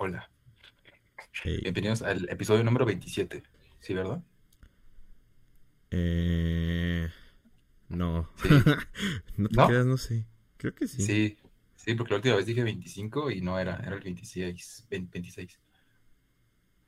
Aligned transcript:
Hola. 0.00 0.30
Hey. 1.42 1.58
Bienvenidos 1.60 2.02
al 2.02 2.28
episodio 2.30 2.62
número 2.62 2.86
27. 2.86 3.42
¿Sí, 3.80 3.94
verdad? 3.94 4.22
Eh, 5.90 7.08
no. 7.88 8.30
Sí. 8.36 8.48
no 9.36 9.48
te 9.48 9.56
¿No? 9.56 9.66
creas, 9.66 9.86
no 9.86 9.96
sé. 9.96 10.24
Creo 10.56 10.72
que 10.72 10.86
sí. 10.86 11.02
Sí. 11.02 11.36
Sí, 11.74 11.94
porque 11.94 12.12
la 12.12 12.18
última 12.18 12.36
vez 12.36 12.46
dije 12.46 12.62
25 12.62 13.32
y 13.32 13.40
no 13.40 13.58
era, 13.58 13.76
era 13.84 13.96
el 13.96 14.02
26. 14.02 14.86
20 14.88 15.10
26. 15.18 15.58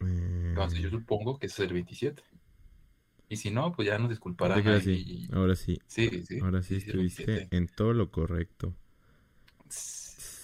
Eh, 0.02 0.44
Entonces 0.50 0.78
yo 0.78 0.90
supongo 0.90 1.36
que 1.36 1.46
ese 1.46 1.64
es 1.64 1.68
el 1.68 1.74
27. 1.74 2.22
Y 3.28 3.36
si 3.38 3.50
no, 3.50 3.72
pues 3.72 3.86
ya 3.86 3.94
nos 3.94 4.02
no 4.02 4.08
disculparán 4.10 4.62
sí. 4.80 5.28
Ahora 5.32 5.56
sí. 5.56 5.80
Sí, 5.88 6.22
sí. 6.28 6.38
Ahora 6.40 6.62
sí 6.62 6.74
el 6.74 6.82
estuviste 6.82 7.26
27. 7.26 7.56
en 7.56 7.66
todo 7.66 7.92
lo 7.92 8.12
correcto. 8.12 8.72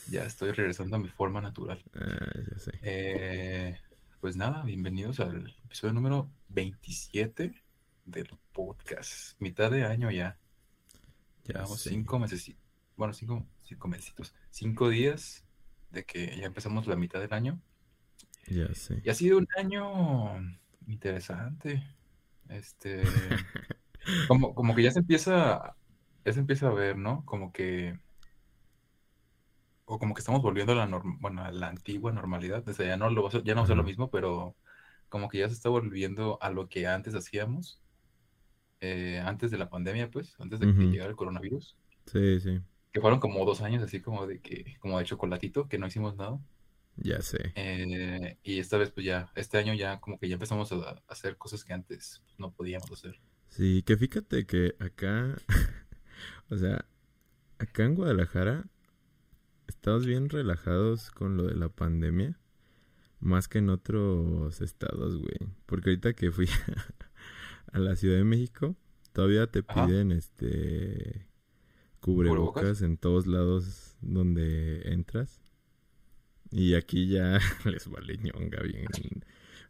Ya 0.08 0.24
estoy 0.24 0.52
regresando 0.52 0.96
a 0.96 0.98
mi 0.98 1.08
forma 1.08 1.40
natural. 1.40 1.82
Ah, 1.94 2.30
ya 2.50 2.58
sé. 2.58 2.72
Eh, 2.82 3.76
pues 4.20 4.36
nada, 4.36 4.62
bienvenidos 4.62 5.18
al 5.18 5.54
episodio 5.64 5.94
número 5.94 6.30
27 6.48 7.52
del 8.04 8.28
podcast. 8.52 9.40
Mitad 9.40 9.70
de 9.70 9.84
año 9.84 10.10
ya. 10.10 10.38
Ya 11.44 11.54
Llevamos 11.54 11.80
sé. 11.80 11.90
cinco 11.90 12.18
meses. 12.20 12.52
Bueno, 12.96 13.14
cinco, 13.14 13.44
cinco 13.64 13.88
mesecitos. 13.88 14.32
Cinco 14.50 14.88
días 14.88 15.44
de 15.90 16.04
que 16.04 16.36
ya 16.36 16.46
empezamos 16.46 16.86
la 16.86 16.96
mitad 16.96 17.20
del 17.20 17.32
año. 17.32 17.60
Ya 18.46 18.72
sé. 18.74 19.02
Y 19.04 19.10
ha 19.10 19.14
sido 19.14 19.38
un 19.38 19.48
año 19.56 20.38
interesante. 20.86 21.82
Este, 22.48 23.02
como, 24.28 24.54
como 24.54 24.74
que 24.76 24.84
ya 24.84 24.92
se 24.92 25.00
empieza, 25.00 25.74
ya 26.24 26.32
se 26.32 26.38
empieza 26.38 26.68
a 26.68 26.74
ver, 26.74 26.96
¿no? 26.96 27.24
Como 27.24 27.52
que, 27.52 27.98
o 29.86 29.98
como 30.00 30.14
que 30.14 30.20
estamos 30.20 30.42
volviendo 30.42 30.72
a 30.74 30.76
la 30.76 30.86
norm- 30.88 31.18
bueno, 31.20 31.44
a 31.44 31.52
la 31.52 31.68
antigua 31.70 32.12
normalidad. 32.12 32.68
O 32.68 32.74
sea, 32.74 32.86
ya 32.88 32.98
no 32.98 33.10
lo, 33.10 33.30
ya 33.44 33.54
no 33.54 33.62
va 33.62 33.64
a 33.64 33.68
ser 33.68 33.78
lo 33.78 33.84
mismo, 33.84 34.10
pero 34.10 34.56
como 35.10 35.28
que 35.30 35.40
ya 35.40 35.48
se 35.48 35.54
está 35.56 35.70
volviendo 35.70 36.38
a 36.42 36.50
lo 36.50 36.68
que 36.68 36.86
antes 36.88 37.14
hacíamos, 37.16 37.82
eh, 38.80 39.20
antes 39.24 39.50
de 39.50 39.58
la 39.58 39.68
pandemia, 39.70 40.10
pues, 40.10 40.34
antes 40.40 40.60
de 40.60 40.70
que 40.72 40.88
llegara 40.88 41.10
el 41.10 41.16
coronavirus, 41.16 41.76
Sí, 42.06 42.40
sí. 42.40 42.60
que 42.92 43.00
fueron 43.00 43.20
como 43.20 43.44
dos 43.44 43.60
años 43.62 43.82
así 43.84 44.00
como 44.02 44.26
de 44.26 44.40
que, 44.40 44.76
como 44.80 44.98
de 44.98 45.04
chocolatito, 45.04 45.68
que 45.68 45.78
no 45.78 45.86
hicimos 45.86 46.16
nada. 46.16 46.40
Ya 46.96 47.22
sé. 47.22 47.54
Eh, 47.54 48.38
y 48.42 48.58
esta 48.60 48.76
vez, 48.78 48.90
pues 48.92 49.06
ya, 49.06 49.30
este 49.34 49.58
año 49.58 49.72
ya 49.74 49.98
como 50.00 50.18
que 50.18 50.28
ya 50.28 50.34
empezamos 50.34 50.70
a, 50.72 50.76
a 50.76 51.02
hacer 51.08 51.36
cosas 51.38 51.64
que 51.64 51.72
antes 51.72 52.22
no 52.38 52.52
podíamos 52.52 52.90
hacer. 52.92 53.20
Sí, 53.48 53.82
que 53.82 53.96
fíjate 53.96 54.46
que 54.46 54.74
acá, 54.78 55.36
o 56.50 56.56
sea, 56.56 56.84
acá 57.58 57.84
en 57.84 57.94
Guadalajara 57.96 58.66
estamos 59.68 60.06
bien 60.06 60.28
relajados 60.28 61.10
con 61.10 61.36
lo 61.36 61.44
de 61.44 61.54
la 61.56 61.68
pandemia, 61.68 62.38
más 63.20 63.48
que 63.48 63.58
en 63.58 63.70
otros 63.70 64.60
estados, 64.60 65.16
güey. 65.18 65.38
Porque 65.66 65.90
ahorita 65.90 66.12
que 66.14 66.30
fui 66.32 66.48
a 67.72 67.78
la 67.78 67.96
Ciudad 67.96 68.16
de 68.18 68.24
México, 68.24 68.76
todavía 69.12 69.46
te 69.46 69.64
Ajá. 69.66 69.86
piden 69.86 70.12
este 70.12 71.26
¿Cubrebocas? 72.00 72.52
cubrebocas 72.62 72.82
en 72.82 72.96
todos 72.98 73.26
lados 73.26 73.96
donde 74.00 74.82
entras. 74.92 75.40
Y 76.50 76.74
aquí 76.74 77.08
ya 77.08 77.40
les 77.64 77.88
vale 77.88 78.18
ñonga 78.18 78.62
bien, 78.62 78.86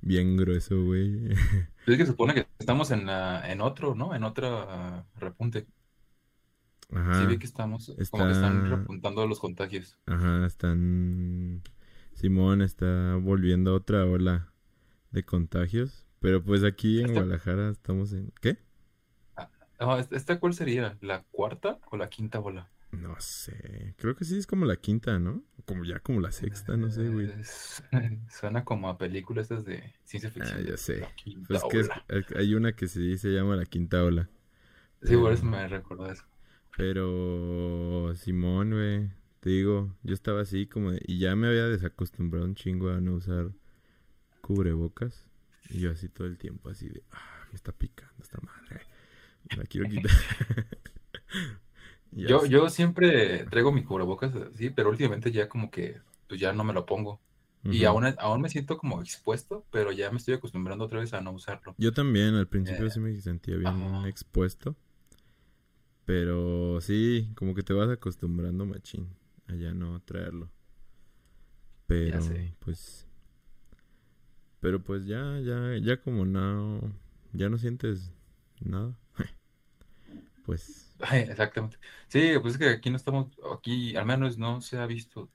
bien 0.02 0.36
grueso, 0.36 0.82
güey. 0.84 1.28
Es 1.86 1.96
que 1.96 2.04
se 2.04 2.06
supone 2.12 2.34
que 2.34 2.48
estamos 2.58 2.90
en, 2.90 3.06
la- 3.06 3.50
en 3.50 3.60
otro, 3.60 3.94
¿no? 3.94 4.14
En 4.14 4.24
otra 4.24 5.06
repunte. 5.16 5.66
Sí 6.88 6.96
Ajá. 6.96 7.24
vi 7.26 7.38
que 7.38 7.46
estamos, 7.46 7.86
como 8.10 8.26
que 8.26 8.32
están 8.32 8.64
Está- 8.64 8.76
repuntando 8.76 9.26
los 9.26 9.40
contagios. 9.40 9.98
Ajá, 10.06 10.46
están... 10.46 11.62
Simón 12.14 12.62
está 12.62 13.16
volviendo 13.16 13.72
a 13.72 13.74
otra 13.74 14.04
ola 14.06 14.52
de 15.10 15.24
contagios. 15.24 16.06
Pero 16.20 16.42
pues 16.42 16.64
aquí 16.64 17.00
en 17.00 17.06
Este- 17.06 17.18
Guadalajara 17.18 17.70
estamos 17.70 18.12
en... 18.12 18.32
¿Qué? 18.40 18.58
Ah, 19.78 19.98
¿esta- 19.98 20.16
¿Esta 20.16 20.40
cuál 20.40 20.54
sería? 20.54 20.96
¿La 21.00 21.24
cuarta 21.30 21.78
o 21.90 21.96
la 21.96 22.08
quinta 22.08 22.40
ola? 22.40 22.70
No 22.92 23.14
sé. 23.18 23.94
Creo 23.98 24.14
que 24.16 24.24
sí 24.24 24.38
es 24.38 24.46
como 24.46 24.64
la 24.64 24.76
quinta, 24.76 25.18
¿no? 25.18 25.42
Como 25.66 25.84
ya 25.84 25.98
como 25.98 26.20
la 26.20 26.32
sexta, 26.32 26.76
no 26.76 26.90
sé, 26.90 27.08
güey. 27.10 27.30
Es- 27.38 27.82
Suena 28.30 28.64
como 28.64 28.88
a 28.88 28.96
películas 28.96 29.50
estas 29.50 29.64
de 29.66 29.92
ciencia 30.04 30.30
Ah, 30.30 30.32
ficción. 30.32 30.64
ya 30.64 30.76
sé. 30.76 31.06
Pues 31.48 31.62
que 31.68 31.80
es- 31.80 31.90
hay 32.36 32.54
una 32.54 32.72
que 32.72 32.86
sí 32.86 33.18
se 33.18 33.28
llama 33.30 33.56
la 33.56 33.66
quinta 33.66 34.02
ola. 34.02 34.30
Sí, 35.02 35.14
por 35.16 35.32
eso 35.32 35.44
me 35.44 35.66
recordó 35.68 36.10
eso. 36.10 36.24
Pero 36.76 38.14
Simón, 38.16 38.70
güey, 38.72 39.10
te 39.40 39.50
digo, 39.50 39.94
yo 40.02 40.14
estaba 40.14 40.42
así 40.42 40.66
como 40.66 40.92
de- 40.92 41.02
y 41.06 41.18
ya 41.18 41.34
me 41.36 41.48
había 41.48 41.64
desacostumbrado 41.66 42.44
un 42.46 42.54
chingo 42.54 42.90
a 42.90 43.00
no 43.00 43.14
usar 43.14 43.52
cubrebocas 44.42 45.28
y 45.70 45.80
yo 45.80 45.92
así 45.92 46.08
todo 46.10 46.26
el 46.28 46.38
tiempo 46.38 46.70
así 46.70 46.88
de, 46.88 47.04
ah, 47.12 47.46
me 47.50 47.56
está 47.56 47.72
picando 47.72 48.14
esta 48.22 48.40
madre, 48.42 48.82
me 49.52 49.58
la 49.58 49.64
quiero 49.66 49.88
quitar. 49.88 50.12
Yo, 52.10 52.36
así. 52.36 52.46
yo 52.46 52.68
siempre 52.70 53.44
traigo 53.46 53.72
mi 53.72 53.84
cubrebocas 53.84 54.34
así, 54.34 54.70
pero 54.70 54.88
últimamente 54.90 55.30
ya 55.32 55.48
como 55.48 55.70
que 55.70 56.00
pues 56.28 56.40
ya 56.40 56.52
no 56.52 56.64
me 56.64 56.72
lo 56.72 56.86
pongo. 56.86 57.20
Y 57.68 57.84
aún, 57.84 58.04
aún 58.18 58.40
me 58.40 58.48
siento 58.48 58.78
como 58.78 59.00
expuesto, 59.02 59.66
pero 59.70 59.90
ya 59.92 60.10
me 60.10 60.18
estoy 60.18 60.34
acostumbrando 60.34 60.84
otra 60.84 61.00
vez 61.00 61.12
a 61.14 61.20
no 61.20 61.32
usarlo. 61.32 61.76
Yo 61.78 61.92
también, 61.92 62.34
al 62.34 62.48
principio 62.48 62.88
Eh, 62.88 62.90
sí 62.90 63.00
me 63.00 63.18
sentía 63.20 63.56
bien 63.56 64.04
ajá. 64.04 64.06
expuesto, 64.06 64.76
pero 66.06 66.80
sí, 66.82 67.30
como 67.36 67.54
que 67.54 67.64
te 67.64 67.74
vas 67.74 67.90
acostumbrando 67.90 68.66
machín 68.66 69.08
a 69.48 69.56
ya 69.56 69.74
no 69.74 70.00
traerlo. 70.02 70.50
Pero 71.86 72.20
sé. 72.22 72.54
pues 72.60 73.06
pero 74.60 74.82
pues 74.82 75.06
ya 75.06 75.38
ya 75.40 75.76
ya 75.80 76.00
como 76.00 76.24
no 76.24 76.80
ya 77.32 77.48
no 77.48 77.58
sientes 77.58 78.12
nada. 78.60 78.98
Pues 80.46 80.86
exactamente. 81.12 81.78
Sí, 82.08 82.32
pues 82.40 82.54
es 82.54 82.58
que 82.58 82.68
aquí 82.70 82.90
no 82.90 82.96
estamos, 82.96 83.28
aquí 83.54 83.96
al 83.96 84.06
menos 84.06 84.38
no 84.38 84.60
se 84.60 84.78
ha 84.78 84.86
visto 84.86 85.30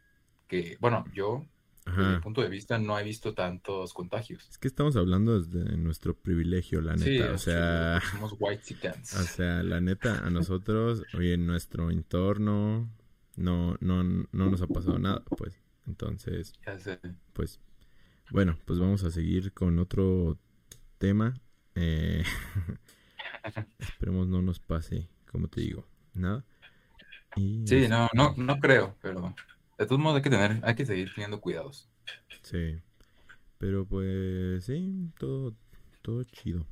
que, 0.48 0.78
bueno, 0.80 1.06
yo, 1.14 1.46
desde 1.86 2.06
mi 2.06 2.18
ajá, 2.18 2.20
punto 2.20 2.42
de 2.42 2.50
vista, 2.50 2.78
no 2.80 2.98
he 3.00 3.04
visto 3.04 3.34
tantos 3.34 3.94
contagios. 3.94 4.52
es 4.52 4.58
que 4.58 4.68
estamos 4.68 4.96
hablando 4.98 5.42
desde 5.42 5.78
nuestro 5.78 6.16
privilegio, 6.16 6.82
la 6.82 6.96
Sí, 6.96 7.18
neta, 7.18 7.32
o 7.32 7.38
sea, 7.38 8.02
somos 8.02 8.36
white 8.40 8.64
chickens. 8.64 9.14
O 9.14 9.26
sea, 9.26 9.64
la 9.64 9.82
neta, 9.82 10.26
a 10.26 10.30
nosotros, 10.30 11.06
oye, 11.14 11.34
en 11.36 11.48
nuestro 11.48 11.92
entorno, 11.92 12.90
no, 13.36 13.78
no, 13.80 14.04
no 14.04 14.28
nos 14.48 14.62
ha 14.62 14.68
pasado 14.68 15.00
nada, 15.00 15.24
pues. 15.38 15.54
Entonces, 15.88 16.54
Ya 16.66 16.78
sé. 16.80 17.00
pues, 17.34 17.60
bueno, 18.32 18.58
pues 18.66 18.80
vamos 18.80 19.04
a 19.04 19.12
seguir 19.12 19.54
con 19.54 19.80
otro 19.80 20.38
tema. 21.00 21.36
Eh, 21.76 22.24
esperemos 23.80 24.28
no 24.28 24.42
nos 24.42 24.60
pase, 24.60 25.10
como 25.32 25.48
te 25.48 25.62
digo, 25.62 25.88
nada. 26.14 26.46
Y 27.36 27.66
Sí, 27.66 27.88
no, 27.88 28.10
no, 28.14 28.34
no 28.38 28.60
creo, 28.60 28.98
pero 29.02 29.34
de 29.82 29.88
todos 29.88 30.00
modos 30.02 30.18
hay 30.18 30.22
que 30.24 30.30
tener, 30.30 30.60
hay 30.64 30.76
que 30.76 30.86
seguir 30.86 31.12
teniendo 31.14 31.42
cuidados. 31.42 31.90
sí. 32.44 32.80
Pero 33.58 33.86
pues, 33.86 34.66
sí, 34.66 35.12
todo, 35.20 35.54
todo 36.02 36.24
chido. 36.24 36.66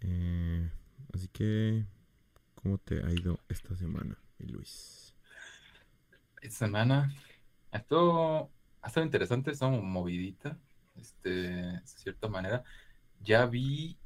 Eh, 0.00 0.70
así 1.14 1.28
que, 1.28 1.84
¿cómo 2.54 2.78
te 2.78 3.02
ha 3.04 3.10
ido 3.10 3.38
esta 3.48 3.74
semana, 3.76 4.16
Luis? 4.38 5.14
Esta 6.40 6.66
semana 6.66 7.12
ha 7.72 7.78
estado, 7.78 8.50
ha 8.80 8.86
estado 8.88 9.06
interesante, 9.06 9.50
ha 9.50 9.52
estado 9.52 9.72
movidita, 9.72 10.58
este, 10.96 11.30
de 11.30 11.80
cierta 11.84 12.28
manera. 12.28 12.62
Ya 13.20 13.46
vi, 13.46 13.96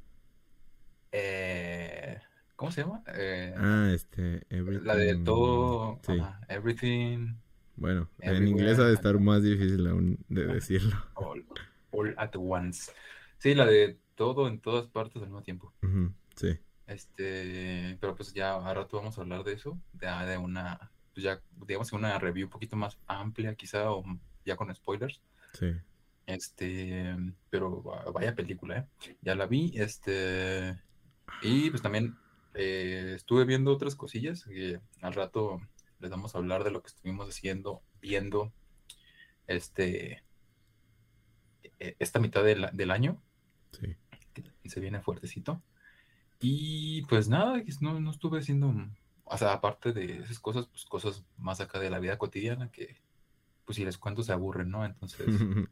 eh, 1.11 2.19
¿cómo 2.55 2.71
se 2.71 2.81
llama? 2.81 3.03
Eh, 3.07 3.53
Ah, 3.57 3.91
este, 3.93 4.45
la 4.49 4.95
de 4.95 5.15
todo, 5.17 5.99
Sí. 6.03 6.13
ajá, 6.19 6.41
everything, 6.49 7.35
Bueno, 7.77 8.09
en 8.19 8.47
inglés 8.47 8.79
ha 8.79 8.85
de 8.87 8.93
estar 8.93 9.19
más 9.19 9.43
difícil 9.43 9.87
aún 9.87 10.17
de 10.27 10.47
decirlo. 10.47 10.95
all, 11.15 11.45
all 11.91 12.13
at 12.17 12.35
once. 12.35 12.91
Sí, 13.37 13.53
la 13.53 13.65
de 13.65 13.97
todo 14.15 14.47
en 14.47 14.59
todas 14.59 14.87
partes 14.87 15.17
al 15.21 15.29
mismo 15.29 15.43
tiempo. 15.43 15.71
Sí, 16.35 16.57
Este, 16.87 17.97
pero 17.99 18.15
pues 18.15 18.33
ya 18.33 18.55
a 18.55 18.73
rato 18.73 18.97
vamos 18.97 19.17
a 19.17 19.21
hablar 19.21 19.43
de 19.43 19.53
eso, 19.53 19.77
de, 19.93 20.07
de 20.25 20.37
una, 20.37 20.91
pues 21.13 21.23
ya, 21.23 21.41
digamos 21.67 21.91
una 21.91 22.17
review 22.17 22.47
un 22.47 22.51
poquito 22.51 22.75
más 22.75 22.97
amplia 23.07 23.55
quizá, 23.55 23.91
o 23.91 24.03
ya 24.45 24.55
con 24.55 24.73
spoilers. 24.73 25.21
sí. 25.53 25.67
Este, 26.25 27.15
pero 27.49 27.81
va- 27.83 28.03
vaya 28.11 28.35
película, 28.35 28.79
¿eh? 28.79 29.15
Ya 29.21 29.33
la 29.35 29.45
vi, 29.47 29.71
este, 29.75 30.77
y 31.41 31.69
pues 31.69 31.81
también 31.81 32.15
eh, 32.53 33.13
estuve 33.15 33.45
viendo 33.45 33.71
otras 33.71 33.95
cosillas 33.95 34.43
que 34.43 34.81
al 35.01 35.13
rato 35.13 35.61
les 35.99 36.09
vamos 36.11 36.35
a 36.35 36.37
hablar 36.37 36.63
de 36.63 36.71
lo 36.71 36.81
que 36.81 36.87
estuvimos 36.87 37.29
haciendo, 37.29 37.81
viendo, 38.01 38.53
este, 39.47 40.23
e- 41.79 41.95
esta 41.99 42.19
mitad 42.19 42.43
del, 42.43 42.69
del 42.73 42.91
año, 42.91 43.21
Sí. 43.71 43.95
que 44.33 44.69
se 44.69 44.79
viene 44.79 45.01
fuertecito. 45.01 45.61
Y 46.39 47.01
pues 47.03 47.27
nada, 47.29 47.61
no, 47.81 47.99
no 47.99 48.11
estuve 48.11 48.39
haciendo, 48.39 48.73
o 49.23 49.37
sea, 49.37 49.53
aparte 49.53 49.91
de 49.91 50.19
esas 50.19 50.39
cosas, 50.39 50.67
pues 50.67 50.85
cosas 50.85 51.23
más 51.37 51.59
acá 51.61 51.79
de 51.79 51.89
la 51.89 51.99
vida 51.99 52.17
cotidiana 52.17 52.71
que, 52.71 53.01
pues 53.65 53.75
si 53.77 53.85
les 53.85 53.97
cuento 53.97 54.23
se 54.23 54.31
aburren, 54.33 54.69
¿no? 54.69 54.85
Entonces, 54.85 55.25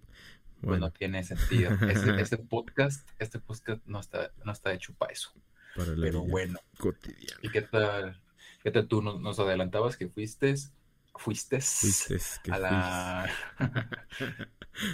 pues 0.61 0.79
no 0.79 0.91
tiene 0.91 1.23
sentido. 1.23 1.71
Este, 1.87 2.21
este, 2.21 2.37
podcast, 2.37 3.07
este 3.19 3.39
podcast 3.39 3.85
no 3.85 3.99
está, 3.99 4.31
no 4.43 4.51
está 4.51 4.73
hecho 4.73 4.93
para 4.95 5.13
eso. 5.13 5.31
Pero 5.75 6.23
bueno. 6.23 6.59
Cotidiana. 6.79 7.39
¿Y 7.41 7.49
qué 7.49 7.61
tal? 7.61 8.21
¿Qué 8.65 8.71
tal 8.71 8.87
tú 8.87 8.99
nos, 9.03 9.37
adelantabas 9.37 9.95
que 9.95 10.07
fuiste? 10.07 10.55
Fuiste, 11.13 11.59
a 12.51 12.57
la, 12.57 13.23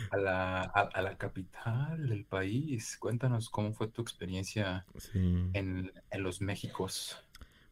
a 0.09 0.17
la 0.17 0.61
a, 0.63 1.01
la 1.01 1.17
capital 1.17 2.09
del 2.09 2.25
país. 2.25 2.97
Cuéntanos 2.99 3.49
cómo 3.49 3.71
fue 3.71 3.87
tu 3.87 4.01
experiencia 4.01 4.85
en, 5.13 5.89
en 6.09 6.21
los 6.21 6.41
Méxicos. 6.41 7.15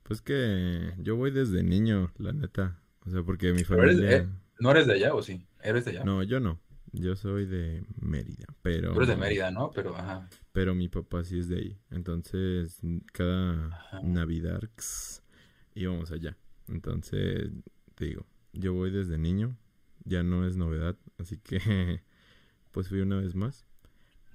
Pues 0.04 0.22
que 0.22 0.94
yo 1.00 1.18
voy 1.18 1.32
desde 1.32 1.64
niño, 1.64 2.14
la 2.18 2.32
neta. 2.32 2.80
O 3.06 3.10
sea, 3.10 3.22
porque 3.24 3.52
mi 3.52 3.66
familia... 3.66 4.20
Eh, 4.20 4.28
¿No 4.62 4.72
eres 4.72 4.88
de 4.88 4.94
allá 4.94 5.14
o 5.14 5.22
sí? 5.22 5.46
¿Eres 5.62 5.84
de 5.84 5.92
allá? 5.92 6.06
No, 6.06 6.24
yo 6.24 6.40
no. 6.40 6.62
Yo 6.94 7.18
soy 7.18 7.46
de 7.46 7.84
Mérida, 8.00 8.46
pero... 8.62 8.94
Tú 8.94 9.00
eres 9.00 9.10
de 9.10 9.18
Mérida, 9.18 9.52
¿no? 9.52 9.70
Pero, 9.72 9.98
ajá. 9.98 10.30
Pero 10.54 10.74
mi 10.74 10.88
papá 10.88 11.26
sí 11.26 11.40
es 11.40 11.50
de 11.50 11.58
ahí. 11.58 11.78
Entonces, 11.92 12.80
cada 13.12 13.86
Navidad 14.02 14.62
íbamos 15.82 16.12
allá. 16.12 16.38
Entonces, 16.68 17.52
te 17.96 18.06
digo, 18.06 18.26
yo 18.54 18.74
voy 18.74 18.92
desde 18.92 19.18
niño. 19.18 19.58
Ya 20.06 20.24
no 20.24 20.46
es 20.48 20.56
novedad. 20.56 20.98
Así 21.18 21.38
que, 21.38 22.02
pues 22.72 22.88
fui 22.90 23.02
una 23.02 23.18
vez 23.18 23.36
más. 23.36 23.66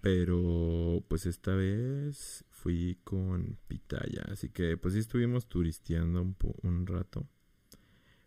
Pero, 0.00 1.04
pues 1.08 1.26
esta 1.26 1.54
vez 1.54 2.44
fui 2.50 2.98
con 3.04 3.58
Pitaya. 3.68 4.22
Así 4.30 4.50
que, 4.50 4.76
pues 4.76 4.94
sí 4.94 5.00
estuvimos 5.00 5.46
turisteando 5.46 6.22
un, 6.22 6.36
un 6.62 6.86
rato. 6.86 7.26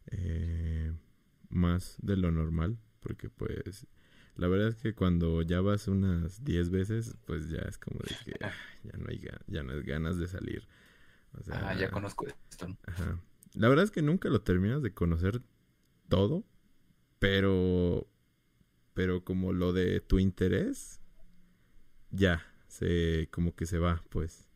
Eh, 0.07 0.93
más 1.49 1.97
de 2.01 2.17
lo 2.17 2.31
normal, 2.31 2.77
porque 2.99 3.29
pues 3.29 3.87
la 4.35 4.47
verdad 4.47 4.69
es 4.69 4.75
que 4.75 4.93
cuando 4.93 5.41
ya 5.41 5.61
vas 5.61 5.87
unas 5.87 6.43
10 6.43 6.69
veces, 6.69 7.17
pues 7.25 7.49
ya 7.49 7.59
es 7.59 7.77
como 7.77 7.99
de 7.99 8.15
que 8.23 8.39
ya 8.83 8.97
no 8.97 9.07
hay 9.09 9.21
ya 9.47 9.63
no 9.63 9.73
hay 9.73 9.83
ganas 9.83 10.17
de 10.17 10.27
salir. 10.27 10.67
Ah, 11.51 11.73
ya 11.73 11.89
conozco 11.89 12.25
esto. 12.27 12.67
Ajá. 12.85 13.21
La 13.53 13.69
verdad 13.69 13.85
es 13.85 13.91
que 13.91 14.01
nunca 14.01 14.29
lo 14.29 14.41
terminas 14.41 14.81
de 14.81 14.93
conocer 14.93 15.41
todo, 16.09 16.43
pero 17.19 18.07
pero 18.93 19.23
como 19.23 19.53
lo 19.53 19.73
de 19.73 20.01
tu 20.01 20.19
interés 20.19 20.99
ya 22.11 22.45
se 22.67 23.29
como 23.31 23.55
que 23.55 23.65
se 23.65 23.79
va, 23.79 24.03
pues 24.09 24.47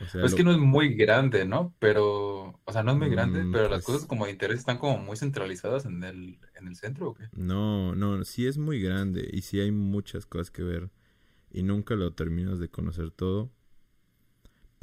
es 0.00 0.34
que 0.34 0.44
no 0.44 0.50
es 0.50 0.58
muy 0.58 0.94
grande, 0.94 1.44
¿no? 1.44 1.74
Pero, 1.78 2.60
o 2.64 2.72
sea, 2.72 2.82
no 2.82 2.92
es 2.92 2.98
muy 2.98 3.10
grande, 3.10 3.44
mm, 3.44 3.52
pero 3.52 3.68
las 3.68 3.84
cosas 3.84 4.02
pues 4.02 4.08
como 4.08 4.24
de 4.26 4.32
interés 4.32 4.58
están 4.58 4.78
como 4.78 4.98
muy 4.98 5.16
centralizadas 5.16 5.84
en 5.84 6.02
el, 6.02 6.38
en 6.56 6.68
el 6.68 6.76
centro, 6.76 7.10
¿o 7.10 7.14
qué? 7.14 7.28
No, 7.32 7.94
no, 7.94 8.24
sí 8.24 8.46
es 8.46 8.58
muy 8.58 8.80
grande 8.80 9.28
y 9.32 9.42
sí 9.42 9.60
hay 9.60 9.70
muchas 9.70 10.26
cosas 10.26 10.50
que 10.50 10.62
ver 10.62 10.90
y 11.50 11.62
nunca 11.62 11.94
lo 11.94 12.12
terminas 12.12 12.58
de 12.58 12.68
conocer 12.68 13.12
todo, 13.12 13.50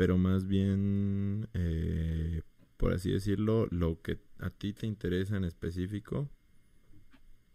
pero 0.02 0.18
más 0.18 0.48
bien, 0.48 1.48
eh, 1.54 2.42
por 2.78 2.92
así 2.92 3.12
decirlo, 3.12 3.68
lo 3.70 4.02
que 4.02 4.18
a 4.40 4.50
ti 4.50 4.74
te 4.74 4.88
interesa 4.88 5.38
en 5.38 5.44
específico, 5.44 6.28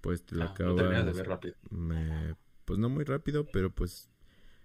pues 0.01 0.25
te 0.25 0.37
lo 0.37 0.45
ah, 0.45 0.51
acabas... 0.51 1.07
de 1.07 1.13
ver 1.13 1.27
rápido. 1.27 1.57
pues 2.65 2.79
no 2.79 2.89
muy 2.89 3.03
rápido, 3.03 3.47
pero 3.53 3.75
pues 3.75 4.13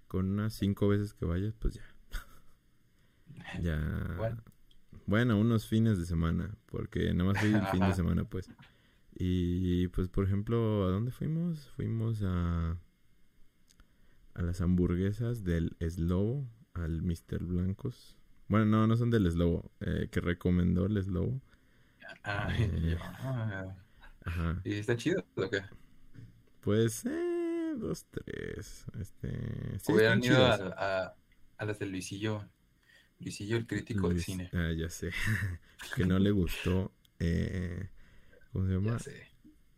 con 0.08 0.30
unas 0.30 0.54
cinco 0.54 0.90
veces 0.90 1.16
que 1.16 1.26
vayas, 1.26 1.56
pues 1.58 1.74
ya 1.74 1.84
ya. 3.64 4.40
Bueno. 5.08 5.40
unos 5.40 5.66
fines 5.66 5.98
de 5.98 6.06
semana, 6.06 6.56
porque 6.68 7.12
nada 7.16 7.32
más 7.32 7.42
fui 7.42 7.52
un 7.52 7.66
fin 7.66 7.80
de 7.80 7.94
semana, 7.96 8.26
pues. 8.26 8.48
Y 9.16 9.88
pues, 9.88 10.08
por 10.08 10.26
ejemplo, 10.26 10.86
¿a 10.86 10.92
dónde 10.92 11.10
fuimos? 11.10 11.68
Fuimos 11.76 12.22
a 12.22 12.78
a 14.36 14.42
las 14.44 14.62
hamburguesas 14.62 15.44
del 15.44 15.76
Slobo, 15.80 16.48
al 16.74 17.02
Mr. 17.02 17.40
Blancos. 17.44 18.18
Bueno, 18.48 18.66
no, 18.66 18.88
no 18.88 18.98
son 18.98 19.10
del 19.10 19.30
Slobo, 19.32 19.72
eh, 19.80 20.10
que 20.12 20.20
recomendó 20.20 20.86
el 20.86 21.02
Slobo. 21.02 21.42
Eh, 22.26 22.98
ajá. 24.26 24.62
¿Y 24.64 24.74
está 24.74 24.96
chido 24.98 25.24
o 25.36 25.50
qué? 25.50 25.62
Pues, 26.62 27.06
eh, 27.06 27.74
dos, 27.78 28.06
tres. 28.12 28.86
Este, 29.00 29.80
sí, 29.80 29.92
Hubieran 29.92 30.24
ido 30.24 30.46
a, 30.46 30.56
a, 30.56 31.16
a, 31.58 31.66
las 31.66 31.80
de 31.80 31.86
Luisillo 31.86 32.46
Luisillo, 33.22 33.58
el 33.58 33.68
crítico 33.68 34.10
de 34.10 34.20
cine. 34.20 34.50
Ah, 34.54 34.72
ya 34.76 34.90
sé. 34.90 35.12
que 35.96 36.06
no 36.06 36.18
le 36.20 36.32
gustó. 36.32 36.92
Eh, 37.20 37.90
¿Cómo 38.52 38.68
se 38.68 38.74
llama? 38.74 38.92
Ya 38.94 39.00
sé. 39.00 39.28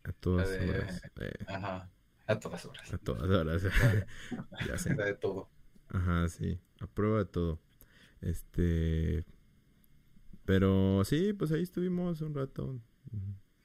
A 0.04 0.12
todas 0.12 0.48
horas. 0.48 1.02
Ajá. 1.46 1.90
A 2.26 2.40
todas 2.40 2.64
horas. 2.64 2.92
A 2.92 2.98
todas 2.98 3.30
horas. 3.30 3.62
ya 4.66 4.78
sé. 4.78 4.94
de 4.94 5.14
todo. 5.14 5.50
Ajá, 5.94 6.28
sí. 6.28 6.58
A 6.80 6.88
prueba 6.88 7.18
de 7.18 7.24
todo. 7.26 7.60
Este. 8.20 9.24
Pero 10.44 11.02
sí, 11.04 11.32
pues 11.32 11.52
ahí 11.52 11.62
estuvimos 11.62 12.20
un 12.20 12.34
rato. 12.34 12.80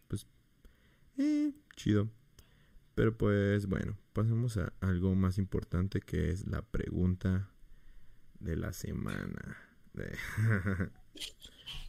Pues. 0.08 0.28
Eh, 1.18 1.52
chido. 1.76 2.10
Pero 2.94 3.18
pues 3.18 3.66
bueno, 3.66 3.98
pasemos 4.14 4.58
a 4.58 4.74
algo 4.81 5.16
más 5.16 5.38
importante 5.38 6.02
que 6.02 6.30
es 6.30 6.46
la 6.46 6.62
pregunta 6.62 7.50
de 8.40 8.56
la 8.58 8.74
semana. 8.74 9.58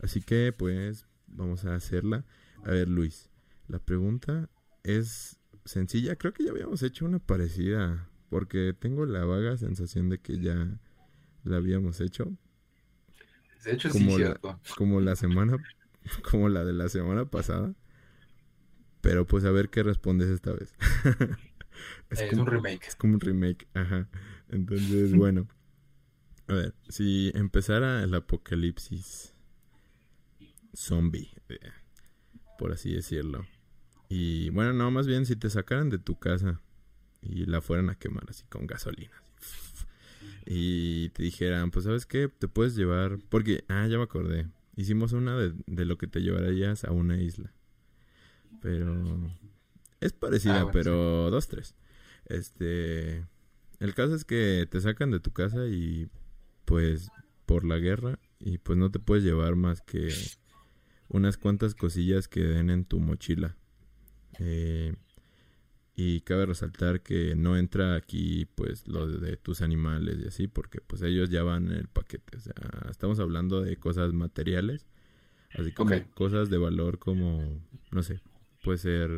Así 0.01 0.23
que 0.23 0.55
pues 0.57 1.05
vamos 1.27 1.65
a 1.65 1.75
hacerla. 1.75 2.25
A 2.65 2.71
ver 2.71 2.89
Luis, 2.89 3.29
la 3.69 3.79
pregunta 3.79 4.49
es 4.85 5.39
sencilla. 5.65 6.17
Creo 6.17 6.33
que 6.33 6.45
ya 6.45 6.51
habíamos 6.51 6.83
hecho 6.83 7.05
una 7.05 7.19
parecida 7.19 8.10
porque 8.31 8.75
tengo 8.79 9.05
la 9.05 9.25
vaga 9.25 9.57
sensación 9.59 10.09
de 10.09 10.19
que 10.19 10.39
ya 10.39 10.79
la 11.45 11.57
habíamos 11.57 12.01
hecho. 12.01 12.33
De 13.65 13.73
hecho, 13.73 13.91
como 13.91 14.17
sí, 14.17 14.23
la, 14.23 14.41
Como 14.77 15.01
la 15.01 15.17
semana, 15.17 15.59
como 16.31 16.49
la 16.49 16.65
de 16.65 16.73
la 16.73 16.89
semana 16.89 17.27
pasada. 17.27 17.75
Pero 19.03 19.27
pues 19.27 19.45
a 19.45 19.51
ver 19.51 19.69
qué 19.69 19.83
respondes 19.83 20.31
esta 20.31 20.53
vez. 20.53 20.75
es, 22.11 22.33
un 22.33 22.47
remake. 22.47 22.87
Es 22.87 22.97
como 22.97 23.15
un 23.15 23.21
remake, 23.21 23.67
ajá. 23.75 24.09
Entonces, 24.49 25.15
bueno. 25.15 25.49
A 26.47 26.55
ver, 26.55 26.75
si 26.89 27.31
empezara 27.35 28.03
el 28.03 28.15
apocalipsis 28.15 29.35
zombie, 30.75 31.31
eh, 31.49 31.59
por 32.59 32.73
así 32.73 32.93
decirlo. 32.93 33.47
Y 34.09 34.51
bueno, 34.51 34.73
no, 34.73 34.91
más 34.91 35.07
bien 35.07 35.27
si 35.27 35.37
te 35.37 35.49
sacaran 35.49 35.91
de 35.91 35.99
tu 35.99 36.19
casa 36.19 36.61
y 37.23 37.47
la 37.47 37.61
fueran 37.61 37.91
a 37.91 37.97
quemar 37.97 38.25
así 38.29 38.45
con 38.49 38.67
gasolina. 38.67 39.23
y 40.47 41.11
te 41.11 41.23
dijeran, 41.23 41.71
pues 41.71 41.85
sabes 41.85 42.07
qué, 42.07 42.29
te 42.29 42.49
puedes 42.49 42.77
llevar, 42.77 43.19
porque, 43.29 43.65
ah, 43.69 43.87
ya 43.87 43.99
me 43.99 44.05
acordé, 44.05 44.49
hicimos 44.77 45.13
una 45.13 45.37
de, 45.37 45.55
de 45.67 45.85
lo 45.85 45.99
que 45.99 46.07
te 46.07 46.21
llevarías 46.21 46.85
a 46.85 46.93
una 46.93 47.21
isla. 47.21 47.53
Pero 48.61 49.31
es 50.01 50.13
parecida, 50.13 50.63
ah, 50.63 50.71
pero 50.73 51.31
dos, 51.31 51.49
tres. 51.49 51.75
Este, 52.27 53.27
el 53.79 53.95
caso 53.95 54.15
es 54.15 54.25
que 54.25 54.67
te 54.71 54.81
sacan 54.81 55.11
de 55.11 55.21
tu 55.21 55.33
casa 55.33 55.67
y 55.67 56.09
pues 56.65 57.11
por 57.47 57.65
la 57.65 57.79
guerra 57.79 58.19
y 58.39 58.59
pues 58.59 58.79
no 58.79 58.91
te 58.91 58.99
puedes 58.99 59.25
llevar 59.25 59.57
más 59.57 59.81
que 59.81 60.15
unas 61.09 61.37
cuantas 61.37 61.75
cosillas 61.75 62.29
que 62.29 62.41
den 62.41 62.71
en 62.71 62.85
tu 62.85 63.01
mochila. 63.01 63.57
Eh, 64.39 64.95
y 65.95 66.21
cabe 66.23 66.47
resaltar 66.47 67.03
que 67.03 67.35
no 67.37 67.57
entra 67.57 67.95
aquí 67.95 68.47
pues 68.55 68.87
lo 68.89 69.07
de, 69.07 69.37
tus 69.37 69.61
animales 69.61 70.19
y 70.23 70.29
así 70.29 70.49
porque 70.49 70.81
pues 70.81 71.03
ellos 71.03 71.31
ya 71.31 71.43
van 71.43 71.67
en 71.67 71.79
el 71.79 71.89
paquete. 71.89 72.37
O 72.37 72.41
sea, 72.41 72.55
estamos 72.91 73.19
hablando 73.19 73.61
de 73.61 73.77
cosas 73.77 74.13
materiales, 74.13 74.87
así 75.59 75.73
como 75.73 75.95
cosas 76.15 76.49
de 76.49 76.59
valor 76.59 76.99
como, 76.99 77.61
no 77.91 78.03
sé, 78.03 78.21
puede 78.63 78.79
ser 78.79 79.11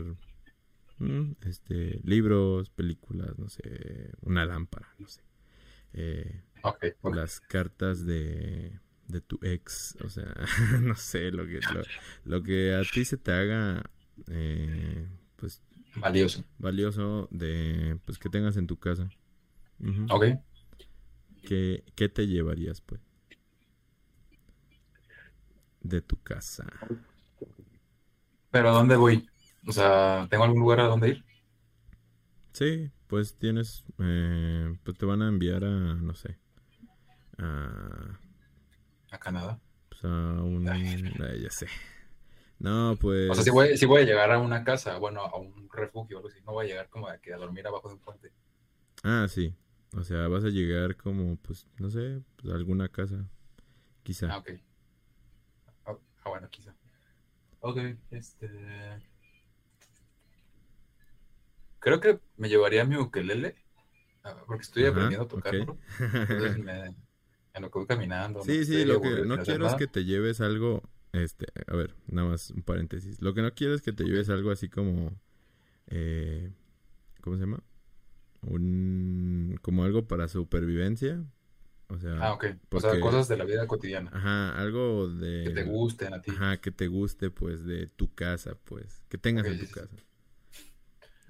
mm, 0.99 1.33
este 1.43 2.01
libros, 2.05 2.71
películas, 2.71 3.39
no 3.39 3.49
sé, 3.49 4.11
una 4.23 4.45
lámpara, 4.45 4.89
no 4.99 5.09
sé. 5.09 5.23
Eh, 5.95 6.43
las 7.03 7.41
cartas 7.41 8.07
de, 8.07 8.81
de 9.09 9.21
tu 9.21 9.39
ex, 9.43 9.97
o 10.03 10.09
sea, 10.09 10.35
no 10.81 10.95
sé, 10.95 11.31
lo 11.31 11.47
que, 11.47 11.61
lo, 12.25 12.43
que 12.43 12.75
a 12.75 12.83
ti 12.83 13.05
se 13.05 13.19
te 13.19 13.31
haga, 13.31 13.85
eh. 14.29 15.07
Valioso. 15.97 16.45
Valioso 16.59 17.29
de, 17.31 17.99
pues, 18.05 18.19
que 18.19 18.29
tengas 18.29 18.57
en 18.57 18.67
tu 18.67 18.79
casa. 18.79 19.09
Ok. 20.11 20.25
¿Qué, 21.43 21.85
¿Qué 21.95 22.09
te 22.09 22.27
llevarías, 22.27 22.81
pues? 22.81 23.01
De 25.83 26.01
tu 26.01 26.17
casa. 26.23 26.67
¿Pero 28.51 28.69
a 28.69 28.73
dónde 28.73 28.97
voy? 28.97 29.29
O 29.67 29.73
sea, 29.73 30.27
¿tengo 30.31 30.45
algún 30.45 30.61
lugar 30.61 30.81
a 30.81 30.87
dónde 30.87 31.09
ir? 31.11 31.25
Sí, 32.53 32.91
pues 33.07 33.37
tienes, 33.39 33.85
eh, 33.99 34.77
pues 34.85 34.97
te 34.99 35.07
van 35.07 35.23
a 35.23 35.29
enviar 35.29 35.65
a, 35.65 35.95
no 35.95 36.15
sé, 36.15 36.39
a... 37.39 38.19
¿A 39.11 39.19
Canadá? 39.19 39.59
Pues 39.89 40.05
a 40.05 40.09
un... 40.09 40.65
ya 40.65 41.51
sé. 41.51 41.67
No, 42.63 42.97
pues. 43.01 43.31
O 43.31 43.35
sea, 43.35 43.43
si 43.43 43.51
voy, 43.51 43.77
si 43.77 43.87
voy 43.87 44.03
a 44.03 44.05
llegar 44.05 44.31
a 44.31 44.39
una 44.39 44.63
casa, 44.65 44.97
bueno, 44.99 45.23
a 45.23 45.37
un 45.37 45.69
refugio 45.73 46.17
o 46.17 46.21
algo 46.21 46.29
así, 46.29 46.41
no 46.45 46.53
voy 46.53 46.67
a 46.67 46.69
llegar 46.69 46.89
como 46.89 47.09
a, 47.09 47.19
que 47.19 47.33
a 47.33 47.37
dormir 47.37 47.67
abajo 47.67 47.89
de 47.89 47.95
un 47.95 48.01
puente. 48.01 48.33
Ah, 49.05 49.27
sí. 49.29 49.55
O 49.97 50.05
sea, 50.05 50.29
vas 50.29 50.45
a 50.45 50.49
llegar 50.49 50.97
como, 50.97 51.37
pues, 51.37 51.67
no 51.79 51.91
sé, 51.91 52.23
pues, 52.37 52.53
a 52.53 52.57
alguna 52.57 52.89
casa. 52.89 53.29
Quizá. 54.05 54.29
Ah, 54.29 54.39
ok. 54.39 54.51
Ah, 55.87 55.97
ah, 56.25 56.29
bueno, 56.31 56.49
quizá. 56.51 56.75
Ok, 57.61 57.79
este. 58.11 58.49
Creo 61.81 62.01
que 62.01 62.21
me 62.37 62.49
llevaría 62.49 62.85
mi 62.85 62.97
ukelele. 62.97 63.57
ah, 64.25 64.37
Porque 64.47 64.63
estoy 64.63 64.85
Ajá, 64.85 64.91
aprendiendo 64.91 65.25
a 65.27 65.29
tocarlo. 65.29 65.79
Entonces 66.29 66.59
me, 66.59 66.87
en 67.55 67.63
lo 67.63 67.71
que 67.71 67.79
voy 67.79 67.87
caminando. 67.87 68.43
Sí, 68.43 68.65
sí, 68.65 68.85
lo 68.85 69.01
que 69.01 69.27
no 69.27 69.39
quiero 69.39 69.67
es 69.67 69.75
que 69.75 69.87
te 69.87 70.05
lleves 70.05 70.41
algo, 70.41 70.83
este, 71.13 71.47
a 71.67 71.77
ver, 71.77 71.95
nada 72.07 72.29
más 72.31 72.51
un 72.51 72.63
paréntesis. 72.63 73.21
Lo 73.23 73.35
que 73.35 73.43
no 73.43 73.55
quiero 73.55 73.75
es 73.75 73.83
que 73.83 73.93
te 73.93 74.05
lleves 74.05 74.29
algo 74.31 74.51
así 74.51 74.69
como, 74.69 75.13
eh, 75.89 76.53
¿cómo 77.23 77.37
se 77.37 77.43
llama? 77.43 77.63
Un, 78.43 79.59
como 79.63 79.85
algo 79.85 80.07
para 80.09 80.29
supervivencia. 80.29 81.25
O 81.89 81.99
sea, 81.99 82.27
Ah, 82.27 82.33
ok. 82.33 82.45
O 82.73 82.81
sea, 82.81 82.99
cosas 83.01 83.29
de 83.29 83.37
la 83.37 83.45
vida 83.45 83.67
cotidiana. 83.67 84.13
ajá, 84.13 84.59
algo 84.61 85.09
Que 85.43 85.51
te 85.51 85.63
de, 85.63 85.69
gusten 85.69 86.15
a 86.15 86.21
ti. 86.23 86.33
ajá, 86.33 86.61
que 86.61 86.71
te 86.73 86.89
guste, 86.89 87.31
pues, 87.31 87.65
de 87.67 87.87
tu 87.89 88.15
casa, 88.15 88.57
pues, 88.65 89.03
que 89.11 89.19
tengas 89.19 89.49
en 89.49 89.59
tu 89.59 89.67
sí, 89.67 89.67
sí. 89.67 89.81
casa. 89.81 89.97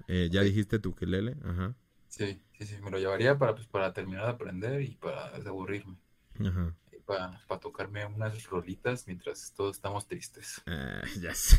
Eh, 0.07 0.29
ya 0.31 0.43
dijiste 0.43 0.79
tu 0.79 0.89
ukelele, 0.89 1.35
ajá, 1.43 1.75
Sí, 2.07 2.41
sí, 2.57 2.65
sí. 2.65 2.77
Me 2.81 2.91
lo 2.91 2.97
llevaría 2.97 3.37
para, 3.37 3.55
pues, 3.55 3.67
para 3.67 3.91
terminar 3.93 4.23
de 4.25 4.31
aprender 4.31 4.81
y 4.81 4.95
para 4.95 5.31
desaburrirme. 5.31 5.97
ajá. 6.39 6.75
Para, 7.05 7.39
para 7.47 7.59
tocarme 7.61 8.05
unas 8.05 8.45
rolitas 8.45 9.07
mientras 9.07 9.53
todos 9.55 9.75
estamos 9.77 10.07
tristes. 10.07 10.61
Ah, 10.67 11.01
ya 11.21 11.33
sé. 11.35 11.57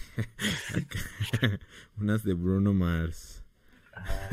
Unas 1.99 2.23
de 2.25 2.35
Bruno 2.35 2.73
Mars. 2.73 3.43
Ajá, 3.93 4.31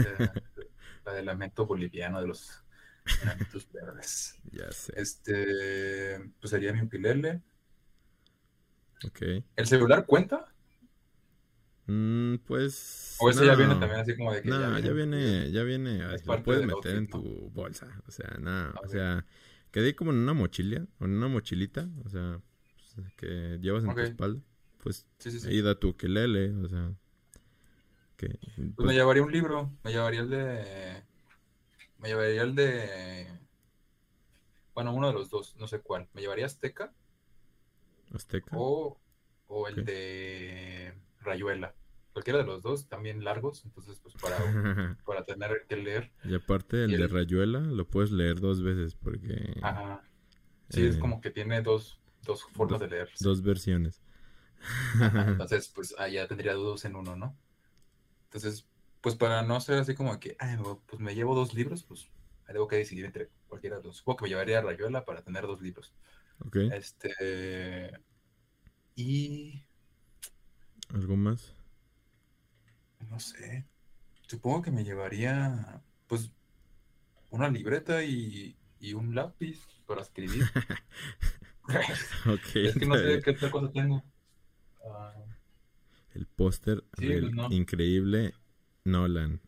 la, 1.05 1.13
del 1.13 1.25
lamento 1.25 1.65
boliviano 1.65 2.21
de 2.21 2.27
los 2.27 2.63
lamentos 3.25 3.71
verdes. 3.71 4.35
Ya 4.51 4.71
sé. 4.71 4.93
Este, 4.95 6.19
pues 6.39 6.51
sería 6.51 6.73
mi 6.73 6.81
ukulele. 6.83 7.41
Ok. 9.05 9.43
¿El 9.55 9.65
celular 9.67 10.05
cuenta? 10.05 10.45
Mm, 11.87 12.37
pues. 12.45 13.17
¿O 13.19 13.29
ese 13.29 13.45
ya 13.45 13.55
viene 13.55 13.73
no. 13.73 13.79
también 13.79 14.01
así 14.01 14.15
como 14.15 14.33
de 14.33 14.41
que 14.41 14.49
No, 14.49 14.79
ya 14.79 14.91
viene, 14.91 15.51
ya 15.51 15.63
viene, 15.63 16.13
Es 16.13 16.21
lo 16.21 16.27
parte 16.27 16.43
puedes 16.43 16.65
meter 16.65 16.95
en 16.95 17.07
¿no? 17.09 17.21
tu 17.21 17.49
bolsa, 17.51 18.01
o 18.07 18.11
sea, 18.11 18.37
nada, 18.39 18.73
o 18.83 18.85
Ok. 18.85 18.91
sea, 18.91 19.25
quedé 19.71 19.95
como 19.95 20.11
en 20.11 20.17
una 20.17 20.33
mochila, 20.33 20.85
o 20.99 21.05
en 21.05 21.11
una 21.11 21.27
mochilita, 21.27 21.89
o 22.05 22.09
sea, 22.09 22.41
pues, 22.95 23.13
que 23.17 23.59
llevas 23.61 23.83
en 23.83 23.93
tu 23.93 24.01
espalda, 24.01 24.41
pues 24.77 25.05
Sí, 25.19 25.31
sí, 25.31 25.39
sí. 25.39 25.47
ahí 25.47 25.61
da 25.61 25.79
tu 25.79 25.89
ukelele, 25.89 26.51
o 26.51 26.67
sea, 26.67 26.93
que, 28.17 28.27
Pues 28.27 28.57
me 28.57 28.71
pues, 28.75 28.95
llevaría 28.95 29.23
un 29.23 29.31
libro, 29.31 29.71
me 29.83 29.91
llevaría 29.91 30.21
el 30.21 30.29
de... 30.29 31.03
Me 31.97 32.09
llevaría 32.09 32.41
el 32.43 32.55
de... 32.55 33.27
Bueno, 34.73 34.93
uno 34.93 35.07
de 35.07 35.13
los 35.13 35.29
dos, 35.29 35.55
no 35.57 35.67
sé 35.67 35.81
cuál. 35.81 36.07
Me 36.13 36.21
llevaría 36.21 36.45
Azteca 36.45 36.93
azteca, 38.13 38.55
o, 38.57 38.99
o 39.47 39.67
el 39.67 39.85
de 39.85 40.93
Rayuela. 41.21 41.73
Cualquiera 42.13 42.39
de 42.39 42.45
los 42.45 42.61
dos, 42.61 42.87
también 42.89 43.23
largos, 43.23 43.63
entonces 43.65 43.99
pues 44.01 44.15
para, 44.15 44.37
para 45.05 45.23
tener 45.23 45.65
que 45.67 45.77
leer. 45.77 46.11
y 46.23 46.35
aparte 46.35 46.83
el 46.83 46.91
y 46.91 46.97
de 46.97 47.03
el- 47.03 47.09
Rayuela 47.09 47.59
lo 47.61 47.87
puedes 47.87 48.11
leer 48.11 48.39
dos 48.39 48.61
veces 48.61 48.95
porque 48.95 49.53
Ajá. 49.61 50.01
Sí, 50.69 50.85
es 50.85 50.95
Eh, 50.95 50.99
como 50.99 51.21
que 51.21 51.31
tiene 51.31 51.61
dos, 51.61 51.99
dos 52.23 52.43
formas 52.43 52.79
de 52.79 52.87
leer. 52.89 53.09
dos 53.19 53.41
versiones. 53.41 54.01
Ajá, 54.99 55.23
Entonces, 55.31 55.69
pues 55.69 55.95
allá 55.97 56.27
tendría 56.27 56.53
dos 56.53 56.85
en 56.85 56.95
uno, 56.95 57.15
¿no? 57.15 57.37
Entonces, 58.25 58.67
pues 59.01 59.15
para 59.15 59.41
no 59.43 59.59
ser 59.61 59.79
así 59.79 59.95
como 59.95 60.19
que, 60.19 60.35
ay, 60.39 60.57
pues 60.87 61.01
me 61.01 61.15
llevo 61.15 61.35
dos 61.35 61.53
libros, 61.53 61.83
pues 61.83 62.11
ahí 62.45 62.53
tengo 62.53 62.67
que 62.67 62.77
decidir 62.77 63.05
entre 63.05 63.29
cualquiera 63.47 63.77
de 63.77 63.83
los. 63.83 63.97
Supongo 63.97 64.17
que 64.19 64.23
me 64.25 64.29
llevaría 64.29 64.59
a 64.59 64.61
Rayuela 64.61 65.05
para 65.05 65.23
tener 65.23 65.47
dos 65.47 65.61
libros. 65.61 65.93
Ok, 66.45 66.57
Este. 66.69 67.91
Y. 68.95 69.65
¿algo 70.93 71.15
más? 71.17 71.55
No 73.11 73.19
sé. 73.19 73.67
Supongo 74.27 74.61
que 74.63 74.71
me 74.71 74.83
llevaría, 74.83 75.83
pues, 76.07 76.31
una 77.31 77.49
libreta 77.49 78.03
y, 78.03 78.57
y 78.79 78.93
un 78.93 79.15
lápiz 79.15 79.67
para 79.87 80.01
escribir. 80.01 80.53
Ok, 82.25 82.55
es 82.61 82.75
que 82.77 82.85
no 82.85 82.97
sé 82.97 83.21
qué 83.21 83.31
otra 83.31 83.49
cosa 83.51 83.71
tengo. 83.71 84.03
Ah, 84.85 85.13
el 86.13 86.25
póster 86.27 86.83
Sí, 86.93 87.17
del 87.17 87.17
pues, 87.17 87.33
no. 87.33 87.49
increíble 87.49 88.33
Nolan. 88.85 89.41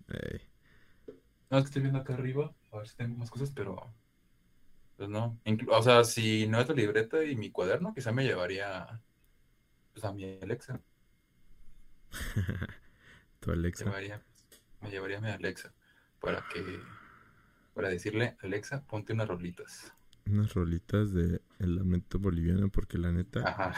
No, 1.50 1.58
es 1.58 1.64
que 1.64 1.68
estoy 1.68 1.82
viendo 1.84 2.00
acá 2.00 2.16
arriba, 2.16 2.54
a 2.72 2.78
ver 2.80 2.88
si 2.90 2.96
tengo 2.98 3.18
más 3.18 3.32
cosas, 3.32 3.52
pero 3.52 3.96
pues 4.96 5.10
no. 5.10 5.40
Inclu- 5.46 5.70
o 5.72 5.82
sea, 5.82 6.04
si 6.04 6.48
no 6.48 6.60
es 6.62 6.68
la 6.68 6.76
libreta 6.76 7.24
y 7.24 7.36
mi 7.36 7.52
cuaderno, 7.52 7.94
quizá 7.94 8.12
me 8.12 8.24
llevaría 8.26 9.02
pues, 9.94 10.06
a 10.06 10.14
mi 10.14 10.40
Alexa. 10.42 10.82
tu 13.44 13.52
Alexa. 13.52 13.86
Llevaría, 13.86 14.22
me 14.82 14.90
llevaría 14.90 15.18
a 15.20 15.22
mi 15.22 15.30
Alexa 15.30 15.74
para 16.20 16.44
que, 16.52 16.64
para 17.74 17.90
decirle, 17.90 18.38
Alexa, 18.42 18.84
ponte 18.88 19.14
unas 19.14 19.28
rolitas. 19.28 19.94
unas 20.26 20.54
rolitas 20.54 21.14
de 21.14 21.42
El 21.60 21.76
Lamento 21.76 22.20
Boliviano 22.20 22.70
porque 22.70 22.98
la 22.98 23.12
neta 23.12 23.42
Ajá. 23.42 23.74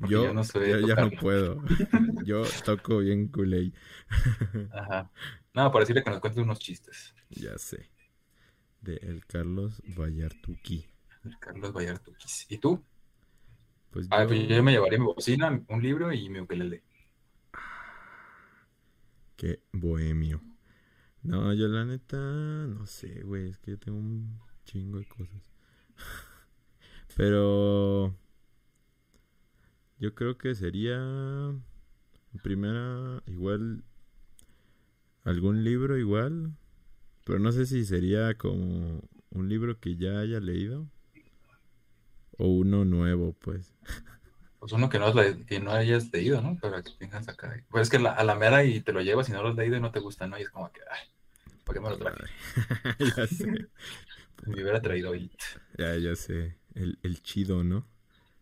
yo 0.00 0.24
yo 0.24 0.34
no 0.34 0.42
ya, 0.42 0.80
ya 0.80 0.96
no 0.96 1.10
puedo. 1.12 1.62
yo 2.24 2.44
toco 2.64 2.98
bien 2.98 3.28
culé, 3.28 3.72
Ajá. 4.70 5.10
No, 5.54 5.70
para 5.70 5.80
decirle 5.84 6.02
que 6.04 6.10
nos 6.10 6.20
cuente 6.20 6.40
unos 6.40 6.58
chistes. 6.58 7.14
ya 7.30 7.58
sé. 7.58 7.90
De 8.82 8.96
el 8.98 9.26
Carlos 9.26 9.82
Vallartuqui. 9.86 10.86
El 11.24 11.36
Carlos 11.40 11.72
Vallartuquis. 11.72 12.46
¿Y 12.48 12.58
tú? 12.58 12.84
Pues 13.90 14.08
Ah, 14.10 14.22
yo, 14.22 14.28
pues 14.28 14.48
yo 14.48 14.62
me 14.62 14.72
llevaría 14.72 14.98
mi 14.98 15.04
bocina, 15.06 15.62
un 15.68 15.82
libro 15.82 16.12
y 16.12 16.28
mi 16.28 16.40
ukelele. 16.40 16.82
Qué 19.36 19.62
bohemio. 19.72 20.42
No, 21.22 21.52
yo 21.54 21.68
la 21.68 21.84
neta 21.84 22.16
no 22.18 22.86
sé, 22.86 23.22
güey, 23.22 23.48
es 23.48 23.58
que 23.58 23.76
tengo 23.76 23.98
un 23.98 24.38
chingo 24.64 24.98
de 24.98 25.06
cosas. 25.06 25.50
Pero 27.16 28.14
yo 29.98 30.14
creo 30.14 30.36
que 30.36 30.54
sería 30.54 30.96
en 30.96 31.62
primera 32.42 33.22
igual 33.26 33.84
algún 35.22 35.64
libro 35.64 35.96
igual, 35.96 36.52
pero 37.24 37.38
no 37.38 37.52
sé 37.52 37.64
si 37.66 37.84
sería 37.84 38.36
como 38.36 39.02
un 39.30 39.48
libro 39.48 39.80
que 39.80 39.96
ya 39.96 40.18
haya 40.18 40.40
leído 40.40 40.86
o 42.36 42.48
uno 42.48 42.84
nuevo, 42.84 43.32
pues. 43.32 43.72
Pues 44.64 44.72
uno 44.72 44.88
que 44.88 44.98
no, 44.98 45.04
has 45.04 45.14
le- 45.14 45.44
que 45.44 45.60
no 45.60 45.72
hayas 45.72 46.10
leído, 46.10 46.40
¿no? 46.40 46.56
Para 46.58 46.82
que 46.82 46.90
tengas 46.98 47.28
acá. 47.28 47.54
Pues 47.68 47.82
es 47.82 47.90
que 47.90 47.98
la- 47.98 48.12
a 48.14 48.24
la 48.24 48.34
mera 48.34 48.64
y 48.64 48.80
te 48.80 48.94
lo 48.94 49.02
llevas 49.02 49.28
y 49.28 49.32
no 49.32 49.42
lo 49.42 49.50
has 49.50 49.56
leído 49.56 49.76
y 49.76 49.80
no 49.80 49.90
te 49.90 50.00
gusta, 50.00 50.26
¿no? 50.26 50.38
Y 50.38 50.42
es 50.42 50.48
como 50.48 50.72
que, 50.72 50.80
ay, 50.90 51.06
¿para 51.64 51.74
qué 51.74 51.80
me 51.84 51.90
lo 51.90 51.98
traje? 51.98 52.24
ya 53.14 53.26
sé, 53.26 53.68
Me 54.46 54.62
hubiera 54.62 54.80
traído 54.80 55.14
It. 55.14 55.32
ya, 55.76 55.94
ya 55.96 56.16
sé, 56.16 56.56
el, 56.74 56.98
el 57.02 57.22
chido, 57.22 57.62
¿no? 57.62 57.86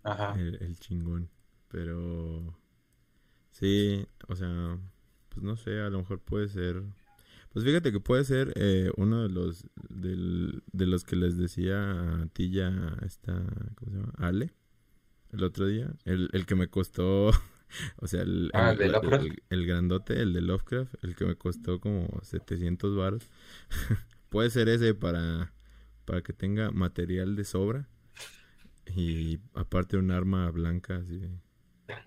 Ajá. 0.05 0.35
el, 0.39 0.63
el 0.63 0.79
chingón. 0.79 1.29
Pero 1.67 2.57
sí, 3.51 4.07
o 4.29 4.37
sea, 4.37 4.79
pues 5.29 5.43
no 5.43 5.57
sé, 5.57 5.81
a 5.81 5.91
lo 5.91 5.99
mejor 5.99 6.21
puede 6.21 6.49
ser. 6.49 6.85
Pues 7.53 7.65
fíjate 7.65 7.91
que 7.91 7.99
puede 7.99 8.25
ser 8.25 8.53
eh, 8.55 8.93
uno 8.97 9.25
de 9.25 9.29
los 9.29 9.67
del- 9.89 10.63
de 10.73 10.87
los 10.87 11.03
que 11.03 11.17
les 11.17 11.37
decía 11.37 12.23
a 12.23 12.27
ti 12.33 12.51
ya 12.53 12.97
esta, 13.05 13.33
¿cómo 13.75 13.91
se 13.91 13.97
llama? 13.99 14.13
Ale, 14.19 14.53
el 15.33 15.45
otro 15.45 15.67
día, 15.67 15.93
el, 16.05 16.29
el 16.33 16.47
que 16.47 16.55
me 16.55 16.69
costó, 16.69 17.29
o 17.97 18.07
sea, 18.07 18.23
el, 18.23 18.51
Ah, 18.55 18.73
el, 18.73 19.43
¿el 19.51 19.67
grandote, 19.67 20.21
el 20.21 20.33
de 20.33 20.43
Lovecraft, 20.43 20.95
el 21.05 21.17
que 21.17 21.25
me 21.25 21.37
costó 21.37 21.81
como 21.81 22.09
700 22.23 22.97
baros. 22.97 23.29
puede 24.29 24.51
ser 24.51 24.69
ese 24.69 24.95
para 24.95 25.53
para 26.05 26.23
que 26.23 26.33
tenga 26.33 26.71
material 26.73 27.37
de 27.37 27.45
sobra 27.45 27.89
y 28.87 29.39
aparte 29.55 29.97
un 29.97 30.11
arma 30.11 30.51
blanca 30.51 30.97
así 30.97 31.19
de- 31.19 31.39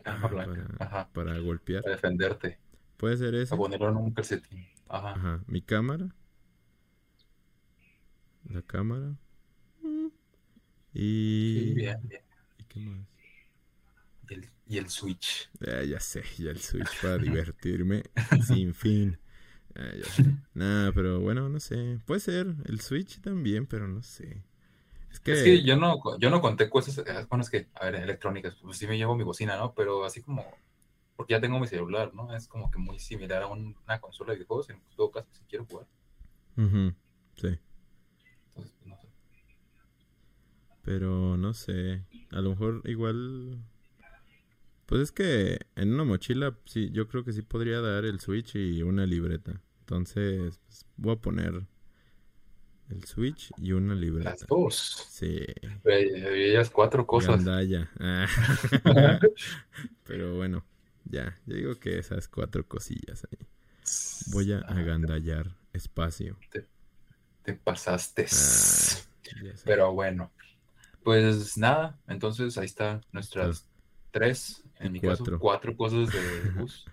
Arma 0.04 0.28
blanca. 0.28 0.68
para, 0.78 0.86
Ajá. 0.86 1.10
para 1.14 1.40
golpear. 1.40 1.82
Para 1.84 1.96
defenderte. 1.96 2.60
Puede 2.98 3.18
ser 3.18 3.36
ese. 3.36 3.54
A 3.54 3.58
ponerlo 3.58 3.90
en 3.90 3.98
un 3.98 4.12
calcetín. 4.12 4.66
Ajá. 4.90 5.12
Ajá. 5.12 5.44
Mi 5.48 5.62
cámara. 5.62 6.14
La 8.50 8.62
cámara. 8.62 9.16
Y. 10.94 11.60
Sí, 11.60 11.74
bien, 11.74 12.00
bien. 12.08 12.22
¿Y 12.58 12.64
qué 12.66 12.80
más? 12.80 13.08
Y 14.30 14.34
el, 14.34 14.50
y 14.68 14.78
el 14.78 14.90
Switch. 14.90 15.50
Ah, 15.66 15.84
ya 15.84 16.00
sé, 16.00 16.24
ya 16.38 16.52
el 16.52 16.60
Switch 16.62 17.00
para 17.00 17.18
divertirme 17.20 18.04
sin 18.42 18.74
fin. 18.74 19.18
Ah, 19.76 19.92
ya 19.96 20.12
sé. 20.12 20.36
Nah, 20.54 20.92
pero 20.94 21.20
bueno, 21.22 21.50
no 21.50 21.60
sé. 21.60 22.00
Puede 22.06 22.22
ser 22.22 22.56
el 22.66 22.82
Switch 22.82 23.22
también, 23.22 23.68
pero 23.68 23.88
no 23.88 24.02
sé. 24.04 24.44
Es 25.12 25.20
que, 25.22 25.34
Es 25.34 25.44
que 25.44 25.64
yo 25.64 25.76
no, 25.76 26.00
yo 26.20 26.30
no 26.30 26.42
conté 26.42 26.70
cosas, 26.70 26.98
eh, 27.00 27.26
bueno, 27.30 27.44
es 27.44 27.50
que, 27.50 27.68
a 27.76 27.86
ver, 27.86 27.96
electrónicas, 27.96 28.56
pues 28.62 28.78
sí 28.78 28.88
me 28.88 28.98
llevo 28.98 29.16
mi 29.16 29.24
bocina, 29.24 29.58
¿no? 29.58 29.74
Pero 29.74 30.04
así 30.06 30.22
como 30.22 30.46
porque 31.16 31.34
ya 31.34 31.42
tengo 31.42 31.60
mi 31.60 31.68
celular, 31.68 32.14
¿no? 32.16 32.36
Es 32.36 32.48
como 32.48 32.72
que 32.72 32.80
muy 32.80 33.00
similar 33.00 33.44
a 33.44 33.48
un- 33.48 33.78
una 33.86 34.00
consola 34.02 34.32
de 34.34 34.38
videojuegos, 34.40 34.70
en 34.72 34.82
todo 34.98 35.12
caso, 35.12 35.30
si 35.34 35.46
quiero 35.46 35.66
jugar. 35.66 35.88
Sí. 37.36 37.60
Entonces, 38.48 38.74
pues, 38.80 38.88
no 38.88 38.98
sé. 38.98 39.08
Pero 40.84 41.38
no 41.38 41.54
sé. 41.54 42.04
A 42.32 42.42
lo 42.42 42.52
mejor 42.52 42.82
igual. 42.86 43.60
Pues 44.86 45.02
es 45.02 45.12
que 45.12 45.60
en 45.76 45.94
una 45.94 46.04
mochila, 46.04 46.58
sí, 46.66 46.90
yo 46.92 47.08
creo 47.08 47.24
que 47.24 47.34
sí 47.34 47.42
podría 47.42 47.82
dar 47.82 48.06
el 48.06 48.20
Switch 48.20 48.56
y 48.56 48.84
una 48.84 49.06
libreta. 49.06 49.62
Entonces, 49.80 50.60
pues, 50.66 50.86
voy 50.98 51.14
a 51.14 51.22
poner 51.22 51.66
el 52.90 53.04
Switch 53.06 53.52
y 53.58 53.72
una 53.72 53.96
libreta. 53.96 54.32
Las 54.32 54.46
dos. 54.48 55.08
Sí. 55.10 55.46
Eh, 55.86 56.50
Ellas 56.52 56.70
cuatro 56.70 57.06
cosas. 57.08 57.38
Gandalla. 57.44 57.90
Ah. 58.00 58.28
Pero 60.04 60.36
bueno, 60.36 60.64
ya. 61.06 61.36
Yo 61.46 61.56
digo 61.56 61.76
que 61.80 61.98
esas 61.98 62.28
cuatro 62.28 62.68
cosillas 62.68 63.26
ahí. 63.32 63.48
Voy 64.32 64.52
a 64.54 64.60
Ah, 64.68 64.78
agandallar 64.80 65.56
espacio. 65.74 66.38
Te 67.44 67.54
pasaste. 67.54 68.26
Ah. 68.32 69.52
Pero 69.64 69.94
bueno, 69.94 70.32
pues 71.04 71.58
nada, 71.58 72.00
entonces 72.08 72.58
ahí 72.58 72.66
está 72.66 73.02
nuestras 73.12 73.68
tres, 74.12 74.64
en 74.80 74.92
mi 74.92 75.00
Cuatro. 75.00 75.26
caso, 75.26 75.40
cuatro 75.40 75.76
cosas 75.78 76.12
de 76.12 76.50
bus. 76.60 76.86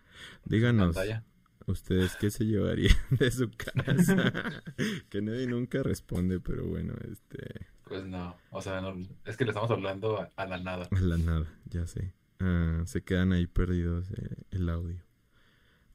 Díganos. 0.44 0.94
pantalla. 0.96 1.24
¿Ustedes 1.66 2.16
qué 2.16 2.30
se 2.30 2.44
llevarían 2.44 2.96
de 3.10 3.30
su 3.30 3.50
casa? 3.50 4.62
que 5.08 5.22
nadie 5.22 5.46
nunca 5.46 5.82
responde, 5.82 6.40
pero 6.40 6.66
bueno, 6.66 6.94
este... 7.10 7.66
Pues 7.84 8.04
no, 8.04 8.36
o 8.50 8.60
sea, 8.62 8.80
no, 8.80 8.94
es 9.24 9.36
que 9.36 9.44
le 9.44 9.50
estamos 9.50 9.70
hablando 9.70 10.20
a, 10.20 10.30
a 10.36 10.46
la 10.46 10.58
nada. 10.58 10.88
A 10.90 11.00
la 11.00 11.18
nada, 11.18 11.46
ya 11.66 11.86
sé. 11.86 12.14
Ah, 12.40 12.82
se 12.86 13.02
quedan 13.04 13.32
ahí 13.32 13.46
perdidos 13.46 14.10
eh, 14.10 14.36
el 14.50 14.68
audio. 14.70 15.00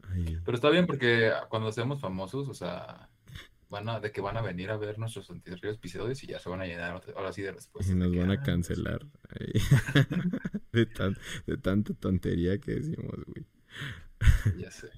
Ahí. 0.09 0.39
Pero 0.45 0.55
está 0.55 0.69
bien 0.69 0.85
porque 0.87 1.31
cuando 1.49 1.71
seamos 1.71 1.99
famosos, 1.99 2.47
o 2.47 2.53
sea, 2.53 3.09
van 3.69 3.89
a, 3.89 3.99
de 3.99 4.11
que 4.11 4.21
van 4.21 4.37
a 4.37 4.41
venir 4.41 4.69
a 4.71 4.77
ver 4.77 4.97
nuestros 4.99 5.29
anteriores 5.29 5.75
episodios 5.77 6.23
y 6.23 6.27
ya 6.27 6.39
se 6.39 6.49
van 6.49 6.61
a 6.61 6.65
llenar 6.65 7.01
ahora 7.15 7.33
sí 7.33 7.41
de 7.41 7.51
respuestas. 7.51 7.93
Y 7.95 7.95
nos 7.95 8.15
van 8.15 8.31
ah, 8.31 8.35
a 8.35 8.41
cancelar. 8.41 9.05
ahí. 9.29 9.53
de, 10.71 10.85
tan, 10.85 11.17
de 11.45 11.57
tanta 11.57 11.93
tontería 11.93 12.59
que 12.59 12.75
decimos, 12.75 13.15
güey. 13.25 13.45
pues, 14.43 14.57
Ya 14.57 14.71
sé. 14.71 14.89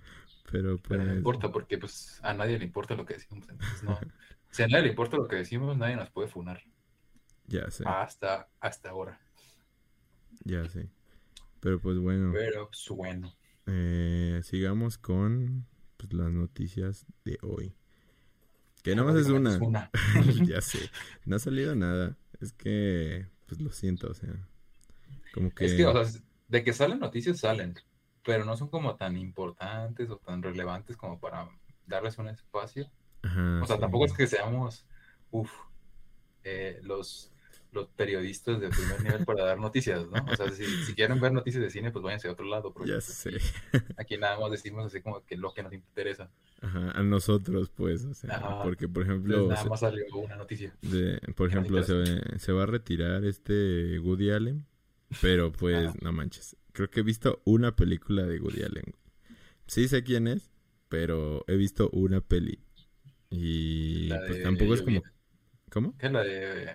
Pero 0.52 0.78
pues... 0.78 0.90
Pero 0.90 1.06
no 1.06 1.14
importa 1.14 1.52
porque 1.52 1.78
pues 1.78 2.20
a 2.24 2.34
nadie 2.34 2.58
le 2.58 2.66
importa 2.66 2.96
lo 2.96 3.06
que 3.06 3.16
decimos. 3.16 3.48
Entonces 3.50 3.84
no. 3.84 4.00
Si 4.52 4.64
a 4.64 4.68
nadie 4.68 4.84
le 4.86 4.90
importa 4.90 5.18
lo 5.18 5.28
que 5.28 5.38
decimos, 5.38 5.78
nadie 5.78 5.96
nos 5.96 6.10
puede 6.12 6.28
funar. 6.28 6.62
Ya 7.48 7.70
sé, 7.72 7.84
Hasta, 7.86 8.50
hasta 8.60 8.90
ahora. 8.92 9.20
ya 10.44 10.68
sé. 10.70 10.90
Pero 11.60 11.80
pues 11.82 11.98
bueno, 12.00 12.32
Pero 12.32 12.68
pues, 12.70 12.88
bueno. 12.90 13.36
eh, 13.68 14.42
sigamos 14.44 14.98
con 14.98 15.68
pues, 15.98 16.14
las 16.14 16.32
noticias 16.32 17.06
de 17.26 17.38
hoy. 17.42 17.76
Que 18.84 18.96
nada 18.96 19.12
más 19.12 19.22
es 19.22 19.28
una. 19.28 19.58
una. 19.58 19.92
ya 20.46 20.62
sé. 20.62 20.90
No 21.26 21.36
ha 21.36 21.40
salido 21.40 21.76
nada. 21.76 22.18
Es 22.40 22.54
que, 22.54 23.28
pues 23.48 23.60
lo 23.60 23.72
siento, 23.72 24.10
o 24.10 24.14
sea. 24.14 24.34
Como 25.34 25.54
que. 25.54 25.66
Es 25.66 25.74
que, 25.74 25.86
o 25.86 26.04
sea, 26.06 26.22
de 26.48 26.64
que 26.64 26.74
salen 26.74 27.00
noticias, 27.00 27.40
salen. 27.40 27.76
Pero 28.24 28.46
no 28.46 28.56
son 28.58 28.70
como 28.70 28.96
tan 28.96 29.18
importantes 29.18 30.10
o 30.10 30.18
tan 30.18 30.44
relevantes 30.44 30.98
como 30.98 31.20
para 31.20 31.50
darles 31.86 32.18
un 32.18 32.30
espacio. 32.30 32.90
Ajá, 33.22 33.62
O 33.62 33.66
sea, 33.66 33.76
sí. 33.76 33.82
tampoco 33.82 34.06
es 34.06 34.14
que 34.14 34.28
seamos, 34.28 34.86
uff, 35.32 35.52
los, 36.84 37.32
los 37.72 37.88
periodistas 37.90 38.60
de 38.60 38.70
primer 38.70 39.04
nivel 39.04 39.26
para 39.26 39.44
dar 39.46 39.60
noticias, 39.60 40.08
¿no? 40.08 40.26
O 40.32 40.36
sea, 40.36 40.50
si, 40.52 40.66
si 40.66 40.94
quieren 40.96 41.20
ver 41.22 41.32
noticias 41.32 41.64
de 41.64 41.70
cine, 41.70 41.92
pues 41.92 42.02
váyanse 42.04 42.28
a 42.28 42.32
otro 42.32 42.46
lado. 42.46 42.74
Porque 42.74 42.90
Ya 42.90 42.96
pues, 42.96 43.06
sé. 43.06 43.38
aquí 43.98 44.18
nada 44.18 44.40
más 44.40 44.50
decimos 44.52 44.86
así 44.88 45.02
como 45.02 45.24
que 45.26 45.38
lo 45.38 45.54
que 45.54 45.62
nos 45.64 45.74
interesa. 45.74 46.32
Ajá, 46.62 46.92
a 46.92 47.04
nosotros, 47.04 47.70
pues, 47.70 48.06
o 48.06 48.14
sea. 48.14 48.36
Ajá. 48.38 48.64
Porque, 48.64 48.88
por 48.90 49.04
Entonces 49.04 49.30
ejemplo. 49.32 49.48
nada 49.50 49.64
se- 49.64 49.70
más 49.70 49.80
salió 49.82 50.04
una 50.16 50.36
noticia. 50.36 50.74
de- 50.82 51.20
por 51.36 51.48
ejemplo, 51.50 51.82
se, 51.84 52.40
se 52.40 52.52
va 52.52 52.64
a 52.64 52.66
retirar 52.66 53.24
este 53.24 54.00
Woody 54.00 54.32
Allen. 54.32 54.66
Pero, 55.22 55.52
pues, 55.52 55.88
Ajá. 55.88 55.96
no 56.02 56.12
manches. 56.12 56.56
Creo 56.72 56.90
que 56.90 57.00
he 57.00 57.04
visto 57.04 57.42
una 57.46 57.76
película 57.76 58.24
de 58.24 58.40
Woody 58.40 58.64
Allen. 58.64 58.96
Sí 59.68 59.88
sé 59.88 60.04
quién 60.04 60.28
es, 60.28 60.52
pero 60.88 61.46
he 61.48 61.56
visto 61.56 61.90
una 61.92 62.22
peli. 62.22 62.60
Y 63.30 64.10
pues 64.10 64.42
tampoco 64.44 64.74
es 64.74 64.82
como. 64.82 65.04
¿Cómo? 65.72 65.96
¿Qué 66.00 66.08
es 66.08 66.12
la 66.12 66.24
de... 66.24 66.72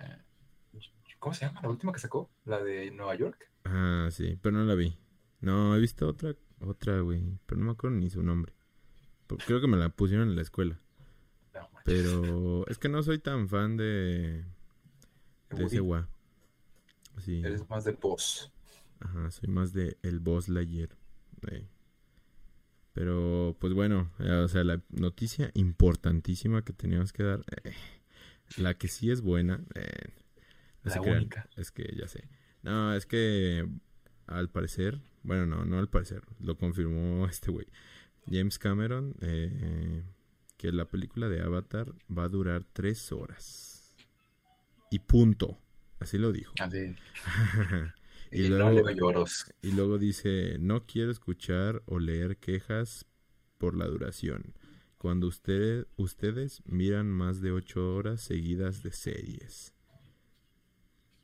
¿Cómo 1.25 1.33
se 1.33 1.47
llama? 1.47 1.59
La 1.63 1.69
última 1.69 1.91
que 1.91 1.97
sacó, 1.97 2.29
la 2.45 2.63
de 2.63 2.91
Nueva 2.91 3.15
York. 3.15 3.49
Ah, 3.63 4.09
sí, 4.11 4.37
pero 4.39 4.59
no 4.59 4.63
la 4.63 4.75
vi. 4.75 4.95
No, 5.41 5.75
he 5.75 5.79
visto 5.79 6.07
otra, 6.07 6.35
otra, 6.59 6.99
güey, 6.99 7.39
pero 7.47 7.57
no 7.57 7.65
me 7.65 7.71
acuerdo 7.71 7.97
ni 7.97 8.11
su 8.11 8.21
nombre. 8.21 8.53
Creo 9.47 9.59
que 9.59 9.65
me 9.65 9.75
la 9.75 9.89
pusieron 9.89 10.29
en 10.29 10.35
la 10.35 10.43
escuela. 10.43 10.79
No. 11.51 11.67
Pero 11.83 12.67
es 12.67 12.77
que 12.77 12.89
no 12.89 13.01
soy 13.01 13.17
tan 13.17 13.49
fan 13.49 13.75
de, 13.75 14.45
de 15.49 15.63
ese. 15.65 15.81
Sí, 17.17 17.41
Eres 17.43 17.67
más 17.71 17.85
de 17.85 17.93
voz. 17.93 18.53
ajá, 18.99 19.31
soy 19.31 19.49
más 19.49 19.73
de 19.73 19.97
el 20.03 20.19
Boss 20.19 20.47
eh. 20.47 21.67
Pero, 22.93 23.57
pues 23.59 23.73
bueno, 23.73 24.11
eh, 24.19 24.29
o 24.29 24.47
sea, 24.47 24.63
la 24.63 24.79
noticia 24.91 25.49
importantísima 25.55 26.63
que 26.63 26.73
teníamos 26.73 27.13
que 27.13 27.23
dar, 27.23 27.43
eh, 27.63 27.73
la 28.57 28.75
que 28.75 28.87
sí 28.87 29.09
es 29.09 29.21
buena, 29.21 29.65
eh, 29.73 30.11
La 30.85 31.01
única. 31.01 31.49
es 31.55 31.71
que 31.71 31.93
ya 31.97 32.07
sé. 32.07 32.27
No, 32.63 32.93
es 32.93 33.05
que 33.05 33.67
al 34.27 34.49
parecer, 34.49 34.99
bueno, 35.23 35.45
no, 35.45 35.65
no 35.65 35.79
al 35.79 35.89
parecer, 35.89 36.21
lo 36.39 36.57
confirmó 36.57 37.25
este 37.29 37.51
güey, 37.51 37.67
James 38.29 38.57
Cameron, 38.59 39.15
eh, 39.21 40.03
que 40.57 40.71
la 40.71 40.85
película 40.85 41.27
de 41.29 41.41
Avatar 41.41 41.93
va 42.15 42.23
a 42.23 42.29
durar 42.29 42.63
tres 42.73 43.11
horas. 43.11 43.95
Y 44.89 44.99
punto. 44.99 45.59
Así 45.99 46.17
lo 46.17 46.31
dijo. 46.31 46.53
Así. 46.59 46.95
Y 48.31 48.47
luego- 48.49 48.89
lloros. 48.89 49.45
Y 49.61 49.71
luego 49.71 49.97
dice, 49.97 50.57
no 50.59 50.85
quiero 50.85 51.11
escuchar 51.11 51.83
o 51.85 51.99
leer 51.99 52.37
quejas 52.37 53.05
por 53.57 53.77
la 53.77 53.85
duración. 53.85 54.55
Cuando 54.97 55.27
usted- 55.27 55.87
ustedes 55.95 56.61
miran 56.65 57.07
más 57.09 57.39
de 57.39 57.51
ocho 57.51 57.95
horas 57.95 58.21
seguidas 58.21 58.81
de 58.83 58.91
series. 58.91 59.73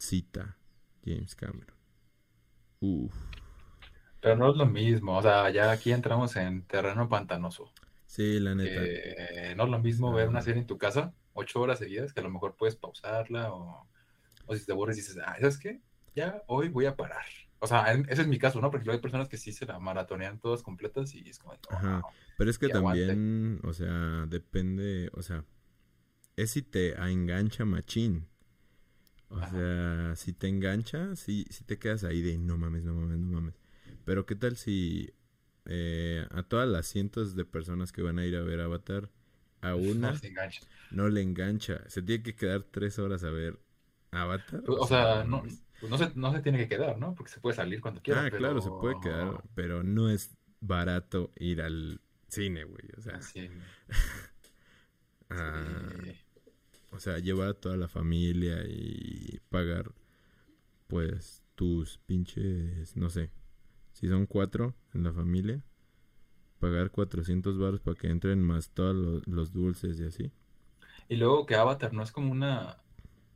Cita 0.02 0.58
James 1.06 1.36
Cameron. 1.36 1.76
Uf. 2.80 3.14
Pero 4.20 4.36
no 4.36 4.52
es 4.52 4.58
lo 4.58 4.66
mismo. 4.66 5.18
O 5.18 5.22
sea, 5.22 5.50
ya 5.52 5.72
aquí 5.72 5.92
entramos 5.92 6.36
en 6.36 6.64
terreno 6.64 7.08
pantanoso. 7.08 7.72
Sí, 8.08 8.40
la 8.40 8.56
neta. 8.56 8.82
Eh, 8.84 9.54
no 9.56 9.64
es 9.66 9.70
lo 9.70 9.80
mismo 9.80 10.12
ver 10.12 10.28
una 10.28 10.40
Ah. 10.40 10.42
serie 10.42 10.62
en 10.62 10.68
tu 10.68 10.78
casa, 10.78 11.14
ocho 11.34 11.62
horas 11.62 11.80
seguidas, 11.80 12.14
que 12.14 12.20
a 12.20 12.24
lo 12.24 12.30
mejor 12.30 12.56
puedes 12.56 12.76
pausarla 12.76 13.54
o, 13.54 13.88
o 14.48 14.56
si 14.56 14.66
te 14.66 14.72
aburres 14.72 14.98
dices, 14.98 15.18
ah, 15.24 15.36
¿sabes 15.40 15.58
qué? 15.58 15.82
Ya 16.16 16.44
hoy 16.48 16.70
voy 16.70 16.86
a 16.88 16.96
parar. 16.96 17.24
O 17.60 17.68
sea, 17.68 17.94
en- 17.94 18.08
ese 18.10 18.24
es 18.24 18.28
mi 18.28 18.40
caso, 18.40 18.60
¿no? 18.60 18.72
Porque 18.72 18.90
hay 18.90 18.98
personas 19.00 19.30
que 19.30 19.38
sí 19.38 19.52
se 19.54 19.66
la 19.68 19.78
maratonean 19.80 20.40
todas 20.40 20.64
completas 20.64 21.14
y 21.14 21.30
es 21.30 21.38
como, 21.40 21.54
no, 21.54 21.78
Ajá. 21.78 22.02
Pero 22.38 22.50
es 22.50 22.58
que 22.58 22.66
aguante. 22.74 23.06
también, 23.08 23.60
o 23.64 23.72
sea, 23.74 24.26
depende, 24.28 25.10
o 25.14 25.22
sea, 25.22 25.46
es 26.36 26.52
si 26.52 26.64
te 26.64 26.96
engancha 26.96 27.66
machín. 27.66 28.28
O 29.32 29.42
Ajá. 29.42 29.46
sea, 29.46 30.16
si 30.18 30.34
te 30.34 30.48
engancha, 30.48 31.16
sí, 31.16 31.46
sí 31.50 31.64
te 31.64 31.80
quedas 31.80 32.04
ahí 32.04 32.22
de 32.22 32.38
no 32.38 32.58
mames, 32.58 32.84
no 32.84 32.94
mames, 32.94 33.18
no 33.20 33.32
mames. 33.32 33.56
Pero 34.04 34.26
qué 34.26 34.36
tal 34.36 34.58
si 34.58 35.14
eh, 35.66 36.26
a 36.32 36.44
todas 36.44 36.68
las 36.68 36.88
cientos 36.88 37.36
de 37.36 37.46
personas 37.46 37.92
que 37.94 38.02
van 38.02 38.20
a 38.20 38.26
ir 38.26 38.36
a 38.36 38.42
ver 38.42 38.60
Avatar, 38.62 39.10
a 39.62 39.76
una 39.78 40.14
no 40.92 41.10
le 41.10 41.22
engancha. 41.22 41.84
Se 41.90 42.02
tiene 42.02 42.24
que 42.24 42.36
quedar 42.36 42.64
tres 42.64 43.00
horas 43.00 43.24
a 43.24 43.30
ver 43.32 43.60
Avatar. 44.12 44.64
O 44.68 44.88
sea, 44.88 45.24
no, 45.24 45.42
pues 45.42 45.64
no, 45.82 45.98
se, 45.98 46.12
no 46.16 46.32
se 46.32 46.42
tiene 46.42 46.58
que 46.60 46.68
quedar, 46.68 46.98
¿no? 46.98 47.16
Porque 47.16 47.32
se 47.32 47.40
puede 47.40 47.56
salir 47.56 47.82
cuando 47.82 48.02
quiera. 48.02 48.24
Ah, 48.24 48.32
claro, 48.36 48.62
se 48.62 48.72
puede 48.72 49.00
quedar, 49.00 49.44
pero 49.56 49.84
no 49.84 50.10
es 50.10 50.32
barato 50.60 51.32
ir 51.38 51.62
al 51.62 52.02
cine, 52.28 52.66
güey. 52.66 52.84
O 52.98 53.02
sea, 53.02 53.20
ah, 55.30 55.60
sí. 55.60 56.31
O 56.92 57.00
sea, 57.00 57.18
llevar 57.20 57.50
a 57.50 57.54
toda 57.54 57.78
la 57.78 57.88
familia 57.88 58.64
y 58.68 59.40
pagar, 59.50 59.92
pues, 60.88 61.44
tus 61.56 61.98
pinches, 62.00 62.96
no 62.96 63.10
sé, 63.10 63.32
si 63.94 64.08
son 64.08 64.26
cuatro 64.26 64.76
en 64.94 65.04
la 65.04 65.14
familia, 65.14 65.64
pagar 66.60 66.92
400 66.92 67.58
baros 67.58 67.82
para 67.82 67.98
que 67.98 68.08
entren 68.10 68.42
más 68.42 68.70
todos 68.72 68.96
los, 68.96 69.28
los 69.28 69.52
dulces 69.54 70.00
y 70.00 70.06
así. 70.06 70.32
Y 71.10 71.18
luego 71.18 71.46
que 71.46 71.56
Avatar 71.56 71.94
no 71.94 72.04
es 72.04 72.12
como 72.12 72.32
una... 72.32 72.78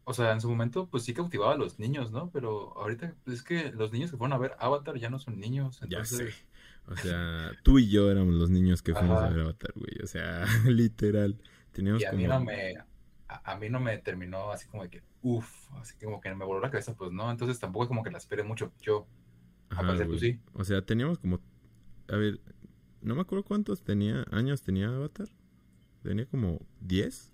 O 0.05 0.13
sea, 0.13 0.31
en 0.33 0.41
su 0.41 0.49
momento 0.49 0.87
pues 0.89 1.03
sí 1.03 1.13
cautivaba 1.13 1.53
a 1.53 1.57
los 1.57 1.79
niños, 1.79 2.11
¿no? 2.11 2.29
Pero 2.31 2.77
ahorita 2.77 3.15
pues, 3.23 3.37
es 3.37 3.43
que 3.43 3.71
los 3.71 3.91
niños 3.91 4.11
que 4.11 4.17
fueron 4.17 4.33
a 4.33 4.37
ver 4.37 4.55
Avatar 4.59 4.97
ya 4.97 5.09
no 5.09 5.19
son 5.19 5.39
niños. 5.39 5.79
Ya 5.89 6.05
sé. 6.05 6.15
Entonces, 6.15 6.45
O 6.87 6.95
sea, 6.95 7.51
tú 7.63 7.79
y 7.79 7.89
yo 7.89 8.11
éramos 8.11 8.35
los 8.35 8.49
niños 8.49 8.81
que 8.81 8.93
fuimos 8.93 9.21
a 9.21 9.29
ver 9.29 9.41
Avatar, 9.41 9.73
güey. 9.75 9.99
O 10.03 10.07
sea, 10.07 10.45
literal. 10.65 11.39
Teníamos 11.71 12.01
y 12.01 12.05
a 12.05 12.11
como... 12.11 12.21
mí 12.21 12.27
no 12.27 12.39
me... 12.39 12.75
A, 13.27 13.53
a 13.53 13.57
mí 13.57 13.69
no 13.69 13.79
me 13.79 13.97
terminó 13.97 14.51
así 14.51 14.67
como 14.67 14.83
de 14.83 14.89
que, 14.89 15.03
uff, 15.21 15.71
así 15.73 15.95
como 16.03 16.21
que 16.21 16.33
me 16.33 16.45
voló 16.45 16.59
la 16.59 16.69
cabeza, 16.71 16.95
pues 16.95 17.11
no. 17.11 17.29
Entonces 17.31 17.59
tampoco 17.59 17.85
es 17.85 17.87
como 17.87 18.03
que 18.03 18.11
la 18.11 18.17
esperé 18.17 18.43
mucho 18.43 18.71
yo. 18.81 19.07
Ajá, 19.69 19.81
a 19.81 19.85
parecer 19.87 20.07
tú 20.07 20.19
sí. 20.19 20.39
O 20.53 20.63
sea, 20.63 20.85
teníamos 20.85 21.17
como 21.17 21.39
a 22.07 22.15
ver, 22.17 22.39
no 23.01 23.15
me 23.15 23.21
acuerdo 23.21 23.43
cuántos 23.43 23.83
tenía, 23.83 24.25
años 24.31 24.61
tenía 24.61 24.87
Avatar. 24.87 25.27
Tenía 26.03 26.25
como 26.27 26.59
10, 26.81 27.31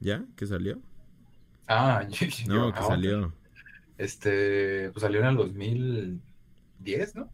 ¿ya? 0.00 0.26
¿Que 0.36 0.46
salió? 0.46 0.82
Ah, 1.68 2.06
no, 2.48 2.72
que 2.72 2.82
salió. 2.82 3.32
Este, 3.96 4.90
pues 4.90 5.02
salió 5.02 5.20
en 5.20 5.26
el 5.26 5.36
2010, 5.36 7.14
¿no? 7.14 7.30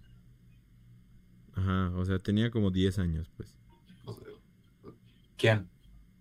Ajá, 1.54 1.92
o 1.96 2.04
sea, 2.04 2.18
tenía 2.18 2.50
como 2.50 2.70
10 2.70 2.98
años, 2.98 3.30
pues. 3.36 3.56
¿Quién? 5.36 5.68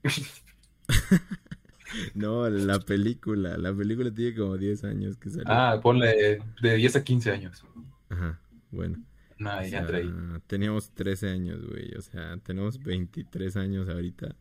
no, 2.14 2.50
la 2.50 2.80
película. 2.80 3.58
La 3.58 3.74
película 3.74 4.12
tiene 4.14 4.36
como 4.36 4.58
10 4.58 4.84
años 4.84 5.18
que 5.18 5.30
salió. 5.30 5.46
Ah, 5.48 5.80
ponle 5.82 6.42
de 6.62 6.76
10 6.76 6.96
a 6.96 7.04
15 7.04 7.32
años. 7.32 7.66
Ajá, 8.10 8.40
bueno. 8.72 9.04
No, 9.38 9.66
ya 9.66 9.86
ahí. 9.86 10.12
Teníamos 10.48 10.92
13 10.92 11.30
años, 11.30 11.66
güey. 11.66 11.94
O 11.96 12.02
sea, 12.02 12.38
tenemos 12.44 12.80
23 12.80 13.56
años 13.58 13.88
ahorita. 13.88 14.36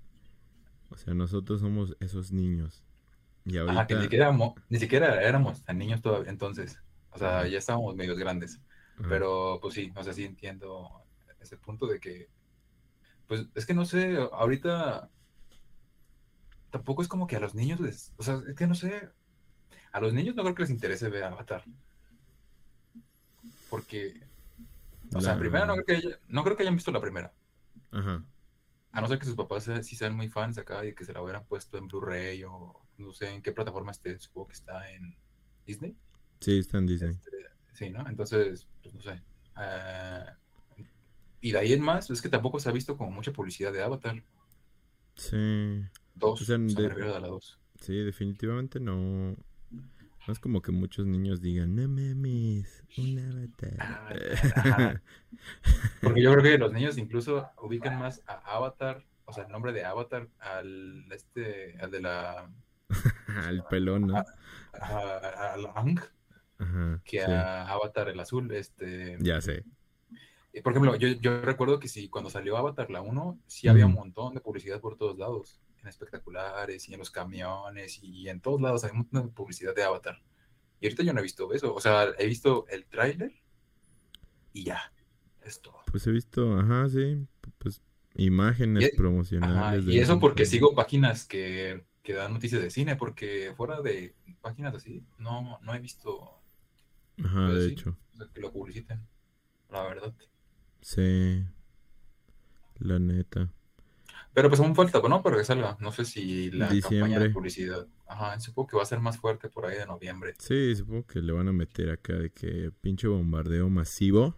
O 0.91 0.97
sea, 0.97 1.15
nosotros 1.15 1.61
somos 1.61 1.97
esos 2.01 2.33
niños. 2.33 2.83
Y 3.45 3.59
ahorita... 3.59 3.73
Ajá, 3.73 3.87
que 3.87 3.95
ni 3.95 4.03
siquiera, 4.03 4.25
éramos, 4.25 4.55
ni 4.69 4.79
siquiera 4.79 5.23
éramos 5.23 5.63
tan 5.63 5.79
niños 5.79 6.03
todavía 6.03 6.31
entonces. 6.31 6.81
O 7.11 7.19
sea, 7.19 7.47
ya 7.47 7.59
estábamos 7.59 7.95
medios 7.95 8.19
grandes. 8.19 8.61
Pero, 9.09 9.61
pues 9.63 9.75
sí, 9.75 9.93
o 9.95 10.03
sea, 10.03 10.13
sí 10.13 10.25
entiendo 10.25 10.91
ese 11.41 11.57
punto 11.57 11.87
de 11.87 12.01
que, 12.01 12.29
pues 13.29 13.47
es 13.55 13.65
que 13.65 13.75
no 13.75 13.85
sé, 13.85 14.17
ahorita 14.33 15.09
tampoco 16.71 17.03
es 17.03 17.09
como 17.09 17.27
que 17.27 17.37
a 17.37 17.41
los 17.41 17.55
niños 17.55 17.81
les, 17.81 18.13
o 18.17 18.23
sea, 18.23 18.41
es 18.49 18.55
que 18.55 18.67
no 18.67 18.75
sé, 18.75 19.09
a 19.93 20.01
los 20.01 20.13
niños 20.13 20.35
no 20.35 20.43
creo 20.43 20.55
que 20.55 20.63
les 20.63 20.71
interese 20.71 21.09
ver 21.09 21.25
Avatar. 21.25 21.65
Porque, 23.71 24.21
o 25.15 25.21
sea, 25.21 25.39
primero 25.39 25.67
no 25.67 25.77
creo, 25.77 26.01
que 26.01 26.17
no 26.29 26.43
creo 26.45 26.57
que 26.57 26.63
hayan 26.63 26.77
visto 26.77 26.91
la 26.91 27.01
primera. 27.01 27.33
Ajá. 27.91 28.25
A 28.93 29.01
no 29.01 29.09
ser 29.09 29.19
que 29.19 29.27
sus 29.27 29.37
papás 29.37 29.69
sí 29.83 29.97
sean 29.97 30.17
muy 30.17 30.29
fans 30.29 30.59
acá 30.59 30.85
y 30.85 30.95
que 30.95 31.05
se 31.05 31.13
la 31.13 31.23
hubieran 31.23 31.45
puesto 31.45 31.77
en 31.77 31.89
Blu-ray 31.89 32.43
o 32.45 32.81
no 32.97 33.13
sé 33.13 33.33
en 33.35 33.43
qué 33.43 33.53
plataforma 33.53 33.93
esté, 33.93 34.19
supongo 34.19 34.49
que 34.49 34.55
está 34.55 34.91
en 34.91 35.17
Disney. 35.67 35.97
Sí, 36.41 36.59
está 36.59 36.79
en 36.79 36.87
Disney. 36.87 37.11
Este, 37.11 37.31
sí, 37.75 37.91
¿no? 37.91 38.09
Entonces, 38.09 38.67
pues 38.83 38.95
no 38.95 39.03
sé. 39.03 39.23
Eh, 39.61 40.25
y 41.41 41.53
de 41.53 41.59
ahí 41.59 41.73
en 41.73 41.83
más, 41.83 42.11
es 42.11 42.23
que 42.23 42.29
tampoco 42.29 42.59
se 42.59 42.69
ha 42.69 42.73
visto 42.73 42.97
como 42.97 43.11
mucha 43.11 43.33
publicidad 43.33 43.73
de 43.73 43.83
Avatar. 43.83 44.23
Sí. 45.17 45.85
Dos. 46.19 47.59
Sí, 47.81 47.97
definitivamente 47.97 48.81
no. 48.81 49.37
No 50.29 50.33
es 50.33 50.41
como 50.41 50.61
que 50.61 50.73
muchos 50.73 51.07
niños 51.07 51.41
digan, 51.41 51.75
no 51.75 51.89
mames, 51.89 52.85
un 52.99 53.19
avatar. 53.19 53.77
Ah, 53.81 55.01
Porque 56.03 56.21
yo 56.21 56.33
creo 56.33 56.43
que 56.43 56.59
los 56.59 56.71
niños 56.71 56.99
incluso 56.99 57.49
ubican 57.63 57.99
más 57.99 58.23
a 58.27 58.35
Avatar, 58.57 59.07
o 59.25 59.33
sea, 59.33 59.45
el 59.45 59.53
nombre 59.53 59.73
de 59.73 59.87
Avatar, 59.87 60.29
al 60.39 61.11
este, 61.11 61.79
al 61.81 61.91
de 61.91 62.03
la. 62.03 62.53
al 63.47 63.65
pelón, 63.71 64.09
¿no? 64.09 64.23
A, 64.75 65.55
Ang, 65.77 65.99
que 67.05 67.23
a 67.23 67.73
Avatar 67.73 68.11
el 68.11 68.21
azul, 68.21 68.53
este. 68.53 69.17
Ya 69.21 69.41
sé. 69.41 69.65
Por 70.63 70.73
ejemplo, 70.73 70.97
yo, 70.97 71.09
yo 71.09 71.41
recuerdo 71.41 71.79
que 71.79 71.89
sí, 71.89 72.11
cuando 72.11 72.29
salió 72.29 72.59
Avatar 72.59 72.91
la 72.91 73.01
1, 73.01 73.39
sí 73.47 73.69
había 73.69 73.87
un 73.87 73.95
montón 73.95 74.35
de 74.35 74.43
publicidad 74.43 74.79
por 74.81 74.99
todos 74.99 75.17
lados 75.17 75.59
en 75.83 75.89
espectaculares 75.89 76.89
y 76.89 76.95
en 76.95 76.99
los 76.99 77.11
camiones 77.11 78.01
y 78.03 78.29
en 78.29 78.41
todos 78.41 78.61
lados 78.61 78.85
hay 78.85 78.91
un 78.91 78.99
montón 78.99 79.27
de 79.27 79.33
publicidad 79.33 79.75
de 79.75 79.85
Avatar. 79.85 80.23
Y 80.81 80.87
ahorita 80.87 81.03
yo 81.03 81.13
no 81.13 81.21
he 81.21 81.23
visto 81.23 81.53
eso. 81.53 81.75
O 81.75 81.81
sea, 81.81 82.09
he 82.19 82.27
visto 82.27 82.67
el 82.69 82.87
tráiler 82.87 83.33
y 84.53 84.65
ya. 84.65 84.93
Es 85.43 85.61
todo. 85.61 85.79
Pues 85.91 86.07
he 86.07 86.13
visto, 86.13 86.59
ajá, 86.59 86.89
sí. 86.89 87.27
Pues 87.59 87.83
imágenes 88.15 88.91
promocionales. 88.97 89.87
y 89.87 89.99
eso 89.99 90.19
porque 90.21 90.45
sigo 90.45 90.75
páginas 90.75 91.25
que, 91.25 91.85
que, 92.03 92.13
dan 92.13 92.35
noticias 92.35 92.61
de 92.61 92.71
cine, 92.71 92.97
porque 92.97 93.55
fuera 93.57 93.81
de 93.81 94.15
páginas 94.41 94.75
así, 94.75 95.05
no, 95.19 95.59
no 95.63 95.75
he 95.75 95.79
visto. 95.79 96.43
Ajá, 97.25 97.49
de 97.49 97.69
hecho. 97.69 97.97
que 98.35 98.41
lo 98.41 98.53
publiciten, 98.53 99.01
la 99.71 99.83
verdad. 99.85 100.15
Sí. 100.81 101.45
La 102.79 102.99
neta. 102.99 103.53
Pero 104.35 104.49
pues 104.49 104.61
aún 104.61 104.75
falta, 104.75 105.01
¿no? 105.09 105.23
Para 105.23 105.37
que 105.37 105.45
salga. 105.45 105.77
No 105.81 105.91
sé 105.91 106.05
si 106.05 106.51
la 106.51 106.69
campaña 106.69 107.19
de 107.19 107.31
publicidad. 107.31 107.87
Ajá, 108.07 108.39
supongo 108.41 108.69
que 108.69 108.77
va 108.77 108.83
a 108.83 108.87
ser 108.87 109.01
más 109.01 109.19
fuerte 109.19 109.49
por 109.49 109.67
ahí 109.67 109.77
de 109.77 109.87
noviembre. 109.87 110.35
Sí, 110.39 110.75
supongo 110.77 111.07
que 111.07 111.21
le 111.21 111.33
van 111.33 111.49
a 111.49 111.53
meter 111.53 111.91
acá 111.91 112.15
de 112.15 112.31
que 112.31 112.71
pinche 112.81 113.09
bombardeo 113.09 113.69
masivo 113.69 114.37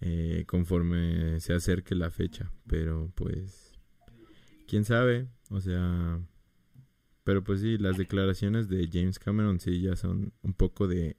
eh, 0.00 0.44
conforme 0.46 1.40
se 1.40 1.54
acerque 1.54 1.94
la 1.94 2.10
fecha. 2.10 2.50
Pero 2.66 3.10
pues, 3.14 3.72
quién 4.66 4.84
sabe. 4.84 5.28
O 5.50 5.60
sea, 5.60 6.20
pero 7.24 7.44
pues 7.44 7.60
sí, 7.60 7.78
las 7.78 7.96
declaraciones 7.96 8.68
de 8.68 8.88
James 8.92 9.18
Cameron 9.18 9.60
sí 9.60 9.80
ya 9.80 9.96
son 9.96 10.32
un 10.42 10.54
poco 10.54 10.88
de 10.88 11.16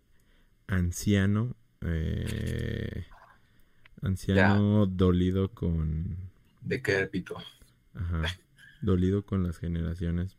anciano. 0.67 1.56
Eh, 1.82 3.06
anciano 4.02 4.86
dolido 4.86 5.49
con... 5.54 6.33
De 6.63 6.82
qué 6.82 7.06
pito. 7.08 7.38
Ajá. 7.93 8.23
Dolido 8.82 9.26
con 9.26 9.43
las 9.43 9.58
generaciones. 9.58 10.38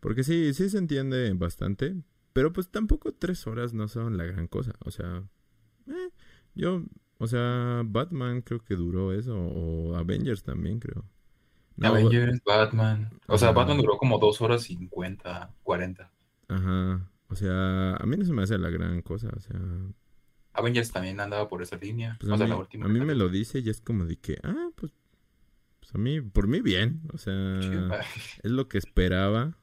Porque 0.00 0.22
sí, 0.22 0.54
sí 0.54 0.68
se 0.68 0.78
entiende 0.78 1.32
bastante. 1.34 1.96
Pero 2.32 2.52
pues 2.52 2.70
tampoco 2.70 3.12
tres 3.12 3.46
horas 3.46 3.74
no 3.74 3.88
son 3.88 4.16
la 4.16 4.24
gran 4.24 4.46
cosa. 4.46 4.72
O 4.84 4.90
sea, 4.90 5.24
eh, 5.88 6.10
yo, 6.54 6.84
o 7.18 7.26
sea, 7.26 7.82
Batman 7.84 8.42
creo 8.42 8.62
que 8.62 8.76
duró 8.76 9.12
eso. 9.12 9.36
O 9.36 9.96
Avengers 9.96 10.42
también 10.42 10.78
creo. 10.78 11.04
Avengers, 11.80 12.40
Batman. 12.44 13.10
O 13.26 13.38
sea, 13.38 13.52
Batman 13.52 13.78
duró 13.78 13.98
como 13.98 14.18
dos 14.18 14.40
horas 14.40 14.62
cincuenta, 14.62 15.54
cuarenta. 15.62 16.12
Ajá. 16.48 17.10
O 17.28 17.34
sea, 17.34 17.94
a 17.94 18.06
mí 18.06 18.16
no 18.16 18.24
se 18.24 18.32
me 18.32 18.42
hace 18.42 18.58
la 18.58 18.70
gran 18.70 19.02
cosa. 19.02 19.28
O 19.36 19.40
sea, 19.40 19.60
Avengers 20.52 20.90
también 20.90 21.20
andaba 21.20 21.48
por 21.48 21.62
esa 21.62 21.76
línea. 21.76 22.16
Pues 22.20 22.32
a, 22.32 22.36
mí, 22.36 22.52
a 22.52 22.88
mí 22.88 23.00
me 23.00 23.14
lo 23.14 23.28
dice 23.28 23.60
y 23.60 23.68
es 23.68 23.80
como 23.80 24.04
de 24.06 24.16
que, 24.16 24.38
ah, 24.42 24.70
pues 24.74 24.92
pues, 25.88 25.94
a 25.94 25.98
mí, 25.98 26.20
por 26.20 26.48
mí 26.48 26.60
bien, 26.60 27.00
o 27.14 27.18
sea, 27.18 27.60
es 28.42 28.50
lo 28.50 28.68
que 28.68 28.76
esperaba 28.76 29.56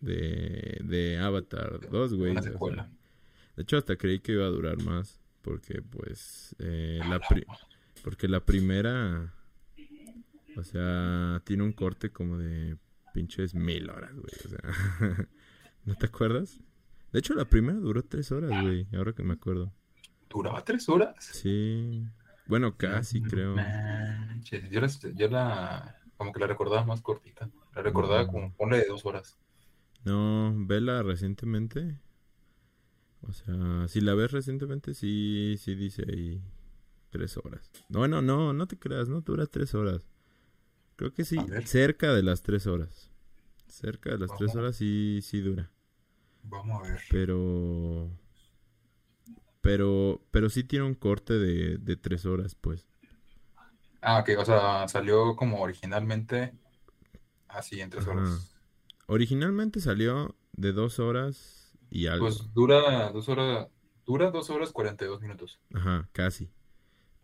de, 0.00 0.80
de 0.82 1.18
Avatar 1.18 1.88
2, 1.88 2.14
güey. 2.14 2.34
de 2.34 3.62
hecho, 3.62 3.76
hasta 3.76 3.96
creí 3.96 4.18
que 4.18 4.32
iba 4.32 4.44
a 4.44 4.50
durar 4.50 4.82
más, 4.82 5.20
porque 5.42 5.82
pues 5.82 6.56
eh, 6.58 7.00
la 7.08 7.20
porque 8.02 8.26
la 8.26 8.40
primera, 8.40 9.32
o 10.56 10.64
sea, 10.64 11.40
tiene 11.44 11.62
un 11.62 11.72
corte 11.72 12.10
como 12.10 12.38
de 12.38 12.76
pinches 13.14 13.54
mil 13.54 13.88
horas, 13.88 14.14
güey, 14.14 14.34
o 14.44 14.48
sea, 14.48 15.28
¿no 15.84 15.94
te 15.94 16.06
acuerdas? 16.06 16.58
De 17.12 17.20
hecho, 17.20 17.34
la 17.34 17.44
primera 17.44 17.78
duró 17.78 18.02
tres 18.02 18.32
horas, 18.32 18.50
güey, 18.62 18.88
ahora 18.96 19.12
que 19.12 19.22
me 19.22 19.34
acuerdo. 19.34 19.72
¿Duraba 20.28 20.64
tres 20.64 20.88
horas? 20.88 21.14
Sí. 21.20 22.04
Bueno, 22.46 22.76
casi 22.76 23.22
creo. 23.22 23.56
Yo 24.70 24.80
la, 24.80 24.88
yo 25.14 25.28
la, 25.28 25.96
como 26.16 26.32
que 26.32 26.40
la 26.40 26.46
recordaba 26.46 26.84
más 26.84 27.00
cortita. 27.00 27.50
La 27.74 27.82
recordaba 27.82 28.26
como, 28.26 28.52
ponle 28.54 28.78
de 28.78 28.86
dos 28.86 29.04
horas. 29.04 29.36
No, 30.04 30.54
vela 30.56 31.02
recientemente. 31.02 31.98
O 33.22 33.32
sea, 33.32 33.88
si 33.88 34.00
la 34.00 34.14
ves 34.14 34.30
recientemente, 34.30 34.94
sí, 34.94 35.56
sí 35.58 35.74
dice 35.74 36.04
ahí 36.08 36.40
tres 37.10 37.36
horas. 37.36 37.70
Bueno, 37.88 38.22
no, 38.22 38.52
no 38.52 38.68
te 38.68 38.78
creas, 38.78 39.08
no 39.08 39.20
dura 39.20 39.46
tres 39.46 39.74
horas. 39.74 40.06
Creo 40.96 41.12
que 41.12 41.24
sí, 41.24 41.36
cerca 41.64 42.14
de 42.14 42.22
las 42.22 42.42
tres 42.42 42.66
horas. 42.66 43.10
Cerca 43.66 44.10
de 44.10 44.18
las 44.18 44.34
tres 44.36 44.54
horas 44.54 44.76
sí, 44.76 45.20
sí 45.22 45.40
dura. 45.40 45.70
Vamos 46.44 46.80
a 46.80 46.88
ver. 46.88 47.00
Pero 47.10 48.10
pero, 49.66 50.22
pero 50.30 50.48
sí 50.48 50.62
tiene 50.62 50.84
un 50.84 50.94
corte 50.94 51.34
de, 51.34 51.78
de 51.78 51.96
tres 51.96 52.24
horas, 52.24 52.54
pues. 52.54 52.86
Ah, 54.00 54.20
ok, 54.20 54.38
o 54.38 54.44
sea, 54.44 54.86
salió 54.86 55.34
como 55.34 55.60
originalmente 55.60 56.54
así 57.48 57.80
en 57.80 57.90
tres 57.90 58.06
horas. 58.06 58.56
Originalmente 59.08 59.80
salió 59.80 60.36
de 60.52 60.72
dos 60.72 61.00
horas 61.00 61.76
y 61.90 62.06
algo. 62.06 62.26
Pues 62.26 62.54
dura 62.54 63.10
dos 63.10 63.28
horas, 63.28 63.66
dura 64.04 64.30
dos 64.30 64.50
horas 64.50 64.70
cuarenta 64.70 65.04
y 65.04 65.08
dos 65.08 65.20
minutos. 65.20 65.58
Ajá, 65.74 66.08
casi. 66.12 66.48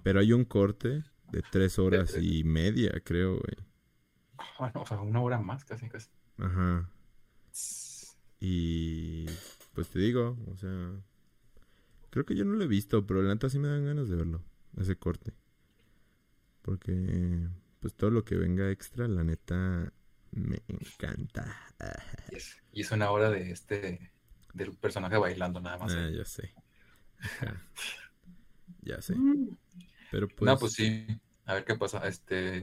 Pero 0.02 0.18
hay 0.18 0.33
un 0.33 0.44
corte 0.44 1.05
de 1.31 1.42
tres 1.48 1.78
horas 1.78 2.16
y 2.20 2.42
media, 2.42 2.90
creo, 3.05 3.38
güey. 3.38 3.57
Bueno, 4.59 4.83
o 4.83 4.87
sea, 4.87 5.00
una 5.00 5.22
hora 5.22 5.38
más, 5.38 5.64
casi, 5.64 5.88
casi. 5.88 6.09
Ajá. 6.38 6.90
Y 8.40 9.26
pues 9.74 9.88
te 9.90 10.00
digo, 10.00 10.37
o 10.52 10.57
sea, 10.57 10.90
Creo 12.12 12.27
que 12.27 12.35
yo 12.35 12.44
no 12.44 12.53
lo 12.53 12.62
he 12.62 12.68
visto, 12.68 13.07
pero 13.07 13.22
la 13.22 13.33
neta 13.33 13.48
sí 13.48 13.59
me 13.59 13.68
dan 13.68 13.87
ganas 13.87 14.07
de 14.11 14.16
verlo, 14.16 14.44
ese 14.77 14.96
corte. 14.96 15.33
Porque, 16.61 17.48
pues 17.81 17.94
todo 17.94 18.11
lo 18.11 18.22
que 18.22 18.37
venga 18.37 18.70
extra, 18.70 19.09
la 19.09 19.25
neta, 19.25 19.90
me 20.31 20.62
encanta. 20.68 21.57
Y 22.70 22.83
es 22.83 22.90
una 22.92 23.11
hora 23.11 23.31
de 23.31 23.51
este, 23.51 24.12
del 24.53 24.77
personaje 24.77 25.16
bailando 25.16 25.59
nada 25.62 25.79
más. 25.79 25.94
Ah, 25.94 26.11
ya 26.11 26.27
sé. 26.27 26.55
ya 28.83 29.01
sé. 29.01 29.14
Pero 30.11 30.29
pues... 30.29 30.42
No, 30.42 30.59
pues 30.59 30.75
sí, 30.75 31.07
a 31.46 31.55
ver 31.55 31.64
qué 31.64 31.77
pasa. 31.77 32.07
Este, 32.07 32.62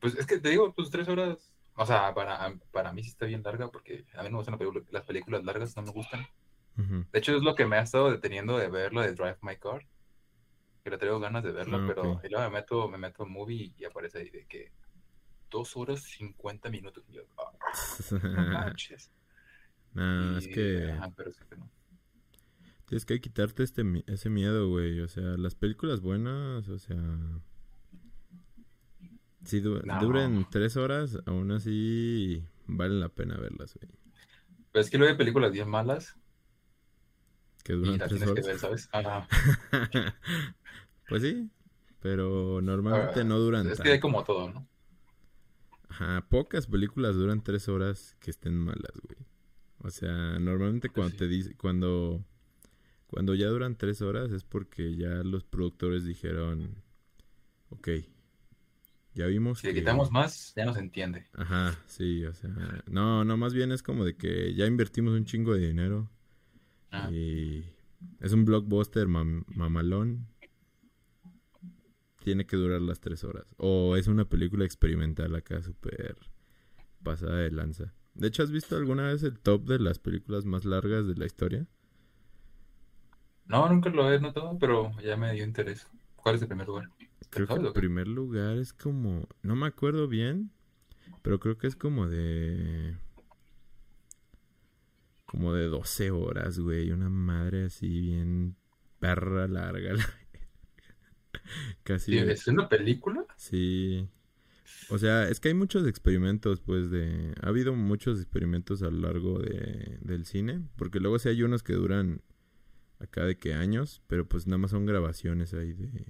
pues 0.00 0.14
es 0.14 0.24
que 0.24 0.38
te 0.38 0.48
digo, 0.48 0.72
pues 0.72 0.88
tres 0.88 1.08
horas, 1.08 1.52
o 1.74 1.84
sea, 1.84 2.14
para, 2.14 2.58
para 2.72 2.90
mí 2.94 3.02
sí 3.02 3.10
está 3.10 3.26
bien 3.26 3.42
larga 3.42 3.70
porque 3.70 4.06
a 4.14 4.22
mí 4.22 4.30
no 4.30 4.42
me 4.42 4.54
gustan 4.56 4.86
las 4.90 5.04
películas 5.04 5.44
largas, 5.44 5.76
no 5.76 5.82
me 5.82 5.92
gustan. 5.92 6.26
De 6.76 7.18
hecho, 7.18 7.36
es 7.36 7.42
lo 7.42 7.54
que 7.54 7.66
me 7.66 7.76
ha 7.76 7.82
estado 7.82 8.10
deteniendo 8.10 8.58
de 8.58 8.68
ver 8.68 8.92
lo 8.92 9.00
de 9.02 9.12
Drive 9.14 9.38
My 9.42 9.56
Car. 9.56 9.86
Que 10.82 10.90
le 10.90 10.98
traigo 10.98 11.18
ganas 11.20 11.42
de 11.42 11.52
verlo, 11.52 11.78
Ah, 11.78 11.84
pero 11.86 12.20
y 12.24 12.28
luego 12.28 12.50
me 12.50 12.56
meto, 12.58 12.88
me 12.88 12.98
meto 12.98 13.22
en 13.24 13.30
movie 13.32 13.72
y 13.78 13.84
aparece 13.84 14.18
ahí 14.18 14.30
de 14.30 14.44
que 14.46 14.70
dos 15.50 15.76
horas 15.76 16.02
50 16.02 16.68
minutos. 16.70 17.04
Y 17.08 17.14
yo, 17.14 17.22
ah, 17.38 17.52
no. 18.70 18.74
Nah, 19.94 20.38
es 20.38 20.46
Y, 20.46 20.50
que 20.50 20.90
ajá, 20.90 21.10
pero 21.16 21.32
sí 21.32 21.40
que 21.48 21.56
no. 21.56 21.70
tienes 22.86 23.06
que 23.06 23.20
quitarte 23.20 23.62
este, 23.62 23.82
ese 24.06 24.28
miedo, 24.28 24.68
güey. 24.68 25.00
O 25.00 25.08
sea, 25.08 25.22
las 25.22 25.54
películas 25.54 26.00
buenas, 26.00 26.68
o 26.68 26.78
sea... 26.78 26.98
Si 29.44 29.60
du- 29.60 29.82
No. 29.84 30.00
duren 30.00 30.46
tres 30.50 30.76
horas, 30.76 31.18
aún 31.26 31.52
así 31.52 32.42
vale 32.66 32.94
la 32.94 33.08
pena 33.08 33.36
verlas, 33.36 33.74
güey. 33.74 33.90
Pero 34.72 34.82
es 34.82 34.90
que 34.90 34.98
luego 34.98 35.12
hay 35.12 35.18
películas 35.18 35.52
bien 35.52 35.68
malas 35.68 36.16
Que 37.64 37.72
duran 37.74 38.04
tres 38.04 38.24
que 38.24 38.30
horas. 38.30 38.46
ver, 38.46 38.58
¿sabes? 38.60 38.88
Ajá. 38.92 39.28
pues 41.08 41.22
sí, 41.22 41.50
pero 42.00 42.60
normalmente 42.62 43.20
Ah, 43.20 43.24
no 43.24 43.38
duran 43.38 43.66
Es 43.70 43.80
que 43.80 43.92
hay 43.92 44.00
como 44.00 44.24
todo, 44.24 44.50
¿no? 44.50 44.68
Ajá, 45.88 46.26
pocas 46.28 46.66
películas 46.66 47.16
duran 47.16 47.42
tres 47.42 47.68
horas 47.68 48.16
que 48.20 48.30
estén 48.30 48.56
malas, 48.56 48.92
güey. 49.02 49.18
O 49.80 49.90
sea, 49.90 50.38
normalmente 50.40 50.90
Pues 50.92 50.94
cuando 50.94 51.10
sí. 51.10 51.16
te 51.16 51.28
dice, 51.28 51.56
cuando, 51.56 52.24
cuando 53.08 53.34
ya 53.34 53.48
duran 53.48 53.76
tres 53.76 54.02
horas 54.02 54.32
es 54.32 54.44
porque 54.44 54.96
ya 54.96 55.08
los 55.24 55.44
productores 55.44 56.04
dijeron, 56.04 56.82
ok, 57.70 57.88
ya 59.14 59.26
vimos 59.26 59.60
Si 59.60 59.66
le 59.66 59.74
que... 59.74 59.80
quitamos 59.80 60.10
más, 60.12 60.52
ya 60.54 60.64
no 60.64 60.74
se 60.74 60.80
entiende. 60.80 61.28
Ajá, 61.32 61.76
sí, 61.86 62.24
o 62.24 62.32
sea, 62.34 62.50
no, 62.86 63.24
no, 63.24 63.36
más 63.36 63.54
bien 63.54 63.72
es 63.72 63.82
como 63.82 64.04
de 64.04 64.16
que 64.16 64.54
ya 64.54 64.66
invertimos 64.66 65.14
un 65.14 65.24
chingo 65.24 65.54
de 65.54 65.66
dinero 65.68 66.10
Ah, 66.94 67.10
y 67.10 67.64
es 68.20 68.32
un 68.32 68.44
blockbuster 68.44 69.08
mam- 69.08 69.44
mamalón. 69.48 70.26
Tiene 72.22 72.46
que 72.46 72.56
durar 72.56 72.80
las 72.80 73.00
tres 73.00 73.24
horas. 73.24 73.44
O 73.58 73.96
es 73.96 74.06
una 74.06 74.24
película 74.24 74.64
experimental 74.64 75.34
acá 75.34 75.60
súper 75.62 76.16
pasada 77.02 77.38
de 77.38 77.50
lanza. 77.50 77.92
De 78.14 78.28
hecho, 78.28 78.42
¿has 78.42 78.50
visto 78.52 78.76
alguna 78.76 79.08
vez 79.08 79.22
el 79.24 79.38
top 79.38 79.66
de 79.66 79.78
las 79.78 79.98
películas 79.98 80.44
más 80.44 80.64
largas 80.64 81.06
de 81.06 81.16
la 81.16 81.26
historia? 81.26 81.66
No, 83.46 83.68
nunca 83.68 83.90
lo 83.90 84.10
he 84.10 84.18
notado, 84.20 84.56
pero 84.58 84.92
ya 85.02 85.16
me 85.16 85.32
dio 85.32 85.44
interés. 85.44 85.86
¿Cuál 86.16 86.36
es 86.36 86.42
el 86.42 86.48
primer 86.48 86.66
lugar? 86.66 86.88
Creo 87.28 87.46
que 87.46 87.54
¿Sabes 87.54 87.68
el 87.68 87.72
primer 87.74 88.08
lugar 88.08 88.56
es 88.56 88.72
como... 88.72 89.28
No 89.42 89.56
me 89.56 89.66
acuerdo 89.66 90.08
bien, 90.08 90.50
pero 91.22 91.40
creo 91.40 91.58
que 91.58 91.66
es 91.66 91.76
como 91.76 92.08
de... 92.08 92.96
Como 95.34 95.52
de 95.52 95.64
12 95.66 96.12
horas, 96.12 96.60
güey. 96.60 96.92
Una 96.92 97.08
madre 97.08 97.64
así 97.64 97.88
bien 98.00 98.54
perra 99.00 99.48
larga. 99.48 99.94
Casi... 101.82 102.16
¿Es 102.16 102.46
una 102.46 102.68
película? 102.68 103.26
Sí. 103.36 104.08
O 104.90 104.98
sea, 104.98 105.28
es 105.28 105.40
que 105.40 105.48
hay 105.48 105.54
muchos 105.54 105.88
experimentos, 105.88 106.60
pues, 106.60 106.88
de... 106.88 107.34
Ha 107.42 107.48
habido 107.48 107.74
muchos 107.74 108.20
experimentos 108.20 108.82
a 108.82 108.90
lo 108.90 109.08
largo 109.08 109.40
de, 109.40 109.98
del 110.02 110.24
cine, 110.24 110.62
porque 110.76 111.00
luego 111.00 111.18
sí 111.18 111.30
hay 111.30 111.42
unos 111.42 111.64
que 111.64 111.72
duran 111.72 112.22
acá 113.00 113.24
de 113.24 113.36
que 113.36 113.54
años, 113.54 114.02
pero 114.06 114.28
pues 114.28 114.46
nada 114.46 114.58
más 114.58 114.70
son 114.70 114.86
grabaciones 114.86 115.52
ahí 115.52 115.72
de... 115.72 116.06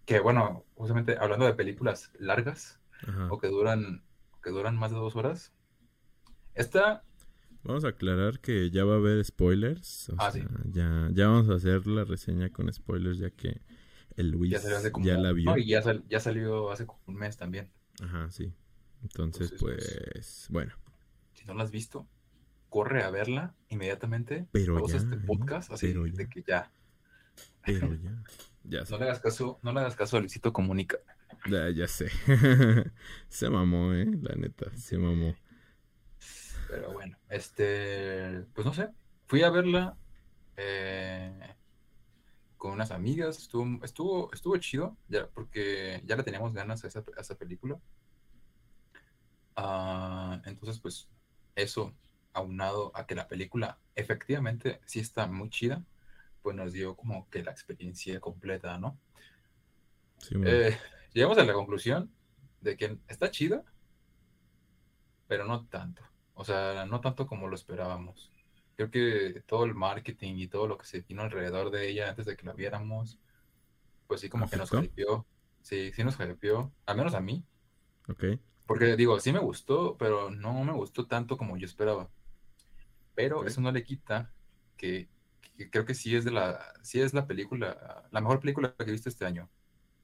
que 0.04 0.20
bueno, 0.20 0.66
justamente 0.74 1.16
hablando 1.18 1.46
de 1.46 1.54
películas 1.54 2.10
largas 2.18 2.80
Ajá. 3.06 3.26
o 3.28 3.38
que 3.38 3.48
duran, 3.48 4.04
que 4.42 4.50
duran 4.50 4.76
más 4.76 4.90
de 4.90 4.96
dos 4.98 5.16
horas, 5.16 5.52
esta, 6.54 7.04
Vamos 7.62 7.84
a 7.84 7.88
aclarar 7.88 8.40
que 8.40 8.70
ya 8.70 8.84
va 8.84 8.94
a 8.94 8.96
haber 8.96 9.24
spoilers. 9.24 10.08
o 10.10 10.18
Ah, 10.18 10.30
sea, 10.30 10.30
sí. 10.30 10.50
ya, 10.72 11.08
ya 11.12 11.28
vamos 11.28 11.48
a 11.50 11.54
hacer 11.54 11.86
la 11.86 12.04
reseña 12.04 12.50
con 12.50 12.72
spoilers 12.72 13.18
ya 13.18 13.30
que 13.30 13.60
el 14.16 14.30
Luis 14.30 14.50
ya 14.50 14.60
salió 14.60 14.76
hace 14.78 14.92
como, 14.92 15.08
ya 15.08 15.16
la 15.18 15.32
vio. 15.32 15.44
no, 15.44 15.56
y 15.56 15.66
ya, 15.66 15.82
sal- 15.82 16.04
ya 16.08 16.20
salió 16.20 16.70
hace 16.70 16.86
como 16.86 17.00
un 17.06 17.16
mes 17.16 17.36
también. 17.36 17.72
Ajá, 18.02 18.30
sí. 18.30 18.52
Entonces, 19.02 19.52
Entonces, 19.52 19.52
pues, 19.52 20.46
bueno. 20.50 20.72
Si 21.38 21.44
no 21.46 21.54
la 21.54 21.64
has 21.64 21.72
visto, 21.72 22.06
corre 22.70 23.02
a 23.02 23.10
verla 23.10 23.54
inmediatamente. 23.68 24.46
Pero 24.52 24.86
ya, 24.86 24.96
este 24.96 25.16
¿eh? 25.16 25.20
podcast, 25.26 25.70
así 25.70 25.88
Pero 25.88 26.04
de 26.04 26.12
ya. 26.12 26.28
que 26.30 26.42
ya. 26.42 26.72
Pero 27.66 27.88
ya. 28.64 28.84
No 28.88 28.98
le 28.98 29.04
hagas 29.04 29.20
caso, 29.20 29.58
no 29.62 29.72
le 29.72 29.80
hagas 29.80 29.96
caso 29.96 30.16
a 30.16 30.20
Luisito 30.20 30.52
Comunica. 30.52 30.96
Ya, 31.50 31.68
ya 31.70 31.86
sé. 31.86 32.10
se 33.28 33.50
mamó, 33.50 33.92
¿eh? 33.92 34.06
La 34.22 34.34
neta, 34.36 34.74
se 34.76 34.96
mamó. 34.96 35.34
Pero 36.68 36.92
bueno, 36.92 37.18
este, 37.28 38.44
pues 38.54 38.64
no 38.64 38.72
sé, 38.72 38.90
fui 39.26 39.42
a 39.42 39.50
verla 39.50 39.96
eh, 40.56 41.56
con 42.56 42.72
unas 42.72 42.92
amigas, 42.92 43.38
estuvo, 43.38 43.84
estuvo, 43.84 44.32
estuvo 44.32 44.56
chido, 44.58 44.96
ya, 45.08 45.26
porque 45.28 46.00
ya 46.04 46.14
le 46.14 46.22
teníamos 46.22 46.54
ganas 46.54 46.84
a 46.84 46.86
esa, 46.86 47.04
a 47.16 47.20
esa 47.20 47.34
película. 47.34 47.80
Ah, 49.56 50.40
entonces, 50.44 50.78
pues, 50.78 51.08
eso 51.56 51.92
aunado 52.32 52.92
a 52.94 53.06
que 53.06 53.14
la 53.14 53.28
película 53.28 53.78
efectivamente 53.94 54.80
sí 54.84 55.00
está 55.00 55.26
muy 55.26 55.50
chida, 55.50 55.82
pues 56.42 56.56
nos 56.56 56.72
dio 56.72 56.96
como 56.96 57.28
que 57.30 57.42
la 57.42 57.50
experiencia 57.50 58.20
completa, 58.20 58.78
¿no? 58.78 58.98
Sí. 60.18 60.36
Eh, 60.44 60.76
llegamos 61.12 61.38
a 61.38 61.44
la 61.44 61.52
conclusión 61.52 62.10
de 62.60 62.76
que 62.76 62.98
está 63.08 63.30
chida, 63.30 63.64
pero 65.26 65.44
no 65.44 65.66
tanto. 65.66 66.02
O 66.34 66.44
sea, 66.44 66.86
no 66.86 67.00
tanto 67.00 67.26
como 67.26 67.48
lo 67.48 67.54
esperábamos. 67.54 68.30
Creo 68.76 68.90
que 68.90 69.42
todo 69.46 69.64
el 69.64 69.74
marketing 69.74 70.36
y 70.36 70.48
todo 70.48 70.66
lo 70.66 70.78
que 70.78 70.86
se 70.86 71.02
vino 71.02 71.22
alrededor 71.22 71.70
de 71.70 71.88
ella 71.88 72.08
antes 72.08 72.26
de 72.26 72.36
que 72.36 72.46
la 72.46 72.54
viéramos, 72.54 73.18
pues 74.06 74.22
sí 74.22 74.28
como 74.28 74.48
que 74.48 74.56
nos 74.56 74.72
hypeó. 74.72 75.26
Sí, 75.62 75.92
sí 75.92 76.02
nos 76.02 76.18
hypeó, 76.18 76.72
al 76.86 76.96
menos 76.96 77.14
a 77.14 77.20
mí, 77.20 77.44
ok. 78.08 78.24
Porque 78.70 78.94
digo, 78.94 79.18
sí 79.18 79.32
me 79.32 79.40
gustó, 79.40 79.96
pero 79.98 80.30
no 80.30 80.62
me 80.62 80.72
gustó 80.72 81.06
tanto 81.06 81.36
como 81.36 81.56
yo 81.56 81.66
esperaba. 81.66 82.08
Pero 83.14 83.46
eso 83.46 83.60
no 83.60 83.72
le 83.72 83.82
quita 83.82 84.32
que, 84.76 85.08
creo 85.70 85.84
que 85.84 85.94
sí 85.94 86.16
es 86.16 86.24
de 86.24 86.30
la, 86.30 86.72
sí 86.82 87.00
es 87.00 87.12
la 87.12 87.26
película, 87.26 88.08
la 88.10 88.20
mejor 88.20 88.40
película 88.40 88.74
que 88.76 88.84
he 88.84 88.92
visto 88.92 89.08
este 89.08 89.26
año. 89.26 89.48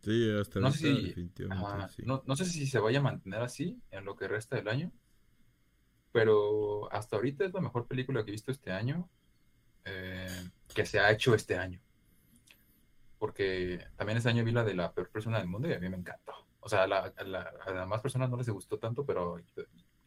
Sí, 0.03 0.31
hasta 0.39 0.61
no 0.61 0.71
sé 0.71 1.15
si, 1.15 1.31
no, 2.05 2.23
no, 2.27 2.37
sé 2.37 2.45
si 2.45 2.67
se 2.67 2.79
vaya 2.79 3.01
a 3.01 3.03
mantener 3.03 3.41
así 3.41 3.81
en 3.91 4.05
lo 4.05 4.17
que 4.17 4.29
resta 4.29 4.57
del 4.57 4.69
año, 4.69 4.93
pero 6.13 6.93
hasta 6.93 7.17
ahorita 7.17 7.45
es 7.45 7.53
la 7.53 7.61
mejor 7.61 7.87
película 7.87 8.25
que 8.25 8.31
he 8.31 8.33
visto 8.33 8.53
este 8.53 8.71
año, 8.71 9.09
eh, 9.85 10.51
que 10.75 10.87
se 10.87 11.01
ha 11.01 11.11
hecho 11.11 11.35
este 11.35 11.57
año. 11.57 11.81
Porque 13.19 13.85
también 13.97 14.19
este 14.19 14.29
año 14.29 14.45
vi 14.45 14.53
la 14.53 14.65
de 14.65 14.75
la 14.75 14.93
peor 14.93 15.11
persona 15.11 15.39
del 15.39 15.49
mundo 15.49 15.69
y 15.69 15.73
a 15.73 15.81
mí 15.81 15.89
me 15.89 15.97
encantó. 15.97 16.33
O 16.61 16.69
sea, 16.69 16.87
la, 16.87 17.13
a 17.17 17.25
las 17.25 17.89
más 17.89 18.01
personas 18.01 18.29
no 18.29 18.37
les 18.37 18.49
gustó 18.49 18.79
tanto, 18.79 19.07
pero 19.07 19.39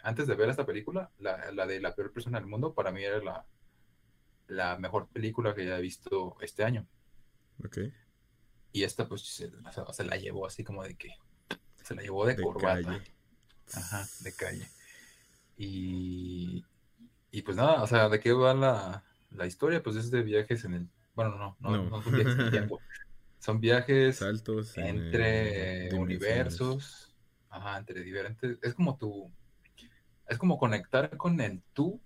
antes 0.03 0.27
de 0.27 0.35
ver 0.35 0.49
esta 0.49 0.65
película, 0.65 1.11
la, 1.19 1.51
la 1.51 1.65
de 1.65 1.79
la 1.79 1.93
peor 1.93 2.11
persona 2.11 2.39
del 2.39 2.47
mundo, 2.47 2.73
para 2.73 2.91
mí 2.91 3.03
era 3.03 3.19
la, 3.23 3.45
la 4.47 4.77
mejor 4.77 5.07
película 5.07 5.53
que 5.53 5.67
he 5.67 5.81
visto 5.81 6.37
este 6.41 6.63
año. 6.63 6.87
Ok. 7.63 7.77
Y 8.71 8.83
esta, 8.83 9.07
pues, 9.07 9.21
se, 9.21 9.51
se, 9.93 10.03
la 10.03 10.17
llevó 10.17 10.45
así 10.45 10.63
como 10.63 10.83
de 10.83 10.95
que. 10.95 11.15
Se 11.83 11.95
la 11.95 12.01
llevó 12.01 12.25
de, 12.25 12.35
corbata. 12.35 13.01
Ajá, 13.73 14.07
de 14.21 14.33
calle. 14.33 14.69
Y. 15.57 16.65
Y 17.31 17.41
pues 17.43 17.57
nada, 17.57 17.83
o 17.83 17.87
sea, 17.87 18.09
¿de 18.09 18.19
qué 18.19 18.33
va 18.33 18.53
la, 18.53 19.03
la 19.31 19.45
historia? 19.45 19.83
Pues 19.83 19.95
es 19.95 20.11
de 20.11 20.23
viajes 20.23 20.63
en 20.65 20.73
el. 20.73 20.89
Bueno, 21.13 21.37
no, 21.37 21.57
no, 21.59 21.89
no, 21.89 22.01
son 22.01 22.13
viajes 22.13 22.33
en 22.33 22.41
el 22.41 22.51
tiempo. 22.51 22.79
Son 23.39 23.61
viajes 23.61 24.17
Saltos 24.17 24.77
entre 24.77 25.93
universos. 25.95 27.15
Ajá, 27.49 27.77
entre 27.77 28.03
diferentes. 28.03 28.59
Es 28.61 28.73
como 28.73 28.97
tu. 28.97 29.31
Es 30.29 30.37
como 30.37 30.57
conectar 30.57 31.17
con 31.17 31.41
el 31.41 31.61
tú 31.73 31.99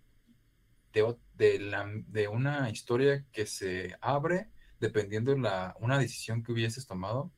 de, 0.93 1.59
la, 1.59 1.89
de 2.07 2.27
una 2.27 2.69
historia 2.69 3.25
que 3.31 3.45
se 3.45 3.95
abre 4.01 4.49
dependiendo 4.83 5.35
la 5.37 5.75
una 5.79 5.97
decisión 5.97 6.43
que 6.43 6.51
hubieses 6.51 6.85
tomado, 6.85 7.31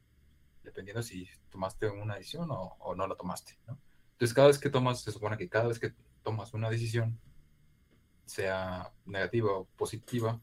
dependiendo 0.63 1.03
si 1.03 1.29
tomaste 1.51 1.87
una 1.87 2.15
decisión 2.15 2.49
o, 2.51 2.95
no 2.95 3.07
la 3.07 3.15
tomaste, 3.15 3.57
¿no? 3.67 3.77
Entonces, 4.13 4.33
cada 4.33 4.47
vez 4.47 4.57
que 4.57 4.69
tomas, 4.69 5.01
se 5.01 5.11
supone 5.11 5.37
que 5.37 5.47
cada 5.47 5.67
vez 5.67 5.79
que 5.79 5.93
tomas 6.23 6.53
una 6.53 6.69
decisión, 6.69 7.19
sea 8.25 8.91
negativa 9.05 9.51
o 9.51 9.65
positiva, 9.77 10.41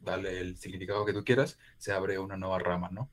dale 0.00 0.40
el 0.40 0.58
significado 0.58 1.06
que 1.06 1.14
tú 1.14 1.24
quieras, 1.24 1.58
se 1.78 1.92
abre 1.92 2.18
una 2.18 2.36
nueva 2.36 2.58
rama, 2.58 2.90
¿no? 2.90 3.10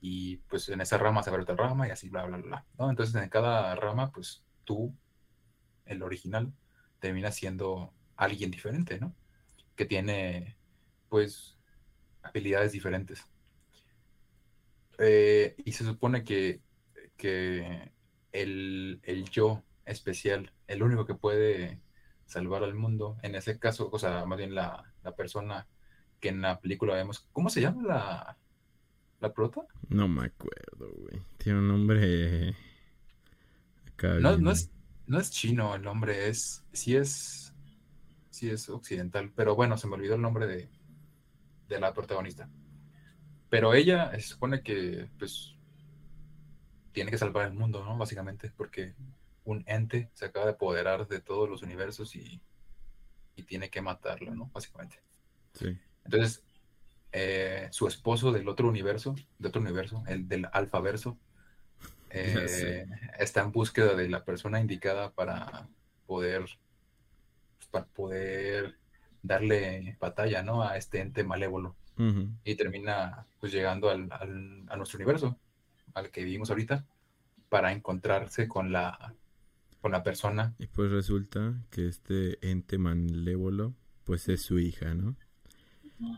Y 0.00 0.36
pues 0.48 0.68
en 0.68 0.82
esa 0.82 0.98
rama 0.98 1.22
se 1.22 1.30
abre 1.30 1.42
otra 1.42 1.56
rama 1.56 1.88
y 1.88 1.90
así, 1.90 2.10
bla, 2.10 2.26
bla, 2.26 2.36
bla, 2.36 2.66
¿no? 2.78 2.90
Entonces, 2.90 3.14
en 3.14 3.30
cada 3.30 3.74
rama, 3.74 4.10
pues 4.12 4.44
tú, 4.64 4.94
el 5.86 6.02
original, 6.02 6.52
termina 6.98 7.32
siendo 7.32 7.92
alguien 8.16 8.50
diferente, 8.50 8.98
¿no? 8.98 9.14
Que 9.74 9.84
tiene, 9.84 10.56
pues, 11.08 11.56
habilidades 12.22 12.72
diferentes. 12.72 13.24
Eh, 14.98 15.54
y 15.64 15.72
se 15.72 15.84
supone 15.84 16.24
que, 16.24 16.60
que 17.16 17.92
el, 18.32 19.00
yo 19.30 19.62
especial, 19.84 20.52
el 20.66 20.82
único 20.82 21.06
que 21.06 21.14
puede 21.14 21.80
salvar 22.24 22.64
al 22.64 22.74
mundo, 22.74 23.18
en 23.22 23.34
ese 23.34 23.58
caso, 23.58 23.88
o 23.92 23.98
sea, 23.98 24.24
más 24.24 24.38
bien 24.38 24.54
la, 24.54 24.92
persona 25.16 25.66
que 26.20 26.30
en 26.30 26.40
la 26.40 26.60
película 26.60 26.94
vemos, 26.94 27.28
¿cómo 27.32 27.48
se 27.50 27.60
llama 27.60 27.82
la, 27.82 28.36
la 29.20 29.32
prota? 29.32 29.62
No 29.88 30.08
me 30.08 30.26
acuerdo, 30.26 30.92
güey. 30.96 31.22
Tiene 31.38 31.60
un 31.60 31.68
nombre... 31.68 32.56
no, 34.02 34.36
no, 34.38 34.50
es, 34.50 34.72
no 35.06 35.18
es 35.18 35.30
chino 35.30 35.74
el 35.74 35.82
nombre, 35.82 36.28
es, 36.28 36.64
sí 36.72 36.96
es 36.96 37.46
sí 38.36 38.50
es 38.50 38.68
occidental, 38.68 39.32
pero 39.34 39.56
bueno, 39.56 39.78
se 39.78 39.86
me 39.86 39.94
olvidó 39.94 40.14
el 40.14 40.20
nombre 40.20 40.46
de, 40.46 40.68
de 41.68 41.80
la 41.80 41.94
protagonista. 41.94 42.50
Pero 43.48 43.72
ella 43.72 44.10
se 44.12 44.20
supone 44.20 44.62
que, 44.62 45.08
pues, 45.18 45.54
tiene 46.92 47.10
que 47.10 47.18
salvar 47.18 47.46
el 47.46 47.54
mundo, 47.54 47.82
¿no? 47.82 47.96
Básicamente, 47.96 48.52
porque 48.54 48.94
un 49.44 49.64
ente 49.66 50.10
se 50.12 50.26
acaba 50.26 50.46
de 50.46 50.52
apoderar 50.52 51.08
de 51.08 51.20
todos 51.20 51.48
los 51.48 51.62
universos 51.62 52.14
y, 52.14 52.42
y 53.36 53.42
tiene 53.44 53.70
que 53.70 53.80
matarlo, 53.80 54.34
¿no? 54.34 54.50
Básicamente. 54.52 55.00
Sí. 55.54 55.78
Entonces, 56.04 56.42
eh, 57.12 57.68
su 57.70 57.86
esposo 57.86 58.32
del 58.32 58.48
otro 58.48 58.68
universo, 58.68 59.14
de 59.38 59.48
otro 59.48 59.62
universo, 59.62 60.02
el 60.06 60.28
del 60.28 60.46
alfaverso, 60.52 61.16
eh, 62.10 62.86
está 63.18 63.42
en 63.42 63.52
búsqueda 63.52 63.94
de 63.94 64.08
la 64.08 64.24
persona 64.24 64.60
indicada 64.60 65.12
para 65.12 65.68
poder 66.06 66.44
para 67.70 67.86
poder 67.86 68.76
darle 69.22 69.96
batalla, 70.00 70.42
¿no? 70.42 70.62
A 70.62 70.76
este 70.76 71.00
ente 71.00 71.24
malévolo. 71.24 71.76
Y 72.44 72.56
termina 72.56 73.26
pues 73.40 73.52
llegando 73.52 73.88
al, 73.88 74.08
a 74.12 74.76
nuestro 74.76 74.98
universo, 74.98 75.38
al 75.94 76.10
que 76.10 76.24
vivimos 76.24 76.50
ahorita, 76.50 76.84
para 77.48 77.72
encontrarse 77.72 78.46
con 78.46 78.70
la, 78.70 79.14
con 79.80 79.92
la 79.92 80.02
persona. 80.02 80.54
Y 80.58 80.66
pues 80.66 80.90
resulta 80.90 81.54
que 81.70 81.88
este 81.88 82.38
ente 82.50 82.76
malévolo, 82.76 83.74
pues 84.04 84.28
es 84.28 84.42
su 84.42 84.58
hija, 84.58 84.94
¿no? 84.94 85.16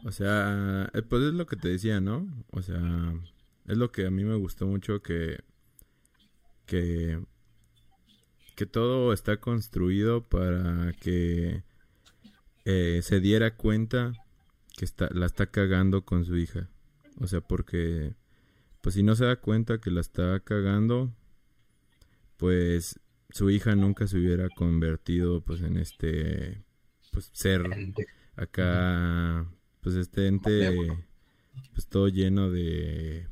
O 0.04 0.10
sea, 0.10 0.90
eh, 0.92 1.02
pues 1.02 1.22
es 1.22 1.34
lo 1.34 1.46
que 1.46 1.54
te 1.54 1.68
decía, 1.68 2.00
¿no? 2.00 2.26
O 2.50 2.60
sea, 2.60 3.14
es 3.66 3.76
lo 3.76 3.92
que 3.92 4.06
a 4.06 4.10
mí 4.10 4.24
me 4.24 4.34
gustó 4.34 4.66
mucho 4.66 5.00
que 5.00 5.44
que 6.68 7.18
que 8.58 8.66
todo 8.66 9.12
está 9.12 9.36
construido 9.36 10.28
para 10.28 10.92
que 10.94 11.62
eh, 12.64 13.00
se 13.04 13.20
diera 13.20 13.54
cuenta 13.54 14.12
que 14.76 14.84
está, 14.84 15.08
la 15.12 15.26
está 15.26 15.46
cagando 15.46 16.04
con 16.04 16.24
su 16.24 16.36
hija. 16.36 16.68
O 17.20 17.28
sea, 17.28 17.40
porque, 17.40 18.16
pues 18.80 18.96
si 18.96 19.04
no 19.04 19.14
se 19.14 19.26
da 19.26 19.36
cuenta 19.36 19.78
que 19.80 19.92
la 19.92 20.00
está 20.00 20.40
cagando, 20.40 21.14
pues 22.36 22.98
su 23.30 23.48
hija 23.48 23.76
nunca 23.76 24.08
se 24.08 24.18
hubiera 24.18 24.48
convertido 24.48 25.40
pues 25.40 25.60
en 25.60 25.76
este 25.76 26.64
pues 27.12 27.30
ser 27.32 27.62
acá 28.34 29.46
pues 29.82 29.94
este 29.94 30.26
ente 30.26 30.88
pues 31.74 31.86
todo 31.88 32.08
lleno 32.08 32.50
de 32.50 33.28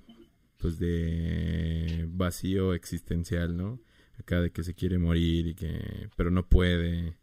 pues 0.66 0.80
de 0.80 2.06
vacío 2.08 2.74
existencial, 2.74 3.56
¿no? 3.56 3.78
acá 4.18 4.40
de 4.40 4.50
que 4.50 4.64
se 4.64 4.74
quiere 4.74 4.98
morir 4.98 5.46
y 5.46 5.54
que 5.54 6.08
pero 6.16 6.32
no 6.32 6.48
puede 6.48 7.16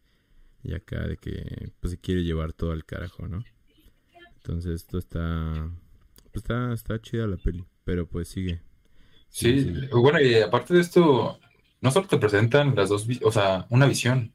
y 0.63 0.73
acá 0.73 1.05
de 1.07 1.17
que 1.17 1.73
pues 1.81 1.91
se 1.91 1.99
quiere 1.99 2.23
llevar 2.23 2.53
todo 2.53 2.71
al 2.71 2.85
carajo, 2.85 3.27
¿no? 3.27 3.43
Entonces 4.37 4.75
esto 4.75 4.97
está 4.97 5.69
pues, 6.31 6.43
está 6.43 6.73
está 6.73 7.01
chida 7.01 7.27
la 7.27 7.35
peli, 7.35 7.65
pero 7.83 8.07
pues 8.07 8.29
sigue. 8.29 8.61
Sí, 9.27 9.89
bueno, 9.91 10.21
y 10.21 10.35
aparte 10.35 10.73
de 10.73 10.79
esto 10.79 11.37
no 11.81 11.91
solo 11.91 12.07
te 12.07 12.17
presentan 12.17 12.75
las 12.75 12.87
dos, 12.87 13.05
o 13.23 13.31
sea, 13.33 13.65
una 13.69 13.87
visión, 13.87 14.33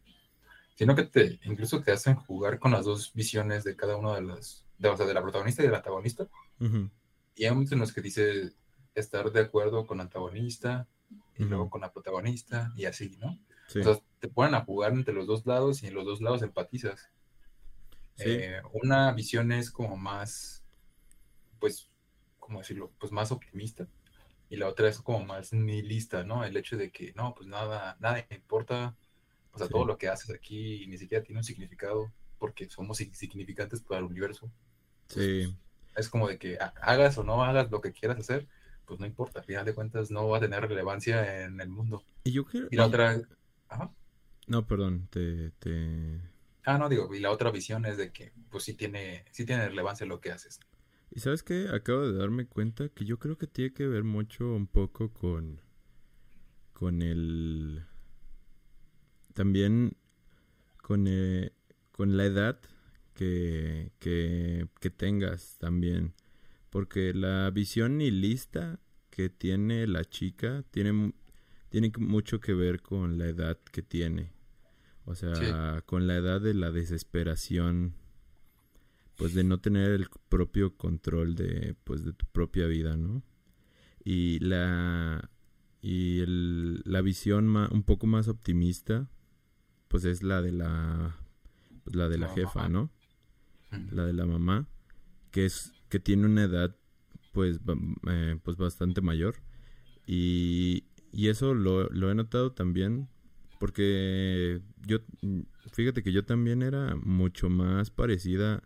sino 0.75 0.95
que 0.95 1.05
te 1.05 1.41
incluso 1.45 1.81
te 1.81 1.93
hacen 1.93 2.17
jugar 2.17 2.59
con 2.59 2.73
las 2.73 2.85
dos 2.85 3.15
visiones 3.15 3.65
de 3.65 3.75
cada 3.75 3.97
uno 3.97 4.15
de 4.15 4.23
las 4.23 4.67
de, 4.77 4.89
o 4.91 4.97
sea, 4.99 5.07
de 5.07 5.15
la 5.15 5.23
protagonista 5.23 5.63
y 5.63 5.67
del 5.67 5.75
antagonista. 5.75 6.29
Y 7.35 7.45
hay 7.45 7.51
momentos 7.51 7.73
en 7.73 7.79
los 7.79 7.93
que 7.93 8.03
dice 8.03 8.53
estar 9.01 9.31
de 9.33 9.41
acuerdo 9.41 9.87
con 9.87 9.99
el 9.99 10.03
antagonista, 10.03 10.87
y 11.37 11.45
luego 11.45 11.71
con 11.71 11.81
la 11.81 11.93
protagonista 11.93 12.73
y 12.77 12.85
así, 12.85 13.17
¿no? 13.21 13.39
Entonces 13.75 14.03
te 14.19 14.29
ponen 14.29 14.55
a 14.55 14.65
jugar 14.65 14.93
entre 14.93 15.15
los 15.15 15.27
dos 15.27 15.47
lados 15.47 15.83
y 15.83 15.87
en 15.87 15.95
los 15.95 16.05
dos 16.05 16.21
lados 16.21 16.43
empatizas. 16.43 17.11
Eh, 18.19 18.61
una 18.73 19.13
visión 19.13 19.53
es 19.53 19.71
como 19.71 19.97
más, 19.97 20.65
pues, 21.61 21.89
¿cómo 22.41 22.59
decirlo? 22.59 22.91
Pues 22.99 23.13
más 23.13 23.31
optimista 23.31 23.87
y 24.51 24.57
la 24.57 24.69
otra 24.69 24.89
es 24.89 24.99
como 24.99 25.25
más 25.25 25.53
nihilista, 25.53 26.25
¿no? 26.25 26.45
El 26.45 26.57
hecho 26.57 26.77
de 26.77 26.91
que 26.91 27.13
no, 27.15 27.35
pues 27.35 27.47
nada, 27.49 27.97
nada 28.01 28.27
importa, 28.31 28.97
o 29.53 29.59
sea, 29.59 29.69
todo 29.69 29.85
lo 29.85 29.99
que 29.99 30.09
haces 30.09 30.31
aquí 30.31 30.87
ni 30.89 30.99
siquiera 30.99 31.23
tiene 31.23 31.41
un 31.41 31.45
significado 31.45 32.11
porque 32.39 32.69
somos 32.69 33.01
insignificantes 33.01 33.81
para 33.83 34.01
el 34.01 34.07
universo. 34.07 34.51
Sí. 35.09 35.57
es 35.97 36.09
como 36.11 36.29
de 36.29 36.39
que 36.39 36.59
hagas 36.83 37.17
o 37.17 37.25
no 37.25 37.43
hagas 37.43 37.71
lo 37.71 37.81
que 37.81 37.93
quieras 37.93 38.19
hacer, 38.19 38.47
pues 38.89 38.99
no 38.99 39.07
importa, 39.07 39.41
al 39.41 39.45
final 39.45 39.67
de 39.67 39.75
cuentas 39.75 40.11
no 40.11 40.27
va 40.29 40.39
a 40.39 40.41
tener 40.41 40.67
relevancia 40.67 41.45
en 41.45 41.61
el 41.61 41.69
mundo. 41.69 42.03
Y 42.25 42.33
yo 42.33 42.47
creo... 42.47 42.69
Y 42.71 42.77
la 42.77 42.87
otra... 42.87 43.21
Ajá. 43.69 43.93
No, 44.47 44.67
perdón, 44.67 45.09
te, 45.11 45.51
te... 45.59 46.23
Ah, 46.65 46.79
no, 46.79 46.89
digo, 46.89 47.15
y 47.15 47.21
la 47.21 47.31
otra 47.31 47.51
visión 47.51 47.85
es 47.85 47.99
de 47.99 48.11
que 48.11 48.33
pues 48.51 48.65
sí 48.65 48.73
tiene, 48.73 49.27
sí 49.31 49.45
tiene 49.45 49.69
relevancia 49.69 50.07
lo 50.07 50.21
que 50.21 50.33
haces. 50.33 50.59
Y 51.11 51.21
sabes 51.21 51.43
qué, 51.43 51.69
acabo 51.73 52.11
de 52.11 52.19
darme 52.19 52.47
cuenta 52.47 52.89
que 52.89 53.05
yo 53.05 53.19
creo 53.19 53.37
que 53.37 53.47
tiene 53.47 53.75
que 53.75 53.87
ver 53.87 54.05
mucho 54.05 54.55
un 54.55 54.67
poco 54.67 55.13
con... 55.13 55.61
con 56.73 57.03
el... 57.03 57.85
también 59.35 59.99
con, 60.83 61.07
eh, 61.07 61.53
con 61.93 62.17
la 62.17 62.25
edad 62.25 62.59
que, 63.13 63.93
que, 63.99 64.67
que 64.81 64.89
tengas 64.91 65.59
también. 65.59 66.15
Porque 66.71 67.15
la 67.15 67.51
visión 67.51 67.99
nihilista 67.99 68.79
que 69.11 69.31
tiene 69.31 69.87
la 69.87 70.05
chica 70.05 70.65
tiene 70.71 71.13
tiene 71.69 71.93
mucho 71.99 72.41
que 72.41 72.55
ver 72.55 72.81
con 72.81 73.19
la 73.19 73.27
edad 73.27 73.59
que 73.73 73.83
tiene. 73.83 74.33
O 75.05 75.15
sea, 75.15 75.83
con 75.87 76.07
la 76.07 76.17
edad 76.17 76.41
de 76.41 76.53
la 76.53 76.71
desesperación, 76.71 77.95
pues 79.17 79.33
de 79.33 79.43
no 79.43 79.59
tener 79.59 79.93
el 79.93 80.09
propio 80.29 80.77
control 80.77 81.35
de, 81.35 81.75
pues, 81.85 82.05
de 82.05 82.13
tu 82.13 82.27
propia 82.27 82.67
vida, 82.67 82.95
¿no? 82.97 83.23
Y 84.05 84.39
la, 84.41 85.31
y 85.81 86.21
el, 86.21 86.83
la 86.85 87.01
visión 87.01 87.57
un 87.57 87.83
poco 87.85 88.07
más 88.07 88.29
optimista, 88.29 89.09
pues 89.89 90.05
es 90.05 90.23
la 90.23 90.43
de 90.43 90.53
la, 90.53 91.17
pues, 91.85 91.97
la 91.97 92.09
de 92.11 92.19
la 92.19 92.29
jefa, 92.29 92.69
¿no? 92.69 92.91
La 93.91 94.05
de 94.05 94.13
la 94.13 94.27
mamá, 94.27 94.69
que 95.31 95.47
es, 95.47 95.73
que 95.89 96.01
tiene 96.01 96.27
una 96.27 96.45
edad, 96.45 96.77
pues, 97.33 97.61
eh, 98.09 98.39
pues 98.43 98.57
bastante 98.57 99.01
mayor. 99.01 99.37
Y, 100.07 100.85
y 101.13 101.29
eso 101.29 101.55
lo, 101.55 101.89
lo 101.91 102.11
he 102.11 102.15
notado 102.15 102.53
también 102.53 103.09
porque 103.59 104.61
yo, 104.87 104.99
fíjate 105.73 106.03
que 106.03 106.13
yo 106.13 106.25
también 106.25 106.63
era 106.63 106.95
mucho 106.95 107.51
más 107.51 107.91
parecida 107.91 108.63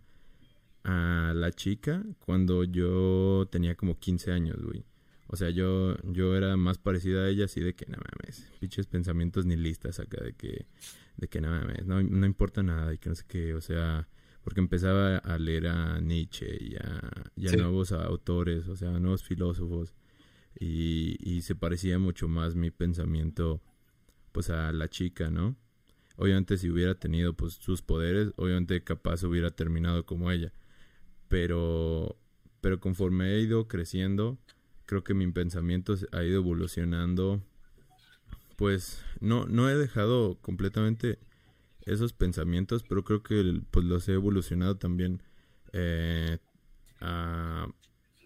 a 0.85 1.33
la 1.35 1.51
chica 1.53 2.05
cuando 2.21 2.65
yo 2.65 3.49
tenía 3.51 3.75
como 3.75 3.99
15 3.99 4.33
años, 4.33 4.63
güey. 4.63 4.85
O 5.29 5.37
sea, 5.37 5.49
yo, 5.49 5.97
yo 6.03 6.37
era 6.37 6.57
más 6.59 6.77
parecida 6.77 7.25
a 7.25 7.29
ella 7.29 7.47
así 7.47 7.61
de 7.61 7.75
que, 7.75 7.87
no 7.87 7.97
mames, 7.97 8.47
pinches 8.61 8.87
pensamientos 8.87 9.47
ni 9.47 9.57
listas 9.57 9.99
acá 9.99 10.23
de 10.23 10.35
que, 10.35 10.67
de 11.17 11.29
que 11.29 11.41
no 11.41 11.49
mames, 11.49 11.87
no, 11.87 12.03
no 12.03 12.27
importa 12.27 12.63
nada 12.63 12.93
y 12.93 12.99
que 12.99 13.09
no 13.09 13.15
sé 13.15 13.25
qué, 13.27 13.55
o 13.55 13.63
sea, 13.63 14.09
porque 14.45 14.61
empezaba 14.61 15.19
a 15.19 15.39
leer 15.39 15.69
a 15.69 16.01
Nietzsche 16.01 16.59
y 16.61 16.77
a, 16.77 17.57
nuevos 17.57 17.93
autores, 17.93 18.69
o 18.69 18.77
sea, 18.77 18.91
nuevos 18.99 19.23
filósofos 19.23 19.95
y, 20.59 21.17
y 21.21 21.43
se 21.43 21.55
parecía 21.55 21.99
mucho 21.99 22.29
más 22.29 22.55
mi 22.55 22.71
pensamiento 22.71 23.63
pues 24.33 24.51
a 24.51 24.73
la 24.73 24.89
chica, 24.89 25.31
¿no? 25.31 25.57
Obviamente 26.17 26.59
si 26.59 26.71
hubiera 26.71 26.95
tenido 26.95 27.35
pues 27.35 27.55
sus 27.55 27.83
poderes, 27.83 28.33
obviamente 28.37 28.83
capaz 28.83 29.23
hubiera 29.25 29.51
terminado 29.51 30.05
como 30.05 30.31
ella. 30.31 30.53
Pero 31.29 32.19
pero 32.61 32.81
conforme 32.81 33.33
he 33.33 33.41
ido 33.41 33.67
creciendo, 33.67 34.39
creo 34.87 35.03
que 35.03 35.15
mi 35.15 35.31
pensamiento 35.33 35.95
ha 36.13 36.23
ido 36.23 36.37
evolucionando. 36.37 37.43
Pues 38.57 39.05
no 39.21 39.47
no 39.47 39.69
he 39.71 39.75
dejado 39.77 40.39
completamente 40.41 41.19
esos 41.87 42.13
pensamientos, 42.13 42.85
pero 42.89 43.05
creo 43.05 43.23
que 43.23 43.61
pues 43.71 43.85
los 43.85 44.09
he 44.09 44.15
evolucionado 44.15 44.77
también 44.77 45.23
eh, 45.73 46.39
a, 47.01 47.67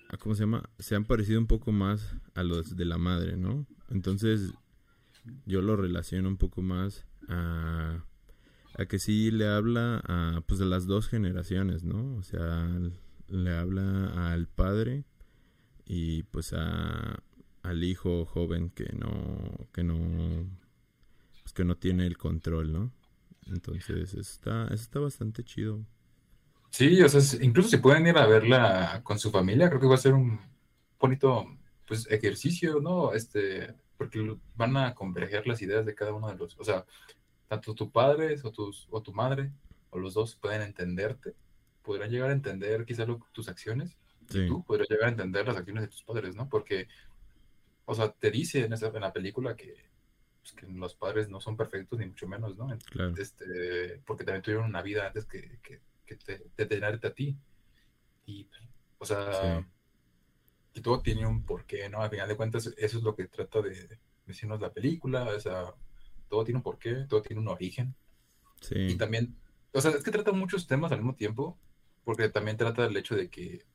a, 0.09 0.16
¿cómo 0.18 0.34
se 0.34 0.42
llama? 0.42 0.68
Se 0.78 0.94
han 0.94 1.04
parecido 1.04 1.40
un 1.40 1.46
poco 1.46 1.72
más 1.72 2.16
a 2.34 2.42
los 2.42 2.76
de 2.76 2.84
la 2.84 2.98
madre, 2.98 3.36
¿no? 3.36 3.66
Entonces 3.88 4.52
yo 5.44 5.62
lo 5.62 5.76
relaciono 5.76 6.28
un 6.28 6.36
poco 6.36 6.62
más 6.62 7.07
a, 7.28 8.04
a 8.74 8.86
que 8.86 8.98
sí 8.98 9.30
le 9.30 9.48
habla 9.48 10.02
a 10.07 10.42
pues 10.46 10.61
de 10.61 10.66
las 10.66 10.86
dos 10.86 11.09
generaciones, 11.09 11.84
¿no? 11.84 12.16
O 12.16 12.22
sea, 12.22 12.68
le 13.28 13.57
habla 13.57 14.32
al 14.32 14.46
padre 14.46 15.04
y 15.84 16.24
pues 16.24 16.52
a 16.52 17.22
al 17.62 17.82
hijo 17.82 18.24
joven 18.26 18.70
que 18.70 18.92
no 18.92 19.68
que 19.72 19.82
no 19.82 19.98
pues 21.42 21.52
que 21.52 21.64
no 21.64 21.76
tiene 21.76 22.07
el 22.07 22.16
control, 22.16 22.72
¿no? 22.72 22.92
Entonces, 23.47 24.14
está 24.14 24.68
está 24.68 24.99
bastante 25.01 25.44
chido. 25.44 25.84
Sí, 26.70 27.01
o 27.03 27.09
sea, 27.09 27.20
incluso 27.40 27.70
si 27.70 27.78
pueden 27.78 28.07
ir 28.07 28.18
a 28.18 28.26
verla 28.26 29.01
con 29.03 29.18
su 29.18 29.30
familia, 29.30 29.68
creo 29.68 29.80
que 29.80 29.86
va 29.86 29.94
a 29.94 29.99
ser 29.99 30.14
un 30.14 30.40
bonito 30.99 31.47
pues 31.86 32.07
ejercicio, 32.11 32.80
¿no? 32.80 33.12
Este 33.12 33.74
porque 33.97 34.36
van 34.55 34.76
a 34.76 34.94
converger 34.94 35.47
las 35.47 35.62
ideas 35.62 35.86
de 35.86 35.94
cada 35.94 36.12
uno 36.12 36.28
de 36.28 36.36
los, 36.36 36.59
o 36.59 36.64
sea, 36.64 36.84
tanto 37.49 37.74
tu 37.74 37.90
padre 37.90 38.36
o, 38.42 38.51
tus, 38.51 38.86
o 38.90 39.01
tu 39.03 39.12
madre 39.12 39.53
o 39.90 39.99
los 39.99 40.14
dos 40.14 40.36
pueden 40.36 40.62
entenderte, 40.62 41.34
podrán 41.82 42.11
llegar 42.11 42.30
a 42.30 42.34
entender 42.34 42.84
quizás 42.84 43.07
tus 43.32 43.49
acciones, 43.49 43.97
y 44.28 44.47
tú 44.49 44.64
podrás 44.64 44.88
llegar 44.90 45.07
a 45.07 45.12
entender 45.12 45.47
las 45.47 45.57
acciones 45.57 45.84
de 45.84 45.88
tus 45.88 46.03
padres, 46.03 46.34
¿no? 46.34 46.49
Porque, 46.49 46.88
o 47.84 47.94
sea, 47.94 48.11
te 48.11 48.30
dice 48.30 48.64
en, 48.64 48.72
esa, 48.72 48.88
en 48.88 49.01
la 49.01 49.12
película 49.12 49.57
que, 49.57 49.86
pues, 50.47 50.53
que 50.53 50.72
los 50.72 50.94
padres 50.94 51.28
no 51.28 51.40
son 51.40 51.57
perfectos, 51.57 51.99
ni 51.99 52.07
mucho 52.07 52.28
menos, 52.28 52.57
¿no? 52.57 52.68
Este, 53.18 54.01
porque 54.07 54.24
también 54.24 54.42
tuvieron 54.42 54.66
una 54.66 54.82
vida 54.82 55.07
antes 55.07 55.24
que, 55.24 55.59
que, 55.62 55.80
que 56.05 56.16
te, 56.16 56.42
de 56.57 56.66
tenerte 56.66 57.09
a 57.09 57.14
ti. 57.14 57.36
Y, 58.26 58.49
o 58.99 59.05
sea, 59.05 59.66
y 60.72 60.80
todo 60.80 61.01
tiene 61.01 61.26
un 61.26 61.44
porqué, 61.44 61.88
¿no? 61.88 62.01
Al 62.01 62.11
final 62.11 62.28
de 62.28 62.36
cuentas, 62.36 62.66
eso 62.76 62.99
es 62.99 63.03
lo 63.03 63.16
que 63.16 63.26
trata 63.26 63.61
de 63.61 63.99
decirnos 64.24 64.61
la 64.61 64.72
película, 64.72 65.24
o 65.24 65.40
sea, 65.40 65.74
todo 66.28 66.44
tiene 66.44 66.59
un 66.59 66.64
porqué, 66.64 67.07
todo 67.09 67.22
tiene 67.22 67.42
un 67.42 67.49
origen. 67.49 67.94
Sí. 68.61 68.74
Y 68.76 68.97
también, 68.97 69.36
o 69.72 69.80
sea, 69.80 69.90
es 69.92 70.03
que 70.03 70.11
trata 70.11 70.32
muchos 70.32 70.66
temas 70.66 70.92
al 70.92 70.99
mismo 70.99 71.14
tiempo, 71.14 71.59
porque 72.05 72.28
también 72.28 72.57
trata 72.57 72.82
del 72.82 72.97
hecho 72.97 73.16
de 73.16 73.30
que, 73.30 73.66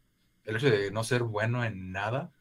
el 0.45 0.55
hecho 0.55 0.69
de 0.69 0.91
no 0.91 1.03
ser 1.03 1.23
bueno 1.23 1.63
en 1.65 1.91
nada, 1.91 2.31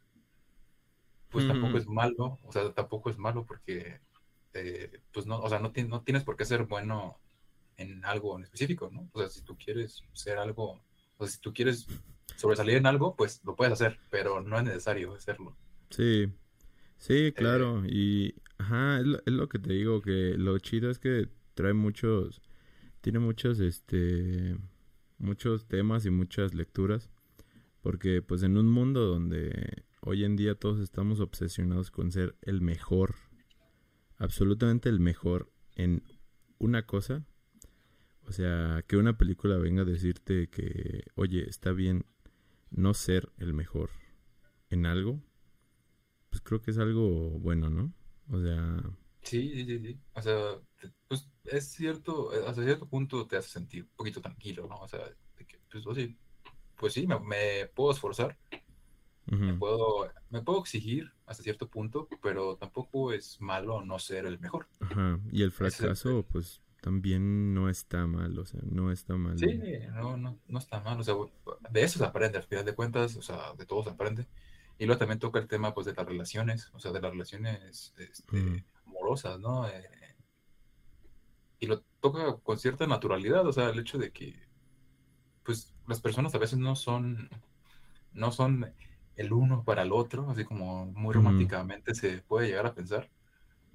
pues 1.31 1.47
tampoco 1.47 1.79
es 1.79 1.87
malo, 1.87 2.39
o 2.43 2.53
sea, 2.53 2.73
tampoco 2.73 3.11
es 3.11 3.19
malo 3.19 3.45
porque, 3.45 4.01
eh, 4.55 5.01
pues 5.13 5.27
no, 5.27 5.41
o 5.41 5.49
sea, 5.49 5.59
no, 5.59 5.73
no 5.89 6.03
tienes 6.03 6.25
por 6.25 6.37
qué 6.37 6.45
ser 6.45 6.65
bueno 6.65 7.19
en 7.77 8.05
algo 8.05 8.37
en 8.37 8.45
específico, 8.45 8.91
¿no? 8.93 9.09
O 9.13 9.21
sea, 9.21 9.29
si 9.29 9.43
tú 9.43 9.57
quieres 9.57 10.03
ser 10.13 10.39
algo, 10.39 10.83
o 11.17 11.25
sea, 11.25 11.29
si 11.29 11.41
tú 11.41 11.53
quieres 11.53 11.87
sobresalir 12.37 12.77
en 12.77 12.87
algo, 12.87 13.17
pues 13.17 13.41
lo 13.45 13.57
puedes 13.57 13.73
hacer, 13.73 13.99
pero 14.11 14.41
no 14.41 14.59
es 14.59 14.65
necesario 14.65 15.15
hacerlo. 15.15 15.57
Sí, 15.91 16.29
sí, 16.99 17.27
eh, 17.27 17.33
claro. 17.33 17.83
y, 17.87 18.35
ajá, 18.59 19.01
es 19.01 19.33
lo, 19.33 19.49
que 19.49 19.59
te 19.59 19.73
digo, 19.73 20.03
que 20.03 20.35
lo 20.37 20.59
chido 20.59 20.91
es 20.91 20.99
que 20.99 21.29
trae 21.55 21.73
muchos, 21.73 22.43
tiene 23.01 23.19
muchos, 23.19 23.61
este, 23.61 24.57
muchos 25.19 25.67
temas 25.67 26.05
y 26.07 26.11
muchas 26.11 26.55
lecturas. 26.55 27.11
Porque 27.83 28.21
pues 28.21 28.43
en 28.43 28.59
un 28.59 28.69
mundo 28.69 29.07
donde 29.07 29.85
hoy 30.03 30.25
en 30.25 30.37
día 30.37 30.55
todos 30.55 30.81
estamos 30.81 31.21
obsesionados 31.21 31.91
con 31.91 32.13
ser 32.13 32.37
el 32.43 32.61
mejor, 32.61 33.15
absolutamente 34.21 34.89
el 34.89 35.01
mejor 35.01 35.51
en 35.75 36.05
una 36.59 36.87
cosa, 36.87 37.25
o 38.29 38.33
sea, 38.33 38.85
que 38.87 38.97
una 38.97 39.17
película 39.17 39.57
venga 39.57 39.83
a 39.83 39.87
decirte 39.87 40.49
que, 40.49 41.05
oye, 41.17 41.49
está 41.49 41.73
bien 41.73 42.05
no 42.71 42.95
ser 42.95 43.33
el 43.39 43.55
mejor 43.55 43.91
en 44.69 44.87
algo, 44.87 45.21
pues 46.29 46.43
creo 46.43 46.61
que 46.61 46.71
es 46.71 46.79
algo 46.79 47.31
bueno, 47.41 47.71
¿no? 47.71 47.93
O 48.31 48.41
sea... 48.41 48.83
Sí, 49.23 49.51
sí, 49.55 49.65
sí, 49.65 49.79
sí. 49.81 49.99
O 50.15 50.23
sea, 50.23 50.61
pues 51.09 51.29
es 51.45 51.69
cierto, 51.73 52.33
eh, 52.35 52.45
hasta 52.47 52.63
cierto 52.63 52.87
punto 52.87 53.27
te 53.27 53.37
hace 53.37 53.49
sentir 53.49 53.85
un 53.85 53.97
poquito 53.97 54.21
tranquilo, 54.21 54.67
¿no? 54.69 54.81
O 54.81 54.89
sea, 54.89 55.01
de 55.37 55.47
que, 55.47 55.59
pues, 55.73 55.85
pues 56.77 56.93
sí, 56.93 57.07
me, 57.07 57.67
puedo 57.75 57.93
esforzar, 57.93 58.39
me, 59.27 59.55
puedo, 59.55 60.11
me 60.29 60.43
puedo 60.43 60.61
exigir 60.61 61.11
hasta 61.31 61.45
cierto 61.45 61.69
punto, 61.69 62.09
pero 62.21 62.57
tampoco 62.57 63.13
es 63.13 63.41
malo 63.41 63.83
no 63.83 64.01
ser 64.01 64.27
el 64.27 64.41
mejor. 64.41 64.67
Ajá, 64.81 65.21
y 65.31 65.45
el 65.45 65.53
fracaso, 65.53 66.27
pues 66.29 66.61
también 66.81 67.55
no 67.55 67.69
está 67.69 68.05
mal, 68.09 68.37
o 68.37 68.45
sea, 68.45 68.59
no 68.65 68.91
está 68.91 69.17
mal. 69.17 69.39
Sí, 69.39 69.61
no, 69.95 70.17
no, 70.17 70.41
no 70.49 70.59
está 70.59 70.81
mal, 70.81 70.99
o 70.99 71.05
sea, 71.05 71.15
de 71.71 71.83
eso 71.85 72.01
se 72.01 72.05
aprende, 72.05 72.39
al 72.39 72.45
final 72.45 72.65
de 72.65 72.75
cuentas, 72.75 73.15
o 73.17 73.23
sea, 73.23 73.55
de 73.57 73.65
todo 73.65 73.85
se 73.85 73.91
aprende. 73.91 74.27
Y 74.77 74.87
luego 74.87 74.99
también 74.99 75.21
toca 75.21 75.39
el 75.39 75.47
tema, 75.47 75.73
pues, 75.73 75.87
de 75.87 75.95
las 75.95 76.05
relaciones, 76.05 76.69
o 76.73 76.81
sea, 76.81 76.91
de 76.91 77.01
las 77.01 77.13
relaciones 77.13 77.95
este, 77.97 78.65
amorosas, 78.87 79.39
¿no? 79.39 79.69
Eh, 79.69 80.17
y 81.61 81.67
lo 81.67 81.83
toca 82.01 82.39
con 82.39 82.59
cierta 82.59 82.89
naturalidad, 82.89 83.47
o 83.47 83.53
sea, 83.53 83.69
el 83.69 83.79
hecho 83.79 83.99
de 83.99 84.11
que, 84.11 84.35
pues, 85.45 85.77
las 85.87 86.01
personas 86.01 86.35
a 86.35 86.39
veces 86.39 86.59
no 86.59 86.75
son, 86.75 87.31
no 88.15 88.33
son 88.33 88.75
el 89.21 89.33
uno 89.35 89.65
para 89.65 89.83
el 89.83 89.93
otro, 89.93 90.31
así 90.31 90.45
como 90.45 90.87
muy 90.87 91.13
románticamente 91.13 91.95
se 91.95 92.23
puede 92.23 92.49
llegar 92.49 92.67
a 92.67 92.75
pensar. 92.75 93.11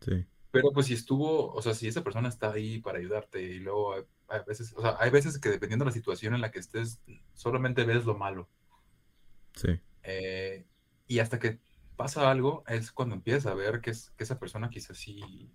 Sí. 0.01 0.25
Pero 0.49 0.71
pues 0.71 0.87
si 0.87 0.93
estuvo, 0.93 1.53
o 1.53 1.61
sea, 1.61 1.75
si 1.75 1.87
esa 1.87 2.03
persona 2.03 2.29
está 2.29 2.51
ahí 2.51 2.79
para 2.79 2.97
ayudarte 2.97 3.41
y 3.41 3.59
luego 3.59 3.93
hay, 4.27 4.39
veces, 4.47 4.73
o 4.75 4.81
sea, 4.81 4.97
hay 4.99 5.11
veces 5.11 5.37
que 5.37 5.49
dependiendo 5.49 5.85
de 5.85 5.89
la 5.89 5.93
situación 5.93 6.33
en 6.33 6.41
la 6.41 6.49
que 6.49 6.59
estés, 6.59 6.99
solamente 7.33 7.83
ves 7.83 8.05
lo 8.05 8.17
malo. 8.17 8.49
Sí. 9.53 9.79
Eh, 10.01 10.65
y 11.07 11.19
hasta 11.19 11.37
que 11.37 11.59
pasa 11.95 12.31
algo 12.31 12.63
es 12.67 12.91
cuando 12.91 13.13
empiezas 13.13 13.45
a 13.45 13.53
ver 13.53 13.81
que, 13.81 13.91
es, 13.91 14.11
que 14.17 14.23
esa 14.23 14.39
persona 14.39 14.69
quizás 14.69 14.97
sí, 14.97 15.51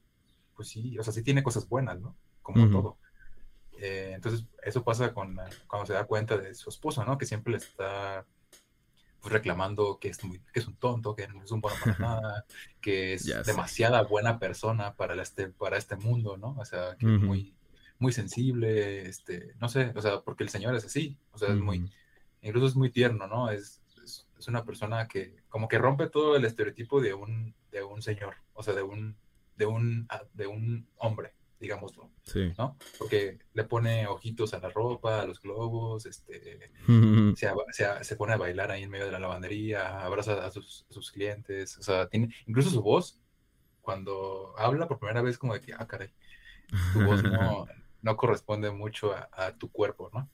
pues 0.55 0.68
sí, 0.68 0.97
o 0.99 1.03
sea, 1.03 1.12
sí 1.12 1.24
tiene 1.24 1.43
cosas 1.43 1.68
buenas, 1.68 2.01
¿no? 2.01 2.16
Como 2.43 2.70
todo. 2.70 2.99
Eh, 3.72 4.12
entonces, 4.14 4.47
eso 4.62 4.84
pasa 4.84 5.12
con, 5.12 5.36
cuando 5.66 5.86
se 5.86 5.95
da 5.95 6.05
cuenta 6.05 6.36
de 6.38 6.55
su 6.55 6.70
esposo, 6.70 7.05
¿no? 7.05 7.18
Que 7.18 7.26
siempre 7.26 7.53
le 7.53 7.59
está 7.59 8.24
pues, 9.21 9.33
reclamando 9.33 9.99
que 9.99 10.09
es, 10.09 10.23
muy, 10.25 10.41
que 10.53 10.61
es 10.61 10.66
un 10.66 10.77
tonto, 10.77 11.14
que 11.14 11.29
no 11.29 11.43
es 11.43 11.51
un 11.51 11.61
bueno 11.61 11.77
para 11.83 11.99
nada, 11.99 12.45
que 12.81 13.14
es 13.14 13.25
demasiada 13.45 14.03
buena 14.03 14.39
persona 14.39 14.95
para 14.95 15.21
este, 15.21 15.49
para 15.49 15.77
este 15.77 15.97
mundo, 15.97 16.37
¿no? 16.37 16.57
O 16.59 16.64
sea, 16.64 16.97
que 16.97 17.07
es 17.07 17.21
muy, 17.21 17.55
muy 17.99 18.12
sensible, 18.12 19.09
este, 19.09 19.55
no 19.61 19.68
sé, 19.68 19.93
o 19.95 20.01
sea, 20.01 20.21
porque 20.21 20.43
el 20.43 20.49
señor 20.49 20.75
es 20.75 20.85
así, 20.85 21.18
o 21.33 21.39
sea, 21.39 21.51
es 21.51 21.61
muy, 21.61 21.91
incluso 22.43 22.66
es 22.66 22.77
muy 22.77 22.91
tierno, 22.91 23.27
¿no? 23.27 23.51
Es, 23.51 23.83
es, 24.03 24.27
una 24.49 24.64
persona 24.64 25.07
que 25.07 25.37
como 25.51 25.68
que 25.68 25.77
rompe 25.77 26.09
todo 26.09 26.35
el 26.35 26.47
estereotipo 26.47 27.03
de 27.03 27.12
un, 27.12 27.55
de 27.71 27.83
un 27.83 28.01
señor, 28.01 28.37
o 28.55 28.62
sea, 28.62 28.73
de 28.73 28.83
un, 28.83 29.14
de 29.57 29.66
un, 29.66 30.07
ah, 30.09 30.23
de 30.33 30.47
un 30.47 30.89
hombre, 30.97 31.35
digámoslo. 31.61 32.11
Sí. 32.24 32.52
¿no? 32.58 32.76
Porque 32.98 33.38
le 33.52 33.64
pone 33.64 34.06
ojitos 34.06 34.54
a 34.54 34.58
la 34.58 34.70
ropa, 34.70 35.20
a 35.20 35.26
los 35.26 35.40
globos, 35.40 36.06
este, 36.06 36.72
se, 37.36 37.52
se, 37.70 38.04
se, 38.04 38.16
pone 38.16 38.32
a 38.32 38.38
bailar 38.38 38.70
ahí 38.70 38.84
en 38.84 38.90
medio 38.90 39.06
de 39.06 39.12
la 39.12 39.20
lavandería, 39.20 40.02
abraza 40.02 40.44
a 40.44 40.50
sus, 40.50 40.86
a 40.90 40.94
sus, 40.94 41.12
clientes, 41.12 41.76
o 41.76 41.82
sea, 41.82 42.08
tiene, 42.08 42.34
incluso 42.46 42.70
su 42.70 42.82
voz, 42.82 43.20
cuando 43.82 44.54
habla 44.56 44.88
por 44.88 44.98
primera 44.98 45.22
vez, 45.22 45.38
como 45.38 45.54
de 45.54 45.61
que, 45.61 45.74
ah, 45.74 45.86
caray, 45.86 46.11
tu 46.92 47.04
voz 47.04 47.22
no, 47.22 47.66
no 48.02 48.16
corresponde 48.16 48.70
mucho 48.70 49.12
a, 49.12 49.28
a, 49.32 49.56
tu 49.56 49.70
cuerpo, 49.70 50.11
¿no? 50.12 50.28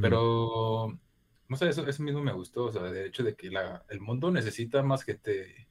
Pero, 0.00 0.98
no 1.48 1.56
sé, 1.56 1.68
eso, 1.68 1.86
eso 1.86 2.02
mismo 2.02 2.22
me 2.22 2.32
gustó, 2.32 2.66
o 2.66 2.72
sea, 2.72 2.82
de 2.82 3.06
hecho 3.06 3.24
de 3.24 3.34
que 3.34 3.50
la, 3.50 3.84
el 3.88 4.00
mundo 4.00 4.30
necesita 4.30 4.82
más 4.82 5.02
gente 5.02 5.68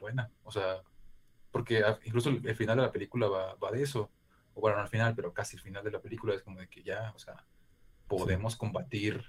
buena, 0.00 0.30
o 0.42 0.50
sea, 0.50 0.82
porque 1.52 1.84
incluso 2.04 2.30
el 2.30 2.56
final 2.56 2.76
de 2.78 2.82
la 2.82 2.90
película 2.90 3.28
va, 3.28 3.54
va 3.54 3.70
de 3.70 3.82
eso 3.82 4.10
o 4.54 4.60
bueno, 4.60 4.76
no 4.76 4.82
al 4.82 4.88
final, 4.88 5.14
pero 5.14 5.32
casi 5.32 5.56
al 5.56 5.62
final 5.62 5.84
de 5.84 5.90
la 5.90 6.00
película 6.00 6.34
es 6.34 6.42
como 6.42 6.58
de 6.58 6.68
que 6.68 6.82
ya, 6.82 7.12
o 7.14 7.18
sea, 7.18 7.44
podemos 8.06 8.56
combatir, 8.56 9.24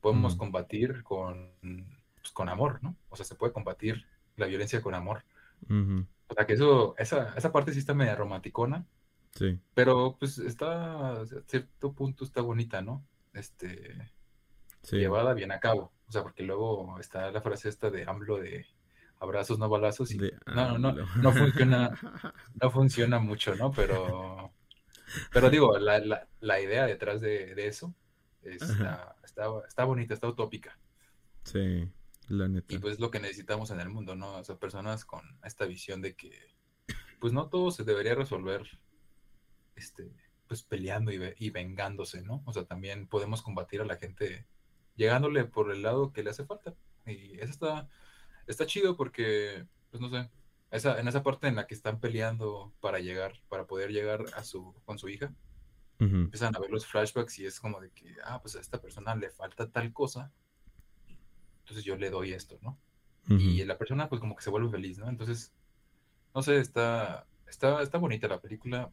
podemos 0.00 0.36
combatir 0.36 1.02
con, 1.02 1.52
pues, 1.60 2.32
con 2.32 2.48
amor, 2.48 2.82
¿no? 2.82 2.96
O 3.08 3.16
sea, 3.16 3.24
se 3.24 3.34
puede 3.34 3.52
combatir 3.52 4.06
la 4.36 4.46
violencia 4.46 4.82
con 4.82 4.94
amor. 4.94 5.24
O 5.68 6.34
sea, 6.34 6.46
que 6.46 6.54
eso, 6.54 6.94
esa, 6.96 7.34
esa 7.36 7.52
parte 7.52 7.72
sí 7.72 7.80
está 7.80 7.94
media 7.94 8.14
romanticona. 8.14 8.86
Sí. 9.32 9.60
Pero 9.74 10.16
pues 10.18 10.38
está, 10.38 11.20
a 11.20 11.26
cierto 11.46 11.92
punto 11.92 12.24
está 12.24 12.40
bonita, 12.40 12.82
¿no? 12.82 13.04
Este, 13.32 14.10
llevada 14.90 15.34
bien 15.34 15.52
a 15.52 15.60
cabo. 15.60 15.92
O 16.08 16.12
sea, 16.12 16.22
porque 16.22 16.42
luego 16.42 16.98
está 16.98 17.30
la 17.30 17.40
frase 17.40 17.68
esta 17.68 17.90
de 17.90 18.04
AMLO 18.04 18.38
de 18.38 18.66
abrazos, 19.20 19.58
no 19.58 19.68
balazos. 19.68 20.10
Y, 20.12 20.18
no, 20.46 20.78
no, 20.78 20.92
no, 20.92 21.06
no 21.16 21.32
funciona, 21.32 21.90
no 22.60 22.70
funciona 22.70 23.18
mucho, 23.20 23.54
¿no? 23.54 23.70
Pero, 23.70 24.52
pero 25.32 25.50
digo, 25.50 25.78
la, 25.78 25.98
la, 26.00 26.26
la 26.40 26.60
idea 26.60 26.86
detrás 26.86 27.20
de, 27.20 27.54
de 27.54 27.66
eso 27.68 27.94
está, 28.42 29.16
está, 29.22 29.46
está, 29.68 29.84
bonita, 29.84 30.14
está 30.14 30.26
utópica. 30.26 30.76
Sí, 31.44 31.88
la 32.28 32.48
neta. 32.48 32.74
Y 32.74 32.78
pues 32.78 32.98
lo 32.98 33.10
que 33.10 33.20
necesitamos 33.20 33.70
en 33.70 33.80
el 33.80 33.90
mundo, 33.90 34.16
¿no? 34.16 34.38
O 34.38 34.44
sea, 34.44 34.56
personas 34.56 35.04
con 35.04 35.22
esta 35.44 35.66
visión 35.66 36.00
de 36.00 36.16
que, 36.16 36.32
pues 37.20 37.32
no 37.32 37.48
todo 37.48 37.70
se 37.70 37.84
debería 37.84 38.14
resolver, 38.14 38.66
este, 39.76 40.10
pues 40.48 40.62
peleando 40.62 41.12
y, 41.12 41.20
y 41.38 41.50
vengándose, 41.50 42.22
¿no? 42.22 42.42
O 42.46 42.52
sea, 42.52 42.64
también 42.64 43.06
podemos 43.06 43.42
combatir 43.42 43.82
a 43.82 43.86
la 43.86 43.96
gente 43.96 44.46
llegándole 44.96 45.44
por 45.44 45.70
el 45.70 45.82
lado 45.82 46.12
que 46.12 46.22
le 46.22 46.30
hace 46.30 46.44
falta. 46.44 46.74
Y 47.06 47.38
eso 47.38 47.52
está, 47.52 47.88
está 48.50 48.66
chido 48.66 48.96
porque, 48.96 49.64
pues 49.90 50.00
no 50.00 50.10
sé, 50.10 50.28
esa, 50.70 51.00
en 51.00 51.08
esa 51.08 51.22
parte 51.22 51.48
en 51.48 51.56
la 51.56 51.66
que 51.66 51.74
están 51.74 52.00
peleando 52.00 52.72
para 52.80 53.00
llegar, 53.00 53.40
para 53.48 53.66
poder 53.66 53.90
llegar 53.90 54.24
a 54.34 54.44
su, 54.44 54.74
con 54.84 54.98
su 54.98 55.08
hija, 55.08 55.32
empiezan 55.98 56.56
a 56.56 56.58
ver 56.58 56.70
los 56.70 56.86
flashbacks 56.86 57.38
y 57.40 57.46
es 57.46 57.60
como 57.60 57.78
de 57.78 57.90
que, 57.90 58.16
ah, 58.24 58.40
pues 58.40 58.56
a 58.56 58.60
esta 58.60 58.80
persona 58.80 59.14
le 59.14 59.30
falta 59.30 59.68
tal 59.70 59.92
cosa, 59.92 60.32
entonces 61.60 61.84
yo 61.84 61.96
le 61.96 62.08
doy 62.08 62.32
esto, 62.32 62.58
¿no? 62.62 62.78
Y 63.28 63.62
la 63.64 63.78
persona 63.78 64.08
pues 64.08 64.20
como 64.20 64.34
que 64.34 64.42
se 64.42 64.50
vuelve 64.50 64.70
feliz, 64.70 64.98
¿no? 64.98 65.08
Entonces, 65.08 65.52
no 66.34 66.42
sé, 66.42 66.58
está, 66.58 67.28
está, 67.46 67.80
está 67.80 67.98
bonita 67.98 68.26
la 68.26 68.40
película. 68.40 68.90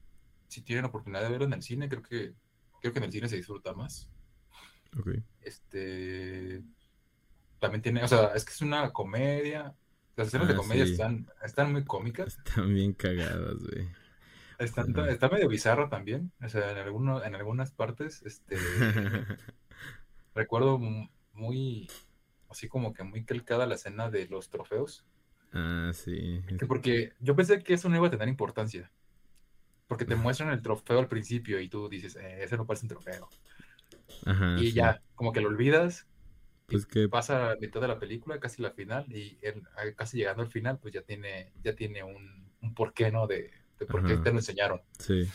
Si 0.48 0.62
tienen 0.62 0.86
oportunidad 0.86 1.24
de 1.24 1.30
verla 1.30 1.48
en 1.48 1.54
el 1.54 1.64
cine, 1.64 1.90
creo 1.90 2.04
que, 2.04 2.36
creo 2.80 2.94
que 2.94 3.00
en 3.00 3.06
el 3.06 3.12
cine 3.12 3.30
se 3.30 3.38
disfruta 3.38 3.74
más. 3.74 4.08
Ok. 5.00 5.10
Este, 5.42 6.62
también 7.60 7.82
tiene, 7.82 8.04
o 8.04 8.08
sea, 8.08 8.28
es 8.36 8.46
que 8.46 8.52
es 8.52 8.62
una 8.62 8.92
comedia. 8.92 9.74
Las 10.16 10.28
escenas 10.28 10.48
de 10.48 10.56
ah, 10.56 10.58
comedia 10.58 10.84
están, 10.84 11.28
están 11.44 11.72
muy 11.72 11.84
cómicas. 11.84 12.38
Están 12.38 12.74
bien 12.74 12.94
cagadas, 12.94 13.58
güey. 13.64 13.88
Está 14.60 15.30
medio 15.30 15.48
bizarro 15.48 15.90
también. 15.90 16.32
O 16.44 16.50
sea, 16.50 16.72
en, 16.72 16.78
alguno, 16.78 17.24
en 17.24 17.36
algunas 17.36 17.72
partes, 17.72 18.24
este. 18.26 18.58
recuerdo 20.36 20.80
muy. 21.34 21.88
Así 22.50 22.68
como 22.68 22.94
que 22.94 23.04
muy 23.04 23.26
calcada 23.26 23.68
la 23.68 23.76
escena 23.76 24.10
de 24.10 24.28
los 24.28 24.50
trofeos. 24.50 25.06
Ah, 25.54 25.92
sí. 25.94 26.42
Porque 26.68 27.14
yo 27.20 27.36
pensé 27.36 27.62
que 27.62 27.74
eso 27.74 27.90
no 27.90 27.98
iba 27.98 28.08
a 28.08 28.12
tener 28.12 28.28
importancia. 28.28 28.92
Porque 29.88 30.06
te 30.06 30.16
muestran 30.16 30.50
el 30.50 30.62
trofeo 30.62 31.00
al 31.00 31.08
principio 31.08 31.60
y 31.60 31.70
tú 31.70 31.88
dices, 31.88 32.16
eh, 32.16 32.44
ese 32.44 32.58
no 32.58 32.66
parece 32.66 32.86
un 32.86 32.90
trofeo. 32.90 33.30
Ajá, 34.26 34.56
y 34.60 34.72
ya, 34.72 35.02
como 35.16 35.32
que 35.32 35.42
lo 35.42 35.50
olvidas 35.50 36.08
pues 36.68 36.86
que 36.86 37.08
pasa 37.08 37.52
a 37.52 37.56
mitad 37.56 37.82
de 37.82 37.88
la 37.88 38.00
película, 38.00 38.40
casi 38.40 38.62
la 38.62 38.72
final, 38.72 39.06
y 39.10 39.38
casi 39.96 40.18
llegando 40.18 40.44
al 40.44 40.52
final, 40.52 40.78
pues 40.80 40.94
ya 40.94 41.02
tiene, 41.02 41.52
ya 41.64 41.74
tiene 41.74 42.04
un, 42.04 42.46
un 42.62 42.74
porqué, 42.74 43.10
¿no? 43.12 43.26
De, 43.26 43.52
de 43.80 43.86
por 43.86 44.06
qué 44.06 44.18
te 44.18 44.32
lo 44.32 44.38
enseñaron. 44.40 44.82
Sí. 45.00 45.28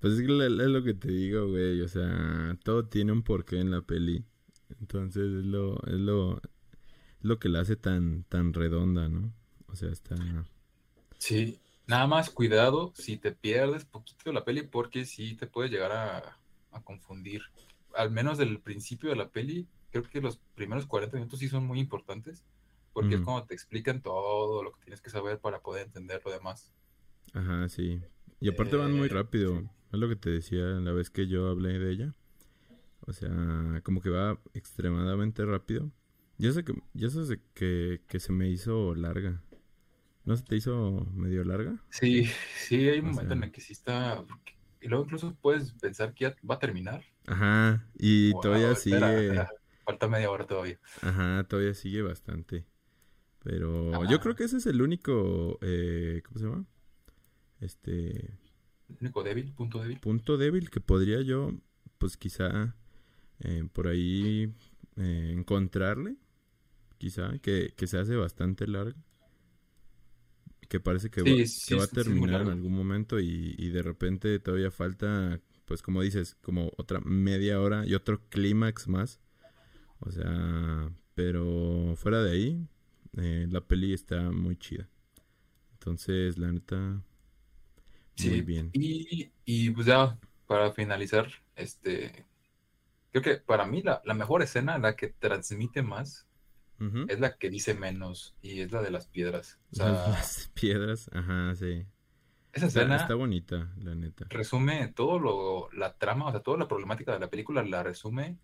Pues 0.00 0.14
es, 0.14 0.20
es 0.20 0.26
lo 0.26 0.82
que 0.82 0.94
te 0.94 1.08
digo, 1.08 1.48
güey. 1.48 1.80
O 1.80 1.88
sea, 1.88 2.56
todo 2.64 2.86
tiene 2.86 3.12
un 3.12 3.22
porqué 3.22 3.60
en 3.60 3.70
la 3.70 3.82
peli. 3.82 4.24
Entonces 4.80 5.22
es 5.22 5.44
lo, 5.44 5.82
es 5.86 5.94
lo, 5.94 6.40
lo 7.20 7.38
que 7.38 7.48
la 7.48 7.60
hace 7.60 7.76
tan, 7.76 8.24
tan 8.24 8.52
redonda, 8.52 9.08
¿no? 9.08 9.32
O 9.68 9.76
sea, 9.76 9.90
está. 9.90 10.16
Sí. 11.18 11.58
Nada 11.86 12.06
más 12.06 12.30
cuidado 12.30 12.92
si 12.94 13.16
te 13.16 13.32
pierdes 13.32 13.84
poquito 13.84 14.18
de 14.26 14.32
la 14.32 14.44
peli, 14.44 14.62
porque 14.62 15.04
sí 15.04 15.34
te 15.34 15.46
puede 15.46 15.68
llegar 15.68 15.92
a, 15.92 16.38
a 16.72 16.82
confundir. 16.82 17.42
Al 17.94 18.10
menos 18.10 18.38
del 18.38 18.60
principio 18.60 19.10
de 19.10 19.16
la 19.16 19.28
peli, 19.30 19.66
creo 19.92 20.04
que 20.04 20.20
los 20.20 20.38
primeros 20.54 20.86
40 20.86 21.16
minutos 21.16 21.38
sí 21.38 21.48
son 21.48 21.66
muy 21.66 21.78
importantes, 21.78 22.44
porque 22.92 23.16
es 23.16 23.20
como 23.20 23.44
te 23.44 23.54
explican 23.54 24.02
todo 24.02 24.62
lo 24.62 24.72
que 24.72 24.80
tienes 24.80 25.00
que 25.00 25.10
saber 25.10 25.38
para 25.38 25.60
poder 25.60 25.86
entender 25.86 26.20
lo 26.24 26.32
demás. 26.32 26.72
Ajá, 27.32 27.68
sí. 27.68 28.02
Y 28.40 28.48
aparte 28.48 28.76
van 28.76 28.92
muy 28.92 29.06
eh, 29.06 29.12
rápido. 29.12 29.62
Es 29.92 29.98
lo 29.98 30.08
que 30.08 30.16
te 30.16 30.30
decía 30.30 30.62
la 30.62 30.92
vez 30.92 31.10
que 31.10 31.28
yo 31.28 31.48
hablé 31.48 31.78
de 31.78 31.92
ella. 31.92 32.14
O 33.06 33.12
sea, 33.12 33.30
como 33.84 34.00
que 34.00 34.10
va 34.10 34.38
extremadamente 34.54 35.44
rápido. 35.44 35.90
Yo 36.38 36.52
sé 36.52 36.64
que, 36.64 36.74
yo 36.94 37.10
sé 37.10 37.40
que, 37.54 38.00
que 38.06 38.20
se 38.20 38.32
me 38.32 38.48
hizo 38.48 38.94
larga. 38.94 39.42
¿No 40.24 40.36
se 40.36 40.44
te 40.44 40.56
hizo 40.56 41.06
medio 41.14 41.44
larga? 41.44 41.76
Sí, 41.90 42.28
sí, 42.56 42.88
hay 42.88 43.00
un 43.00 43.10
momento 43.10 43.34
en 43.34 43.44
el 43.44 43.52
que 43.52 43.60
sí 43.60 43.72
está... 43.72 44.24
Y 44.80 44.88
luego 44.88 45.04
incluso 45.04 45.34
puedes 45.40 45.72
pensar 45.74 46.14
que 46.14 46.24
ya 46.24 46.36
va 46.48 46.56
a 46.56 46.58
terminar. 46.58 47.04
Ajá, 47.26 47.86
y 47.98 48.32
todavía 48.40 48.74
sigue... 48.74 49.44
Falta 49.84 50.08
media 50.08 50.30
hora 50.30 50.46
todavía. 50.46 50.78
Ajá, 51.00 51.44
todavía 51.48 51.74
sigue 51.74 52.02
bastante. 52.02 52.66
Pero 53.42 54.08
yo 54.08 54.20
creo 54.20 54.36
que 54.36 54.44
ese 54.44 54.58
es 54.58 54.66
el 54.66 54.80
único, 54.82 55.58
eh, 55.62 56.22
¿cómo 56.24 56.38
se 56.38 56.44
llama? 56.44 56.64
Este... 57.60 58.38
Único 59.00 59.22
débil, 59.24 59.52
punto 59.52 59.80
débil. 59.80 59.98
Punto 59.98 60.36
débil 60.36 60.70
que 60.70 60.80
podría 60.80 61.22
yo, 61.22 61.52
pues 61.98 62.16
quizá, 62.16 62.76
eh, 63.40 63.64
por 63.72 63.88
ahí 63.88 64.54
eh, 64.96 65.32
encontrarle. 65.34 66.16
Quizá, 66.98 67.38
que, 67.38 67.74
que 67.76 67.86
se 67.88 67.98
hace 67.98 68.14
bastante 68.14 68.68
largo. 68.68 68.98
Que 70.68 70.78
parece 70.78 71.10
que, 71.10 71.22
va, 71.22 71.78
va 71.78 71.84
a 71.84 71.88
terminar 71.88 72.42
en 72.42 72.48
algún 72.48 72.74
momento 72.74 73.18
y, 73.18 73.56
y 73.58 73.70
de 73.70 73.82
repente 73.82 74.38
todavía 74.38 74.70
falta, 74.70 75.40
pues 75.64 75.82
como 75.82 76.00
dices, 76.00 76.36
como 76.40 76.70
otra 76.76 77.00
media 77.00 77.60
hora 77.60 77.84
y 77.86 77.94
otro 77.94 78.20
clímax 78.28 78.88
más 78.88 79.20
o 80.04 80.10
sea, 80.10 80.90
pero 81.14 81.94
fuera 81.96 82.22
de 82.22 82.32
ahí, 82.32 82.68
eh, 83.16 83.46
la 83.50 83.60
peli 83.60 83.92
está 83.92 84.30
muy 84.30 84.56
chida. 84.56 84.88
Entonces, 85.74 86.38
la 86.38 86.52
neta, 86.52 87.02
muy 88.24 88.40
bien. 88.42 88.70
Y, 88.72 89.30
y 89.44 89.70
pues 89.70 89.86
ya, 89.86 90.18
para 90.46 90.72
finalizar, 90.72 91.28
este, 91.56 92.26
creo 93.10 93.22
que 93.22 93.36
para 93.36 93.66
mí 93.66 93.82
la, 93.82 94.02
la 94.04 94.14
mejor 94.14 94.42
escena, 94.42 94.78
la 94.78 94.96
que 94.96 95.08
transmite 95.08 95.82
más, 95.82 96.26
es 97.08 97.20
la 97.20 97.36
que 97.36 97.48
dice 97.48 97.74
menos 97.74 98.34
y 98.42 98.60
es 98.60 98.72
la 98.72 98.82
de 98.82 98.90
las 98.90 99.06
piedras. 99.06 99.60
O 99.70 99.76
sea, 99.76 99.92
las 99.92 100.50
piedras, 100.54 101.08
ajá, 101.12 101.54
sí. 101.54 101.86
Esa 102.52 102.66
escena 102.66 102.96
está, 102.96 103.14
bonita, 103.14 103.72
la 103.78 103.94
neta. 103.94 104.26
Resume 104.28 104.88
todo 104.88 105.20
lo, 105.20 105.70
la 105.72 105.96
trama, 105.96 106.26
o 106.26 106.32
sea, 106.32 106.40
toda 106.40 106.58
la 106.58 106.66
problemática 106.66 107.12
de 107.12 107.20
la 107.20 107.30
película 107.30 107.62
la 107.62 107.84
resume 107.84 108.36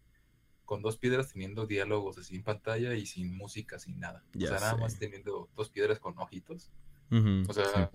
con 0.68 0.82
dos 0.82 0.98
piedras 0.98 1.32
teniendo 1.32 1.66
diálogos 1.66 2.18
así 2.18 2.36
en 2.36 2.42
pantalla 2.42 2.92
y 2.94 3.06
sin 3.06 3.34
música, 3.34 3.78
sin 3.78 3.98
nada. 3.98 4.22
o 4.36 4.38
sea, 4.38 4.60
nada 4.60 4.76
más 4.76 4.98
teniendo 4.98 5.48
dos 5.56 5.70
piedras 5.70 5.98
con 5.98 6.18
ojitos. 6.18 6.70
o 7.10 7.52
sea, 7.54 7.90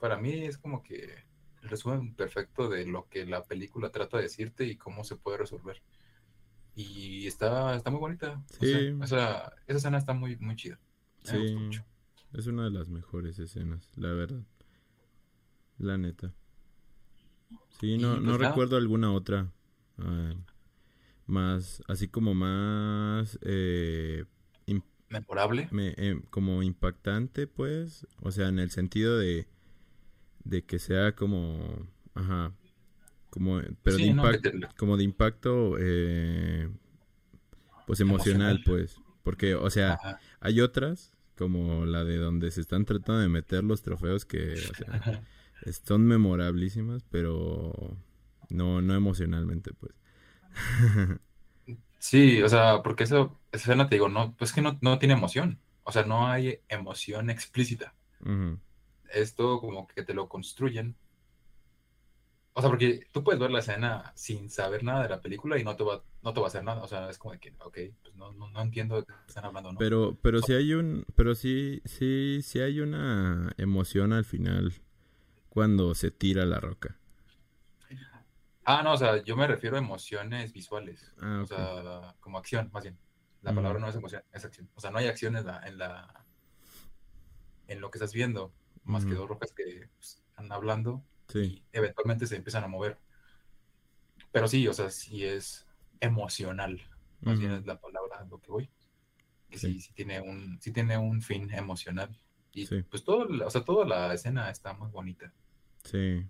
para 0.00 0.16
mí 0.16 0.32
es 0.32 0.58
como 0.58 0.82
que 0.82 1.22
el 1.62 1.68
resumen 1.68 2.12
perfecto 2.16 2.68
de 2.68 2.86
lo 2.86 3.08
que 3.08 3.24
la 3.24 3.44
película 3.44 3.92
trata 3.92 4.16
de 4.16 4.24
decirte 4.24 4.66
y 4.66 4.74
cómo 4.74 5.04
se 5.04 5.14
puede 5.14 5.38
resolver. 5.38 5.80
Y 6.74 7.28
está, 7.28 7.76
está 7.76 7.92
muy 7.92 8.00
bonita. 8.00 8.42
Sí. 8.58 8.90
O 9.00 9.06
sea, 9.06 9.52
esa, 9.68 9.78
escena 9.78 9.98
está 9.98 10.12
muy, 10.12 10.36
muy 10.38 10.56
chida. 10.56 10.80
sí. 11.22 11.70
Es 12.32 12.46
una 12.46 12.64
de 12.64 12.70
las 12.70 12.88
mejores 12.88 13.38
escenas, 13.38 13.90
la 13.96 14.12
verdad. 14.12 14.42
La 15.78 15.98
neta. 15.98 16.32
Sí, 17.80 17.96
no, 17.96 18.20
no 18.20 18.36
pues 18.36 18.48
recuerdo 18.48 18.76
alguna 18.76 19.12
otra. 19.12 19.52
Ah, 19.98 20.34
más, 21.30 21.82
así 21.88 22.08
como 22.08 22.34
más, 22.34 23.38
eh, 23.42 24.24
memorable. 25.10 25.68
me, 25.70 25.94
eh, 25.96 26.20
como 26.30 26.62
impactante, 26.62 27.46
pues. 27.46 28.06
O 28.22 28.30
sea, 28.30 28.48
en 28.48 28.58
el 28.58 28.70
sentido 28.70 29.18
de, 29.18 29.46
de 30.44 30.64
que 30.64 30.78
sea 30.78 31.14
como, 31.16 31.86
ajá, 32.14 32.54
como, 33.30 33.60
pero 33.82 33.98
de 33.98 34.10
¿no? 34.14 34.28
Que 34.30 34.36
impacto, 34.36 34.50
te- 34.50 34.68
como 34.76 34.96
de 34.96 35.04
impacto, 35.04 35.76
eh, 35.80 36.70
pues 37.86 38.00
emocional, 38.00 38.56
Emocional. 38.56 38.62
pues. 38.64 39.00
Porque, 39.22 39.54
o 39.54 39.70
sea, 39.70 39.94
Ajá. 39.94 40.18
hay 40.40 40.60
otras, 40.60 41.12
como 41.36 41.84
la 41.86 42.04
de 42.04 42.16
donde 42.16 42.50
se 42.50 42.60
están 42.60 42.84
tratando 42.84 43.20
de 43.20 43.28
meter 43.28 43.64
los 43.64 43.82
trofeos 43.82 44.24
que, 44.24 44.54
o 44.70 44.74
sea, 44.74 44.86
son 45.84 46.06
memorablísimas, 46.06 47.04
pero 47.10 47.96
no, 48.48 48.80
no 48.82 48.94
emocionalmente, 48.94 49.72
pues. 49.74 49.92
Sí, 51.98 52.42
o 52.42 52.48
sea, 52.48 52.82
porque 52.82 53.04
eso, 53.04 53.38
esa 53.52 53.64
escena 53.64 53.88
te 53.88 53.96
digo, 53.96 54.08
no, 54.08 54.34
pues 54.36 54.52
que 54.52 54.62
no, 54.62 54.78
no 54.80 54.98
tiene 54.98 55.14
emoción. 55.14 55.60
O 55.84 55.92
sea, 55.92 56.04
no 56.04 56.26
hay 56.28 56.60
emoción 56.68 57.30
explícita. 57.30 57.94
Ujú, 58.20 58.58
Esto 59.12 59.60
como 59.60 59.86
que 59.86 60.02
te 60.02 60.14
lo 60.14 60.26
construyen. 60.26 60.96
O 62.52 62.60
sea, 62.60 62.70
porque 62.70 63.06
tú 63.12 63.22
puedes 63.24 63.40
ver 63.40 63.50
la 63.50 63.60
escena 63.60 64.12
sin 64.16 64.50
saber 64.50 64.82
nada 64.84 65.04
de 65.04 65.08
la 65.08 65.20
película 65.22 65.58
y 65.58 65.64
no 65.64 65.76
te 65.76 65.84
va, 65.84 66.02
no 66.22 66.32
te 66.34 66.40
va 66.40 66.46
a 66.46 66.48
hacer 66.48 66.64
nada. 66.64 66.82
O 66.82 66.88
sea, 66.88 67.08
es 67.08 67.18
como 67.18 67.32
de 67.32 67.40
que, 67.40 67.54
ok, 67.60 67.78
pues 68.02 68.14
no, 68.16 68.32
no, 68.32 68.50
no 68.50 68.60
entiendo 68.60 68.96
de 68.96 69.06
qué 69.06 69.12
están 69.28 69.44
hablando, 69.44 69.72
¿no? 69.72 69.78
Pero, 69.78 70.18
pero 70.20 70.42
sí 70.42 70.52
hay 70.52 70.74
un, 70.74 71.06
pero 71.16 71.34
sí, 71.34 71.80
sí, 71.84 72.40
sí 72.42 72.60
hay 72.60 72.80
una 72.80 73.52
emoción 73.56 74.12
al 74.12 74.24
final 74.24 74.74
cuando 75.50 75.94
se 75.96 76.12
tira 76.12 76.46
la 76.46 76.60
roca. 76.60 76.99
Ah, 78.64 78.82
no, 78.82 78.92
o 78.92 78.96
sea, 78.96 79.22
yo 79.24 79.36
me 79.36 79.46
refiero 79.46 79.76
a 79.76 79.78
emociones 79.80 80.52
visuales. 80.52 81.12
Ah, 81.20 81.40
O 81.42 81.46
sea, 81.46 82.14
como 82.20 82.38
acción, 82.38 82.70
más 82.72 82.84
bien. 82.84 82.98
La 83.42 83.50
Ujú. 83.52 83.56
palabra 83.60 83.80
no 83.80 83.88
es 83.88 83.96
emoción, 83.96 84.22
es 84.32 84.44
acción. 84.44 84.68
O 84.74 84.80
sea, 84.80 84.90
no 84.90 84.98
hay 84.98 85.06
acción 85.08 85.34
en 85.36 85.46
la, 85.46 85.66
en 85.66 85.78
la, 85.78 86.26
en 87.68 87.80
lo 87.80 87.90
que 87.90 87.98
estás 87.98 88.12
viendo, 88.12 88.52
más 88.84 89.04
que 89.04 89.12
Ujú. 89.12 89.20
dos 89.20 89.28
rocas 89.30 89.52
que 89.52 89.88
pues, 89.96 90.22
están 90.28 90.52
hablando 90.52 91.02
Sí, 91.28 91.62
y 91.72 91.76
eventualmente 91.76 92.26
se 92.26 92.36
empiezan 92.36 92.64
a 92.64 92.68
mover. 92.68 92.98
Pero 94.32 94.46
sí, 94.48 94.66
o 94.68 94.74
sea, 94.74 94.90
sí 94.90 95.24
es 95.24 95.66
emocional. 96.00 96.80
Más 97.20 97.38
bien 97.38 97.52
Ujú. 97.52 97.60
es 97.60 97.66
la 97.66 97.80
palabra 97.80 98.24
lo 98.28 98.40
que 98.40 98.50
voy. 98.50 98.70
Que 99.48 99.58
Sí. 99.58 99.74
sí, 99.74 99.80
sí 99.80 99.92
tiene 99.94 100.20
un, 100.20 100.58
sí 100.60 100.72
tiene 100.72 100.96
un 100.98 101.22
fin 101.22 101.50
emocional. 101.52 102.14
Y 102.52 102.66
Sí. 102.66 102.82
pues 102.82 103.04
todo, 103.04 103.26
o 103.46 103.50
sea, 103.50 103.64
toda 103.64 103.86
la 103.86 104.12
escena 104.14 104.50
está 104.50 104.72
muy 104.74 104.90
bonita. 104.90 105.32
sí. 105.84 106.26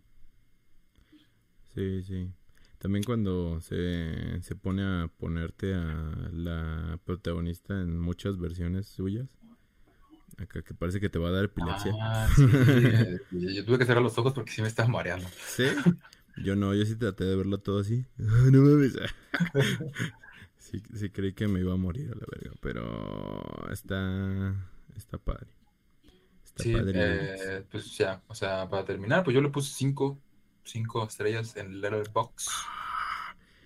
Sí, 1.81 2.03
sí. 2.03 2.31
También 2.79 3.05
cuando 3.05 3.61
se, 3.61 4.41
se 4.43 4.55
pone 4.55 4.83
a 4.83 5.09
ponerte 5.19 5.75
a 5.75 6.31
la 6.33 6.99
protagonista 7.05 7.81
en 7.81 7.99
muchas 7.99 8.39
versiones 8.39 8.87
suyas. 8.87 9.39
Acá 10.39 10.63
que 10.63 10.73
parece 10.75 11.01
que 11.01 11.11
te 11.11 11.19
va 11.19 11.29
a 11.29 11.33
dar 11.33 11.45
epilepsia. 11.45 11.93
Ah, 12.01 12.27
sí, 12.35 12.43
eh, 12.45 13.19
yo 13.55 13.65
tuve 13.65 13.79
que 13.79 13.85
cerrar 13.85 14.03
los 14.03 14.17
ojos 14.19 14.33
porque 14.33 14.51
sí 14.51 14.63
me 14.63 14.69
estaba 14.69 14.89
mareando. 14.89 15.29
¿Sí? 15.47 15.65
Yo 16.37 16.57
no, 16.57 16.75
yo 16.75 16.85
sí 16.87 16.97
traté 16.97 17.25
de 17.25 17.37
verlo 17.37 17.59
todo 17.59 17.81
así. 17.81 18.05
No 18.51 18.63
mames. 18.63 18.97
Sí, 20.59 20.81
sí 20.95 21.11
creí 21.11 21.33
que 21.33 21.49
me 21.49 21.61
iba 21.61 21.73
a 21.73 21.77
morir 21.77 22.13
a 22.13 22.15
la 22.15 22.27
verga, 22.31 22.53
pero 22.61 23.71
está 23.73 24.55
está 24.97 25.19
padre. 25.19 25.49
Está 26.45 26.63
Sí, 26.63 26.73
padre. 26.73 26.93
eh, 26.95 27.65
pues 27.71 27.97
ya, 27.97 28.23
o 28.29 28.35
sea, 28.35 28.69
para 28.69 28.85
terminar, 28.85 29.25
pues 29.25 29.35
yo 29.35 29.41
le 29.41 29.49
puse 29.49 29.73
cinco, 29.75 30.19
cinco 30.65 31.07
estrellas 31.07 31.57
en 31.57 31.81
Letterboxd. 31.81 32.49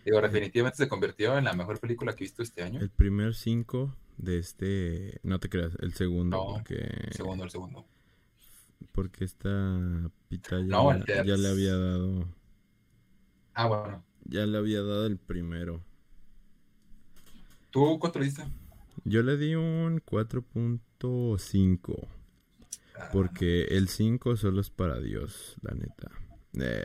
Digo, 0.04 0.20
definitivamente 0.20 0.76
se 0.78 0.88
convirtió 0.88 1.38
en 1.38 1.44
la 1.44 1.54
mejor 1.54 1.80
película 1.80 2.14
que 2.14 2.24
he 2.24 2.26
visto 2.26 2.42
este 2.42 2.62
año. 2.62 2.80
El 2.80 2.90
primer 2.90 3.34
cinco 3.34 3.96
de 4.18 4.38
este, 4.38 5.18
no 5.22 5.40
te 5.40 5.48
creas, 5.48 5.72
el 5.80 5.94
segundo, 5.94 6.36
No, 6.36 6.52
porque 6.54 6.74
El 6.76 7.12
segundo, 7.14 7.44
el 7.44 7.50
segundo. 7.50 7.86
porque 8.92 9.24
esta 9.24 10.10
pita 10.28 10.58
ya, 10.60 10.66
No, 10.66 10.92
el 10.92 11.04
ya 11.06 11.36
le 11.36 11.48
había 11.48 11.76
dado, 11.76 12.28
Ah, 13.54 13.66
bueno. 13.66 14.04
ya 14.24 14.44
le 14.46 14.58
había 14.58 14.82
dado 14.82 15.06
el 15.06 15.16
primero. 15.16 15.82
¿Tú 17.70 17.98
cuánto 17.98 18.18
le 18.18 18.26
diste? 18.26 18.44
Yo 19.04 19.22
le 19.22 19.36
di 19.36 19.54
un 19.54 20.00
4.5. 20.00 22.08
Ah, 22.96 23.08
Porque 23.12 23.64
el 23.64 23.88
5 23.88 24.36
solo 24.36 24.60
es 24.60 24.70
para 24.70 25.00
Dios, 25.00 25.56
la 25.62 25.74
neta. 25.74 26.10
Eh, 26.60 26.84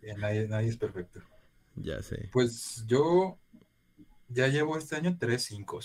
sí, 0.00 0.06
nadie, 0.16 0.48
nadie 0.48 0.68
es 0.68 0.76
perfecto. 0.76 1.20
ya 1.76 2.02
sé. 2.02 2.28
Pues 2.30 2.84
yo 2.86 3.38
ya 4.28 4.48
llevo 4.48 4.76
este 4.78 4.96
año 4.96 5.16
tres 5.18 5.44
cinco. 5.44 5.80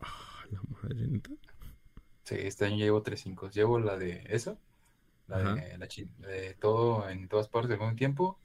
Ah, 0.00 0.44
la 0.50 0.60
madre 0.68 1.06
neta. 1.08 1.30
Sí, 2.24 2.36
este 2.38 2.66
año 2.66 2.76
llevo 2.76 3.02
tres 3.02 3.20
cinco. 3.20 3.50
Llevo 3.50 3.78
la 3.80 3.96
de 3.96 4.24
eso, 4.28 4.60
la 5.26 5.38
Ajá. 5.38 5.54
de, 5.54 5.78
la 5.78 5.86
de 6.28 6.54
todo 6.54 7.08
en 7.08 7.28
todas 7.28 7.48
partes 7.48 7.72
al 7.72 7.78
mismo 7.80 7.96
tiempo. 7.96 8.40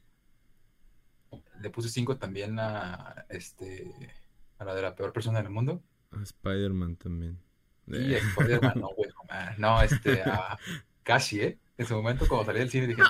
Le 1.62 1.70
puse 1.70 1.90
cinco 1.90 2.18
también 2.18 2.60
a, 2.60 3.26
este, 3.30 4.16
a 4.58 4.66
la 4.66 4.76
de 4.76 4.82
la 4.84 4.96
peor 4.96 5.12
persona 5.14 5.42
del 5.42 5.50
mundo. 5.52 5.84
A 6.12 6.22
Spider-Man 6.22 6.96
también. 6.98 7.40
Y 7.88 8.14
Eh, 8.14 8.16
a 8.16 8.18
Spider-Man, 8.20 8.80
no, 8.80 8.90
güey, 8.96 9.10
no, 9.58 9.82
este, 9.82 10.22
a 10.24 10.58
casi, 11.04 11.42
¿eh? 11.42 11.60
En 11.84 11.88
su 11.90 11.96
momento, 11.96 12.26
cuando 12.30 12.46
salí 12.46 12.60
del 12.60 12.70
cine, 12.70 12.88
dije 12.88 13.02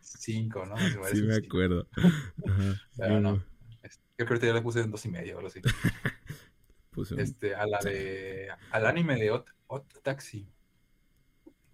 cinco, 0.00 0.66
¿no? 0.66 0.76
Sí 1.12 1.22
me 1.22 1.36
acuerdo. 1.36 1.86
Ajá. 1.96 2.82
Pero 2.96 3.20
no. 3.20 3.42
Este, 3.82 4.02
Creo 4.16 4.26
que 4.26 4.34
ahorita 4.34 4.46
ya 4.48 4.54
le 4.54 4.62
puse 4.62 4.80
en 4.80 4.90
dos 4.90 5.04
y 5.04 5.08
medio 5.10 5.36
o 5.36 5.38
algo 5.38 5.48
así. 5.48 5.60
puse 6.90 7.14
un- 7.14 7.20
Este, 7.20 7.54
a 7.54 7.66
la 7.66 7.78
de, 7.78 8.48
al 8.72 8.86
anime 8.86 9.14
de 9.14 9.30
Hot, 9.30 9.46
Hot 9.68 10.02
Taxi. 10.02 10.48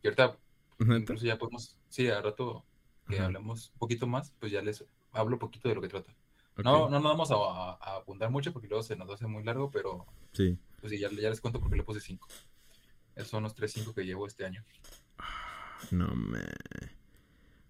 Y 0.02 0.06
ahorita 0.08 0.36
¿Neta? 0.78 0.96
incluso 0.98 1.24
ya 1.24 1.38
podemos, 1.38 1.78
sí, 1.88 2.08
al 2.10 2.22
rato 2.22 2.64
que 3.08 3.16
Ajá. 3.16 3.24
hablemos 3.26 3.70
un 3.72 3.78
poquito 3.78 4.06
más, 4.06 4.32
pues 4.38 4.52
ya 4.52 4.60
les 4.60 4.84
hablo 5.12 5.36
un 5.36 5.40
poquito 5.40 5.68
de 5.70 5.74
lo 5.74 5.80
que 5.80 5.88
trata. 5.88 6.14
No, 6.58 6.88
no 6.90 7.00
nos 7.00 7.02
vamos 7.02 7.30
a, 7.30 7.34
a- 7.34 7.78
a 7.80 7.96
abundar 7.96 8.30
mucho 8.30 8.52
porque 8.52 8.68
luego 8.68 8.82
se 8.82 8.94
nos 8.96 9.10
hace 9.10 9.26
muy 9.26 9.42
largo, 9.42 9.70
pero 9.70 10.06
Sí. 10.32 10.58
pues 10.80 10.90
sí, 10.92 10.98
ya, 10.98 11.08
ya 11.10 11.30
les 11.30 11.40
cuento 11.40 11.60
porque 11.60 11.76
le 11.76 11.82
puse 11.82 12.00
cinco. 12.00 12.28
Esos 13.14 13.30
son 13.30 13.42
los 13.42 13.54
tres 13.54 13.72
cinco 13.72 13.94
que 13.94 14.04
llevo 14.04 14.26
este 14.26 14.44
año. 14.44 14.62
No 15.90 16.14
me. 16.14 16.40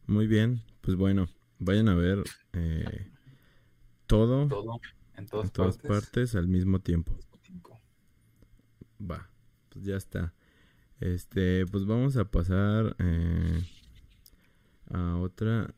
Muy 0.06 0.26
bien. 0.26 0.62
Pues 0.80 0.96
bueno, 0.96 1.28
vayan 1.58 1.88
a 1.88 1.94
ver 1.94 2.22
eh, 2.52 3.10
todo 4.06 4.46
Todo, 4.48 4.80
en 5.16 5.26
todas, 5.26 5.46
en 5.46 5.52
todas 5.52 5.78
partes. 5.78 5.88
partes 5.88 6.34
al 6.34 6.48
mismo 6.48 6.80
tiempo. 6.80 7.12
al 7.12 7.18
mismo 7.18 7.38
tiempo. 7.42 7.80
Va, 9.00 9.28
pues 9.68 9.84
ya 9.84 9.96
está. 9.96 10.34
Este, 11.00 11.66
pues 11.66 11.86
vamos 11.86 12.16
a 12.16 12.24
pasar 12.24 12.96
eh, 12.98 13.62
a 14.90 15.16
otra 15.16 15.74